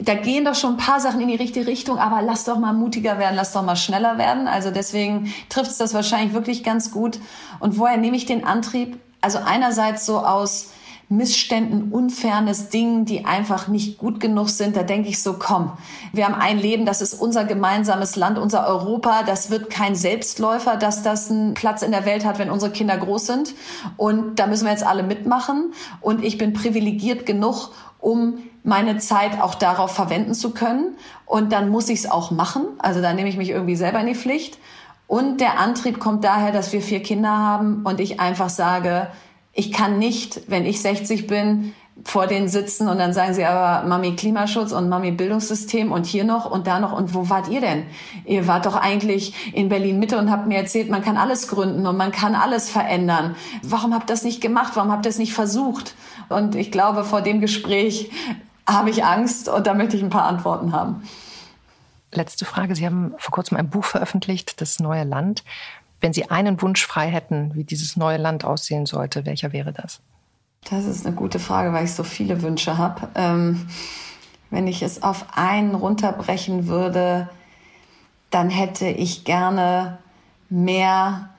da 0.00 0.14
gehen 0.14 0.44
doch 0.44 0.54
schon 0.54 0.74
ein 0.74 0.78
paar 0.78 1.00
Sachen 1.00 1.20
in 1.20 1.28
die 1.28 1.34
richtige 1.34 1.66
Richtung, 1.66 1.98
aber 1.98 2.22
lass 2.22 2.44
doch 2.44 2.58
mal 2.58 2.72
mutiger 2.72 3.18
werden, 3.18 3.34
lass 3.34 3.52
doch 3.52 3.64
mal 3.64 3.76
schneller 3.76 4.16
werden. 4.16 4.46
Also 4.46 4.70
deswegen 4.70 5.34
trifft's 5.48 5.76
das 5.76 5.92
wahrscheinlich 5.92 6.34
wirklich 6.34 6.62
ganz 6.62 6.92
gut. 6.92 7.18
Und 7.58 7.78
woher 7.78 7.96
nehme 7.96 8.16
ich 8.16 8.26
den 8.26 8.46
Antrieb? 8.46 8.98
Also 9.20 9.38
einerseits 9.44 10.06
so 10.06 10.18
aus, 10.18 10.70
Missständen, 11.08 11.92
unfairness 11.92 12.70
Dingen, 12.70 13.04
die 13.04 13.24
einfach 13.24 13.68
nicht 13.68 13.98
gut 13.98 14.20
genug 14.20 14.48
sind, 14.48 14.76
da 14.76 14.82
denke 14.82 15.08
ich 15.08 15.22
so, 15.22 15.34
komm, 15.34 15.72
wir 16.12 16.24
haben 16.24 16.34
ein 16.34 16.58
Leben, 16.58 16.86
das 16.86 17.02
ist 17.02 17.14
unser 17.14 17.44
gemeinsames 17.44 18.16
Land, 18.16 18.38
unser 18.38 18.66
Europa, 18.66 19.22
das 19.22 19.50
wird 19.50 19.70
kein 19.70 19.94
Selbstläufer, 19.94 20.76
dass 20.76 21.02
das 21.02 21.30
einen 21.30 21.54
Platz 21.54 21.82
in 21.82 21.90
der 21.92 22.06
Welt 22.06 22.24
hat, 22.24 22.38
wenn 22.38 22.50
unsere 22.50 22.72
Kinder 22.72 22.96
groß 22.96 23.26
sind. 23.26 23.54
Und 23.96 24.38
da 24.38 24.46
müssen 24.46 24.64
wir 24.64 24.72
jetzt 24.72 24.86
alle 24.86 25.02
mitmachen. 25.02 25.72
Und 26.00 26.24
ich 26.24 26.38
bin 26.38 26.52
privilegiert 26.52 27.26
genug, 27.26 27.70
um 28.00 28.38
meine 28.62 28.98
Zeit 28.98 29.40
auch 29.40 29.54
darauf 29.54 29.92
verwenden 29.92 30.34
zu 30.34 30.50
können. 30.50 30.96
Und 31.26 31.52
dann 31.52 31.68
muss 31.68 31.88
ich 31.88 32.00
es 32.00 32.10
auch 32.10 32.30
machen. 32.30 32.64
Also 32.78 33.02
da 33.02 33.12
nehme 33.12 33.28
ich 33.28 33.36
mich 33.36 33.50
irgendwie 33.50 33.76
selber 33.76 34.00
in 34.00 34.06
die 34.06 34.14
Pflicht. 34.14 34.58
Und 35.06 35.40
der 35.40 35.58
Antrieb 35.58 36.00
kommt 36.00 36.24
daher, 36.24 36.50
dass 36.50 36.72
wir 36.72 36.80
vier 36.80 37.02
Kinder 37.02 37.30
haben 37.30 37.82
und 37.84 38.00
ich 38.00 38.20
einfach 38.20 38.48
sage, 38.48 39.08
ich 39.54 39.72
kann 39.72 39.98
nicht, 39.98 40.42
wenn 40.48 40.66
ich 40.66 40.82
60 40.82 41.26
bin, 41.26 41.74
vor 42.02 42.26
denen 42.26 42.48
sitzen 42.48 42.88
und 42.88 42.98
dann 42.98 43.12
sagen 43.12 43.34
sie 43.34 43.44
aber 43.44 43.86
Mami 43.86 44.16
Klimaschutz 44.16 44.72
und 44.72 44.88
Mami 44.88 45.12
Bildungssystem 45.12 45.92
und 45.92 46.06
hier 46.06 46.24
noch 46.24 46.50
und 46.50 46.66
da 46.66 46.80
noch 46.80 46.92
und 46.92 47.14
wo 47.14 47.30
wart 47.30 47.48
ihr 47.48 47.60
denn? 47.60 47.86
Ihr 48.24 48.48
wart 48.48 48.66
doch 48.66 48.74
eigentlich 48.74 49.52
in 49.54 49.68
Berlin 49.68 50.00
Mitte 50.00 50.18
und 50.18 50.28
habt 50.28 50.48
mir 50.48 50.58
erzählt, 50.58 50.90
man 50.90 51.02
kann 51.02 51.16
alles 51.16 51.46
gründen 51.46 51.86
und 51.86 51.96
man 51.96 52.10
kann 52.10 52.34
alles 52.34 52.68
verändern. 52.68 53.36
Warum 53.62 53.94
habt 53.94 54.10
ihr 54.10 54.14
das 54.14 54.24
nicht 54.24 54.40
gemacht? 54.40 54.72
Warum 54.74 54.90
habt 54.90 55.06
ihr 55.06 55.10
es 55.10 55.18
nicht 55.18 55.34
versucht? 55.34 55.94
Und 56.28 56.56
ich 56.56 56.72
glaube, 56.72 57.04
vor 57.04 57.22
dem 57.22 57.40
Gespräch 57.40 58.10
habe 58.68 58.90
ich 58.90 59.04
Angst 59.04 59.48
und 59.48 59.66
da 59.66 59.74
möchte 59.74 59.96
ich 59.96 60.02
ein 60.02 60.10
paar 60.10 60.24
Antworten 60.24 60.72
haben. 60.72 61.02
Letzte 62.10 62.44
Frage. 62.44 62.74
Sie 62.74 62.86
haben 62.86 63.14
vor 63.18 63.32
kurzem 63.32 63.56
ein 63.56 63.68
Buch 63.68 63.84
veröffentlicht, 63.84 64.60
Das 64.60 64.78
neue 64.78 65.04
Land. 65.04 65.44
Wenn 66.04 66.12
Sie 66.12 66.30
einen 66.30 66.60
Wunsch 66.60 66.84
frei 66.86 67.08
hätten, 67.08 67.52
wie 67.54 67.64
dieses 67.64 67.96
neue 67.96 68.18
Land 68.18 68.44
aussehen 68.44 68.84
sollte, 68.84 69.24
welcher 69.24 69.54
wäre 69.54 69.72
das? 69.72 70.00
Das 70.68 70.84
ist 70.84 71.06
eine 71.06 71.16
gute 71.16 71.38
Frage, 71.38 71.72
weil 71.72 71.86
ich 71.86 71.94
so 71.94 72.04
viele 72.04 72.42
Wünsche 72.42 72.76
habe. 72.76 73.08
Ähm, 73.14 73.66
wenn 74.50 74.66
ich 74.66 74.82
es 74.82 75.02
auf 75.02 75.24
einen 75.34 75.74
runterbrechen 75.74 76.66
würde, 76.66 77.30
dann 78.28 78.50
hätte 78.50 78.86
ich 78.86 79.24
gerne 79.24 79.96
mehr 80.50 81.30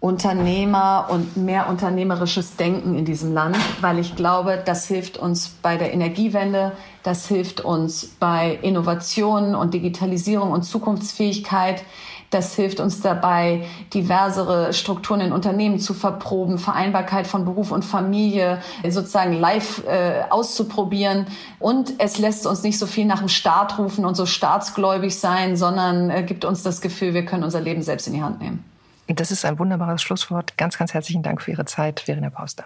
Unternehmer 0.00 1.06
und 1.10 1.36
mehr 1.36 1.68
unternehmerisches 1.68 2.56
Denken 2.56 2.98
in 2.98 3.04
diesem 3.04 3.32
Land, 3.32 3.56
weil 3.80 4.00
ich 4.00 4.16
glaube, 4.16 4.60
das 4.64 4.88
hilft 4.88 5.16
uns 5.16 5.48
bei 5.62 5.76
der 5.76 5.94
Energiewende, 5.94 6.72
das 7.04 7.28
hilft 7.28 7.60
uns 7.60 8.16
bei 8.18 8.58
Innovationen 8.62 9.54
und 9.54 9.74
Digitalisierung 9.74 10.50
und 10.50 10.64
Zukunftsfähigkeit. 10.64 11.84
Das 12.30 12.54
hilft 12.54 12.78
uns 12.80 13.00
dabei, 13.00 13.64
diversere 13.94 14.74
Strukturen 14.74 15.20
in 15.20 15.32
Unternehmen 15.32 15.78
zu 15.78 15.94
verproben, 15.94 16.58
Vereinbarkeit 16.58 17.26
von 17.26 17.44
Beruf 17.46 17.72
und 17.72 17.84
Familie 17.84 18.60
sozusagen 18.86 19.32
live 19.32 19.82
äh, 19.86 20.22
auszuprobieren. 20.28 21.26
Und 21.58 21.94
es 21.98 22.18
lässt 22.18 22.46
uns 22.46 22.62
nicht 22.62 22.78
so 22.78 22.86
viel 22.86 23.06
nach 23.06 23.20
dem 23.20 23.28
Staat 23.28 23.78
rufen 23.78 24.04
und 24.04 24.14
so 24.14 24.26
staatsgläubig 24.26 25.18
sein, 25.18 25.56
sondern 25.56 26.10
äh, 26.10 26.22
gibt 26.22 26.44
uns 26.44 26.62
das 26.62 26.82
Gefühl, 26.82 27.14
wir 27.14 27.24
können 27.24 27.44
unser 27.44 27.60
Leben 27.60 27.82
selbst 27.82 28.06
in 28.06 28.12
die 28.12 28.22
Hand 28.22 28.40
nehmen. 28.42 28.62
Das 29.06 29.30
ist 29.30 29.46
ein 29.46 29.58
wunderbares 29.58 30.02
Schlusswort. 30.02 30.58
Ganz, 30.58 30.76
ganz 30.76 30.92
herzlichen 30.92 31.22
Dank 31.22 31.40
für 31.40 31.52
Ihre 31.52 31.64
Zeit, 31.64 32.00
Verena 32.00 32.28
Pauster. 32.28 32.64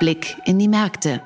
Blick 0.00 0.36
in 0.44 0.58
die 0.58 0.68
Märkte. 0.68 1.22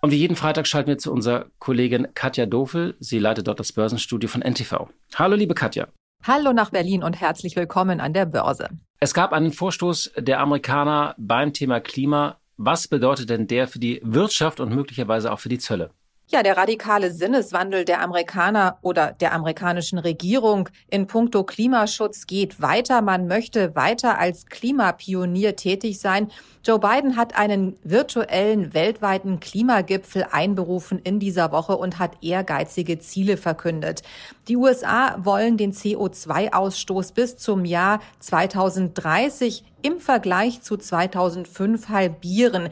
Und 0.00 0.12
wie 0.12 0.16
jeden 0.16 0.36
Freitag 0.36 0.68
schalten 0.68 0.88
wir 0.88 0.98
zu 0.98 1.12
unserer 1.12 1.46
Kollegin 1.58 2.08
Katja 2.14 2.46
Dofel. 2.46 2.96
Sie 3.00 3.18
leitet 3.18 3.48
dort 3.48 3.58
das 3.58 3.72
Börsenstudio 3.72 4.28
von 4.28 4.42
NTV. 4.42 4.88
Hallo, 5.16 5.34
liebe 5.34 5.54
Katja. 5.54 5.88
Hallo 6.24 6.52
nach 6.52 6.70
Berlin 6.70 7.02
und 7.02 7.20
herzlich 7.20 7.56
willkommen 7.56 8.00
an 8.00 8.12
der 8.12 8.26
Börse. 8.26 8.68
Es 9.00 9.12
gab 9.12 9.32
einen 9.32 9.52
Vorstoß 9.52 10.12
der 10.16 10.40
Amerikaner 10.40 11.14
beim 11.18 11.52
Thema 11.52 11.80
Klima. 11.80 12.38
Was 12.56 12.86
bedeutet 12.86 13.30
denn 13.30 13.48
der 13.48 13.66
für 13.66 13.78
die 13.78 14.00
Wirtschaft 14.04 14.60
und 14.60 14.72
möglicherweise 14.72 15.32
auch 15.32 15.40
für 15.40 15.48
die 15.48 15.58
Zölle? 15.58 15.90
Ja, 16.30 16.42
der 16.42 16.58
radikale 16.58 17.10
Sinneswandel 17.10 17.86
der 17.86 18.02
Amerikaner 18.02 18.76
oder 18.82 19.12
der 19.12 19.32
amerikanischen 19.32 19.98
Regierung 19.98 20.68
in 20.90 21.06
puncto 21.06 21.42
Klimaschutz 21.42 22.26
geht 22.26 22.60
weiter. 22.60 23.00
Man 23.00 23.28
möchte 23.28 23.74
weiter 23.74 24.18
als 24.18 24.44
Klimapionier 24.44 25.56
tätig 25.56 26.00
sein. 26.00 26.30
Joe 26.66 26.78
Biden 26.78 27.16
hat 27.16 27.34
einen 27.38 27.78
virtuellen 27.82 28.74
weltweiten 28.74 29.40
Klimagipfel 29.40 30.26
einberufen 30.30 30.98
in 30.98 31.18
dieser 31.18 31.50
Woche 31.50 31.78
und 31.78 31.98
hat 31.98 32.22
ehrgeizige 32.22 32.98
Ziele 32.98 33.38
verkündet. 33.38 34.02
Die 34.48 34.56
USA 34.58 35.16
wollen 35.24 35.56
den 35.56 35.72
CO2-Ausstoß 35.72 37.14
bis 37.14 37.38
zum 37.38 37.64
Jahr 37.64 38.00
2030 38.18 39.64
im 39.80 39.98
Vergleich 39.98 40.60
zu 40.60 40.76
2005 40.76 41.88
halbieren. 41.88 42.68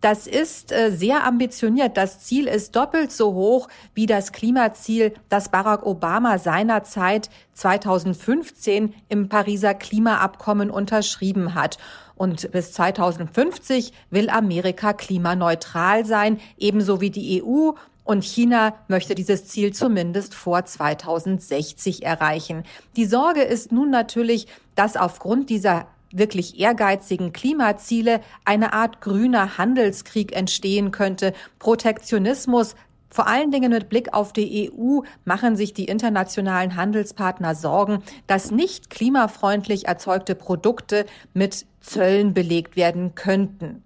Das 0.00 0.26
ist 0.26 0.72
äh, 0.72 0.90
sehr 0.90 1.24
ambitioniert. 1.24 1.96
Das 1.96 2.20
Ziel 2.20 2.46
ist 2.46 2.74
doppelt 2.74 3.12
so 3.12 3.34
hoch 3.34 3.68
wie 3.94 4.06
das 4.06 4.32
Klimaziel, 4.32 5.12
das 5.28 5.50
Barack 5.50 5.84
Obama 5.84 6.38
seinerzeit 6.38 7.28
2015 7.52 8.94
im 9.08 9.28
Pariser 9.28 9.74
Klimaabkommen 9.74 10.70
unterschrieben 10.70 11.54
hat. 11.54 11.76
Und 12.16 12.50
bis 12.50 12.72
2050 12.72 13.92
will 14.10 14.30
Amerika 14.30 14.92
klimaneutral 14.92 16.04
sein, 16.04 16.40
ebenso 16.56 17.00
wie 17.00 17.10
die 17.10 17.42
EU. 17.42 17.72
Und 18.04 18.24
China 18.24 18.74
möchte 18.88 19.14
dieses 19.14 19.46
Ziel 19.46 19.72
zumindest 19.72 20.34
vor 20.34 20.64
2060 20.64 22.04
erreichen. 22.04 22.64
Die 22.96 23.04
Sorge 23.04 23.42
ist 23.42 23.70
nun 23.70 23.90
natürlich, 23.90 24.46
dass 24.74 24.96
aufgrund 24.96 25.50
dieser 25.50 25.86
wirklich 26.12 26.58
ehrgeizigen 26.58 27.32
Klimaziele 27.32 28.20
eine 28.44 28.72
Art 28.72 29.00
grüner 29.00 29.58
Handelskrieg 29.58 30.34
entstehen 30.36 30.90
könnte. 30.90 31.32
Protektionismus 31.58 32.74
vor 33.12 33.26
allen 33.26 33.50
Dingen 33.50 33.72
mit 33.72 33.88
Blick 33.88 34.14
auf 34.14 34.32
die 34.32 34.70
EU 34.72 35.00
machen 35.24 35.56
sich 35.56 35.74
die 35.74 35.86
internationalen 35.86 36.76
Handelspartner 36.76 37.56
Sorgen, 37.56 38.04
dass 38.28 38.52
nicht 38.52 38.88
klimafreundlich 38.88 39.88
erzeugte 39.88 40.36
Produkte 40.36 41.06
mit 41.34 41.66
Zöllen 41.80 42.34
belegt 42.34 42.76
werden 42.76 43.16
könnten. 43.16 43.82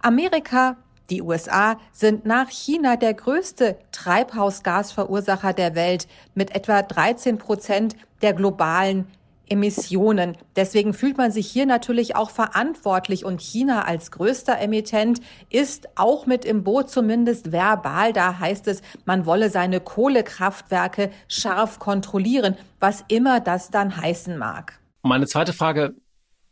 Amerika 0.00 0.76
die 1.10 1.22
USA 1.22 1.76
sind 1.90 2.24
nach 2.24 2.48
China 2.48 2.96
der 2.96 3.12
größte 3.12 3.76
Treibhausgasverursacher 3.90 5.52
der 5.52 5.74
Welt 5.74 6.06
mit 6.34 6.54
etwa 6.54 6.82
13 6.82 7.38
Prozent 7.38 7.96
der 8.22 8.32
globalen 8.32 9.06
Emissionen. 9.52 10.38
Deswegen 10.56 10.94
fühlt 10.94 11.18
man 11.18 11.30
sich 11.30 11.46
hier 11.46 11.66
natürlich 11.66 12.16
auch 12.16 12.30
verantwortlich 12.30 13.24
und 13.26 13.42
China 13.42 13.82
als 13.84 14.10
größter 14.10 14.58
Emittent 14.58 15.20
ist 15.50 15.88
auch 15.96 16.24
mit 16.24 16.46
im 16.46 16.64
Boot, 16.64 16.88
zumindest 16.88 17.52
verbal. 17.52 18.14
Da 18.14 18.38
heißt 18.38 18.66
es, 18.68 18.80
man 19.04 19.26
wolle 19.26 19.50
seine 19.50 19.80
Kohlekraftwerke 19.80 21.10
scharf 21.28 21.78
kontrollieren, 21.78 22.56
was 22.80 23.04
immer 23.08 23.40
das 23.40 23.70
dann 23.70 23.94
heißen 23.94 24.38
mag. 24.38 24.80
Meine 25.02 25.26
zweite 25.26 25.52
Frage. 25.52 25.94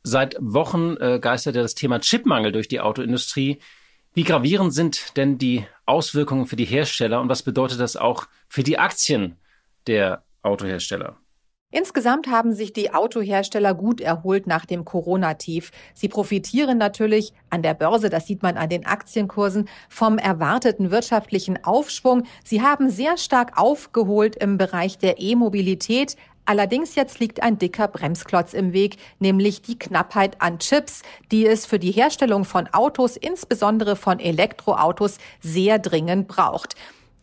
Seit 0.03 0.35
Wochen 0.41 0.97
äh, 0.97 1.19
geistert 1.21 1.57
ja 1.57 1.63
das 1.63 1.75
Thema 1.75 2.01
Chipmangel 2.01 2.53
durch 2.53 2.69
die 2.69 2.81
Autoindustrie. 2.81 3.59
Wie 4.15 4.25
gravierend 4.25 4.73
sind 4.73 5.17
denn 5.17 5.37
die 5.37 5.67
Auswirkungen 5.85 6.47
für 6.47 6.57
die 6.57 6.65
Hersteller 6.65 7.21
und 7.21 7.29
was 7.29 7.43
bedeutet 7.43 7.81
das 7.81 7.97
auch 7.97 8.27
für 8.49 8.63
die 8.63 8.79
Aktien 8.79 9.37
der 9.87 10.25
Autohersteller? 10.43 11.19
Insgesamt 11.73 12.27
haben 12.27 12.53
sich 12.53 12.73
die 12.73 12.93
Autohersteller 12.93 13.75
gut 13.75 14.01
erholt 14.01 14.49
nach 14.49 14.67
dem 14.67 14.85
Corona-Tief. 14.85 15.71
Sie 15.95 16.09
profitieren 16.09 16.79
natürlich 16.79 17.33
an 17.49 17.63
der 17.63 17.75
Börse, 17.75 18.11
das 18.11 18.27
sieht 18.27 18.43
man 18.43 18.57
an 18.57 18.69
den 18.69 18.87
Aktienkursen, 18.87 19.69
vom 19.89 20.19
erwarteten 20.19 20.91
wirtschaftlichen 20.91 21.63
Aufschwung. 21.65 22.25
Sie 22.45 22.61
haben 22.61 22.91
sehr 22.91 23.17
stark 23.17 23.57
aufgeholt 23.57 24.35
im 24.35 24.59
Bereich 24.59 24.99
der 24.99 25.21
E-Mobilität. 25.21 26.17
Allerdings 26.45 26.97
jetzt 26.97 27.21
liegt 27.21 27.41
ein 27.41 27.59
dicker 27.59 27.87
Bremsklotz 27.87 28.53
im 28.53 28.73
Weg, 28.73 28.97
nämlich 29.21 29.63
die 29.63 29.79
Knappheit 29.79 30.43
an 30.43 30.59
Chips, 30.59 31.03
die 31.31 31.47
es 31.47 31.67
für 31.67 31.79
die 31.79 31.93
Herstellung 31.93 32.45
von 32.45 32.67
Autos, 32.73 33.17
insbesondere 33.17 33.95
von 33.95 34.19
Elektroautos, 34.19 35.19
sehr 35.41 35.79
dringend 35.79 36.27
braucht. 36.27 36.75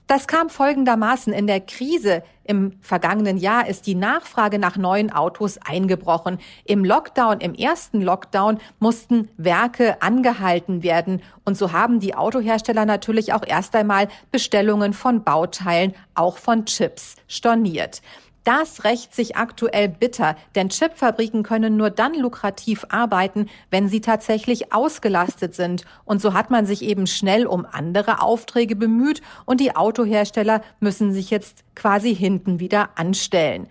Das 0.07 0.25
kam 0.25 0.49
folgendermaßen. 0.49 1.33
In 1.33 1.47
der 1.47 1.59
Krise 1.59 2.23
im 2.45 2.79
vergangenen 2.81 3.35
Jahr 3.35 3.67
ist 3.67 3.87
die 3.87 3.95
Nachfrage 3.95 4.57
nach 4.57 4.77
neuen 4.77 5.11
Autos 5.11 5.57
eingebrochen. 5.57 6.39
Im 6.63 6.85
Lockdown, 6.85 7.41
im 7.41 7.53
ersten 7.53 8.01
Lockdown 8.01 8.59
mussten 8.79 9.27
Werke 9.35 10.01
angehalten 10.01 10.81
werden. 10.81 11.21
Und 11.43 11.57
so 11.57 11.73
haben 11.73 11.99
die 11.99 12.15
Autohersteller 12.15 12.85
natürlich 12.85 13.33
auch 13.33 13.43
erst 13.45 13.75
einmal 13.75 14.07
Bestellungen 14.31 14.93
von 14.93 15.25
Bauteilen, 15.25 15.93
auch 16.15 16.37
von 16.37 16.65
Chips, 16.65 17.17
storniert. 17.27 18.01
Das 18.47 18.85
rächt 18.85 19.13
sich 19.13 19.35
aktuell 19.35 19.89
bitter, 19.89 20.37
denn 20.55 20.69
Chipfabriken 20.69 21.43
können 21.43 21.75
nur 21.75 21.89
dann 21.89 22.13
lukrativ 22.13 22.85
arbeiten, 22.87 23.49
wenn 23.71 23.89
sie 23.89 23.99
tatsächlich 23.99 24.71
ausgelastet 24.71 25.53
sind. 25.53 25.83
Und 26.05 26.21
so 26.21 26.33
hat 26.33 26.49
man 26.49 26.65
sich 26.65 26.81
eben 26.81 27.07
schnell 27.07 27.45
um 27.45 27.67
andere 27.69 28.21
Aufträge 28.21 28.77
bemüht 28.77 29.21
und 29.45 29.59
die 29.59 29.75
Autohersteller 29.75 30.61
müssen 30.79 31.11
sich 31.11 31.29
jetzt 31.29 31.65
quasi 31.75 32.15
hinten 32.15 32.61
wieder 32.61 32.91
anstellen. 32.95 33.67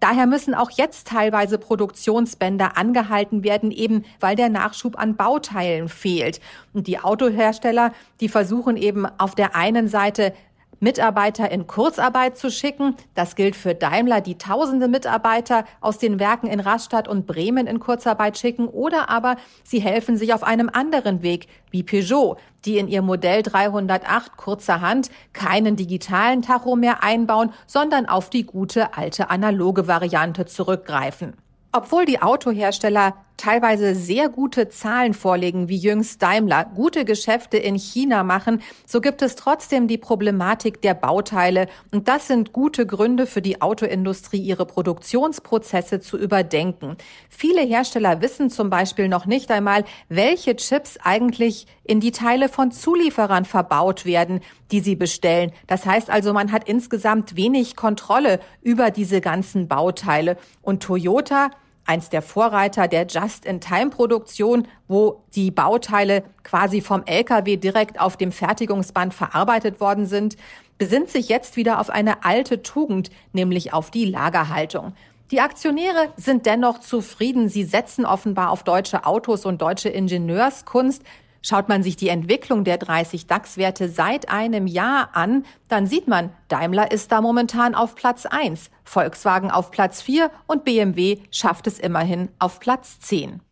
Daher 0.00 0.26
müssen 0.26 0.54
auch 0.54 0.70
jetzt 0.70 1.08
teilweise 1.08 1.58
Produktionsbänder 1.58 2.78
angehalten 2.78 3.44
werden, 3.44 3.70
eben 3.70 4.06
weil 4.18 4.34
der 4.34 4.48
Nachschub 4.48 4.98
an 4.98 5.16
Bauteilen 5.16 5.90
fehlt. 5.90 6.40
Und 6.72 6.86
die 6.86 7.00
Autohersteller, 7.00 7.92
die 8.20 8.30
versuchen 8.30 8.78
eben 8.78 9.04
auf 9.18 9.34
der 9.34 9.54
einen 9.54 9.88
Seite 9.88 10.32
Mitarbeiter 10.80 11.50
in 11.50 11.66
Kurzarbeit 11.66 12.36
zu 12.36 12.50
schicken. 12.50 12.96
Das 13.14 13.36
gilt 13.36 13.56
für 13.56 13.74
Daimler, 13.74 14.20
die 14.20 14.38
tausende 14.38 14.88
Mitarbeiter 14.88 15.64
aus 15.80 15.98
den 15.98 16.18
Werken 16.20 16.46
in 16.46 16.60
Rastatt 16.60 17.08
und 17.08 17.26
Bremen 17.26 17.66
in 17.66 17.80
Kurzarbeit 17.80 18.38
schicken. 18.38 18.68
Oder 18.68 19.08
aber 19.08 19.36
sie 19.64 19.80
helfen 19.80 20.16
sich 20.16 20.34
auf 20.34 20.42
einem 20.42 20.70
anderen 20.72 21.22
Weg, 21.22 21.48
wie 21.70 21.82
Peugeot, 21.82 22.36
die 22.64 22.78
in 22.78 22.88
ihr 22.88 23.02
Modell 23.02 23.42
308 23.42 24.36
kurzerhand 24.36 25.10
keinen 25.32 25.76
digitalen 25.76 26.42
Tacho 26.42 26.76
mehr 26.76 27.02
einbauen, 27.02 27.52
sondern 27.66 28.06
auf 28.06 28.30
die 28.30 28.44
gute 28.44 28.96
alte 28.96 29.30
analoge 29.30 29.88
Variante 29.88 30.46
zurückgreifen. 30.46 31.34
Obwohl 31.72 32.06
die 32.06 32.22
Autohersteller 32.22 33.14
teilweise 33.36 33.94
sehr 33.94 34.28
gute 34.28 34.68
Zahlen 34.68 35.14
vorlegen, 35.14 35.68
wie 35.68 35.76
jüngst 35.76 36.22
Daimler, 36.22 36.64
gute 36.74 37.04
Geschäfte 37.04 37.56
in 37.56 37.76
China 37.76 38.22
machen, 38.22 38.62
so 38.86 39.00
gibt 39.00 39.22
es 39.22 39.36
trotzdem 39.36 39.88
die 39.88 39.98
Problematik 39.98 40.82
der 40.82 40.94
Bauteile. 40.94 41.68
Und 41.92 42.08
das 42.08 42.26
sind 42.26 42.52
gute 42.52 42.86
Gründe 42.86 43.26
für 43.26 43.42
die 43.42 43.60
Autoindustrie, 43.60 44.40
ihre 44.40 44.66
Produktionsprozesse 44.66 46.00
zu 46.00 46.18
überdenken. 46.18 46.96
Viele 47.28 47.62
Hersteller 47.62 48.20
wissen 48.20 48.50
zum 48.50 48.70
Beispiel 48.70 49.08
noch 49.08 49.26
nicht 49.26 49.50
einmal, 49.50 49.84
welche 50.08 50.56
Chips 50.56 50.98
eigentlich 51.02 51.66
in 51.84 52.00
die 52.00 52.12
Teile 52.12 52.48
von 52.48 52.72
Zulieferern 52.72 53.44
verbaut 53.44 54.04
werden, 54.04 54.40
die 54.70 54.80
sie 54.80 54.96
bestellen. 54.96 55.52
Das 55.66 55.86
heißt 55.86 56.10
also, 56.10 56.32
man 56.32 56.52
hat 56.52 56.68
insgesamt 56.68 57.36
wenig 57.36 57.76
Kontrolle 57.76 58.40
über 58.62 58.90
diese 58.90 59.20
ganzen 59.20 59.68
Bauteile. 59.68 60.36
Und 60.62 60.82
Toyota 60.82 61.50
eins 61.86 62.10
der 62.10 62.22
Vorreiter 62.22 62.88
der 62.88 63.06
Just-in-Time-Produktion, 63.06 64.68
wo 64.88 65.22
die 65.34 65.50
Bauteile 65.50 66.24
quasi 66.42 66.80
vom 66.80 67.04
LKW 67.04 67.56
direkt 67.56 68.00
auf 68.00 68.16
dem 68.16 68.32
Fertigungsband 68.32 69.14
verarbeitet 69.14 69.80
worden 69.80 70.06
sind, 70.06 70.36
besinnt 70.78 71.10
sich 71.10 71.28
jetzt 71.28 71.56
wieder 71.56 71.80
auf 71.80 71.90
eine 71.90 72.24
alte 72.24 72.62
Tugend, 72.62 73.10
nämlich 73.32 73.72
auf 73.72 73.90
die 73.90 74.04
Lagerhaltung. 74.04 74.92
Die 75.30 75.40
Aktionäre 75.40 76.12
sind 76.16 76.46
dennoch 76.46 76.78
zufrieden. 76.78 77.48
Sie 77.48 77.64
setzen 77.64 78.06
offenbar 78.06 78.50
auf 78.50 78.62
deutsche 78.62 79.04
Autos 79.06 79.44
und 79.44 79.60
deutsche 79.60 79.88
Ingenieurskunst. 79.88 81.02
Schaut 81.48 81.68
man 81.68 81.84
sich 81.84 81.94
die 81.94 82.08
Entwicklung 82.08 82.64
der 82.64 82.76
30 82.76 83.28
DAX-Werte 83.28 83.88
seit 83.88 84.28
einem 84.28 84.66
Jahr 84.66 85.10
an, 85.12 85.44
dann 85.68 85.86
sieht 85.86 86.08
man, 86.08 86.30
Daimler 86.48 86.90
ist 86.90 87.12
da 87.12 87.20
momentan 87.20 87.76
auf 87.76 87.94
Platz 87.94 88.26
1, 88.26 88.68
Volkswagen 88.82 89.52
auf 89.52 89.70
Platz 89.70 90.02
4 90.02 90.32
und 90.48 90.64
BMW 90.64 91.18
schafft 91.30 91.68
es 91.68 91.78
immerhin 91.78 92.30
auf 92.40 92.58
Platz 92.58 92.98
10. 92.98 93.42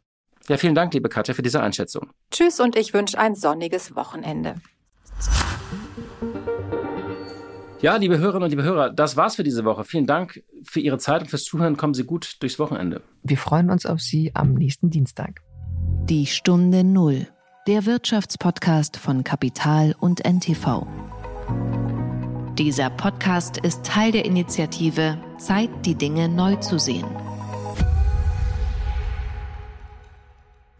Ja, 0.48 0.56
vielen 0.56 0.74
Dank, 0.74 0.92
liebe 0.92 1.08
Katja, 1.08 1.34
für 1.34 1.42
diese 1.42 1.62
Einschätzung. 1.62 2.10
Tschüss 2.32 2.58
und 2.58 2.74
ich 2.74 2.94
wünsche 2.94 3.16
ein 3.16 3.36
sonniges 3.36 3.94
Wochenende. 3.94 4.56
Ja, 7.80 7.94
liebe 7.94 8.18
Hörerinnen 8.18 8.42
und 8.42 8.50
liebe 8.50 8.64
Hörer, 8.64 8.90
das 8.90 9.16
war's 9.16 9.36
für 9.36 9.44
diese 9.44 9.64
Woche. 9.64 9.84
Vielen 9.84 10.06
Dank 10.06 10.42
für 10.64 10.80
Ihre 10.80 10.98
Zeit 10.98 11.22
und 11.22 11.28
fürs 11.28 11.44
Zuhören. 11.44 11.76
Kommen 11.76 11.94
Sie 11.94 12.02
gut 12.02 12.42
durchs 12.42 12.58
Wochenende. 12.58 13.02
Wir 13.22 13.38
freuen 13.38 13.70
uns 13.70 13.86
auf 13.86 14.00
Sie 14.00 14.32
am 14.34 14.54
nächsten 14.54 14.90
Dienstag. 14.90 15.42
Die 16.08 16.26
Stunde 16.26 16.82
Null 16.82 17.28
der 17.66 17.86
Wirtschaftspodcast 17.86 18.98
von 18.98 19.24
Kapital 19.24 19.96
und 19.98 20.22
NTV. 20.22 20.86
Dieser 22.58 22.90
Podcast 22.90 23.56
ist 23.56 23.86
Teil 23.86 24.12
der 24.12 24.26
Initiative 24.26 25.16
Zeit, 25.38 25.70
die 25.86 25.94
Dinge 25.94 26.28
neu 26.28 26.56
zu 26.56 26.78
sehen. 26.78 27.06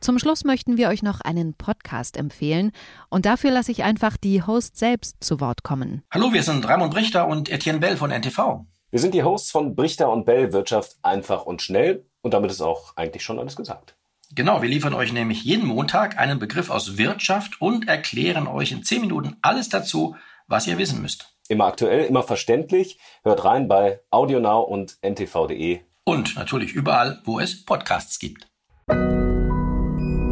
Zum 0.00 0.18
Schluss 0.18 0.44
möchten 0.44 0.76
wir 0.76 0.90
euch 0.90 1.02
noch 1.02 1.22
einen 1.22 1.54
Podcast 1.54 2.18
empfehlen 2.18 2.70
und 3.08 3.24
dafür 3.24 3.50
lasse 3.50 3.72
ich 3.72 3.82
einfach 3.82 4.18
die 4.18 4.42
Hosts 4.42 4.78
selbst 4.78 5.24
zu 5.24 5.40
Wort 5.40 5.62
kommen. 5.62 6.02
Hallo, 6.12 6.34
wir 6.34 6.42
sind 6.42 6.68
Raimund 6.68 6.92
Brichter 6.92 7.26
und 7.26 7.48
Etienne 7.48 7.78
Bell 7.78 7.96
von 7.96 8.10
NTV. 8.10 8.66
Wir 8.90 9.00
sind 9.00 9.14
die 9.14 9.22
Hosts 9.22 9.50
von 9.50 9.74
Brichter 9.74 10.12
und 10.12 10.26
Bell 10.26 10.52
Wirtschaft 10.52 10.96
einfach 11.00 11.46
und 11.46 11.62
schnell 11.62 12.04
und 12.20 12.34
damit 12.34 12.50
ist 12.50 12.60
auch 12.60 12.94
eigentlich 12.94 13.24
schon 13.24 13.38
alles 13.38 13.56
gesagt. 13.56 13.96
Genau, 14.32 14.62
wir 14.62 14.68
liefern 14.68 14.94
euch 14.94 15.12
nämlich 15.12 15.44
jeden 15.44 15.66
Montag 15.66 16.18
einen 16.18 16.38
Begriff 16.38 16.70
aus 16.70 16.96
Wirtschaft 16.98 17.60
und 17.60 17.88
erklären 17.88 18.46
euch 18.46 18.72
in 18.72 18.82
10 18.82 19.00
Minuten 19.00 19.36
alles 19.42 19.68
dazu, 19.68 20.16
was 20.46 20.66
ihr 20.66 20.78
wissen 20.78 21.02
müsst. 21.02 21.34
Immer 21.48 21.66
aktuell, 21.66 22.06
immer 22.06 22.22
verständlich. 22.22 22.98
Hört 23.22 23.44
rein 23.44 23.68
bei 23.68 24.00
AudioNow 24.10 24.66
und 24.66 24.96
ntv.de. 25.02 25.80
Und 26.04 26.36
natürlich 26.36 26.72
überall, 26.72 27.20
wo 27.24 27.38
es 27.40 27.64
Podcasts 27.64 28.18
gibt. 28.18 28.48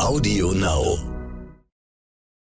AudioNow. 0.01 1.22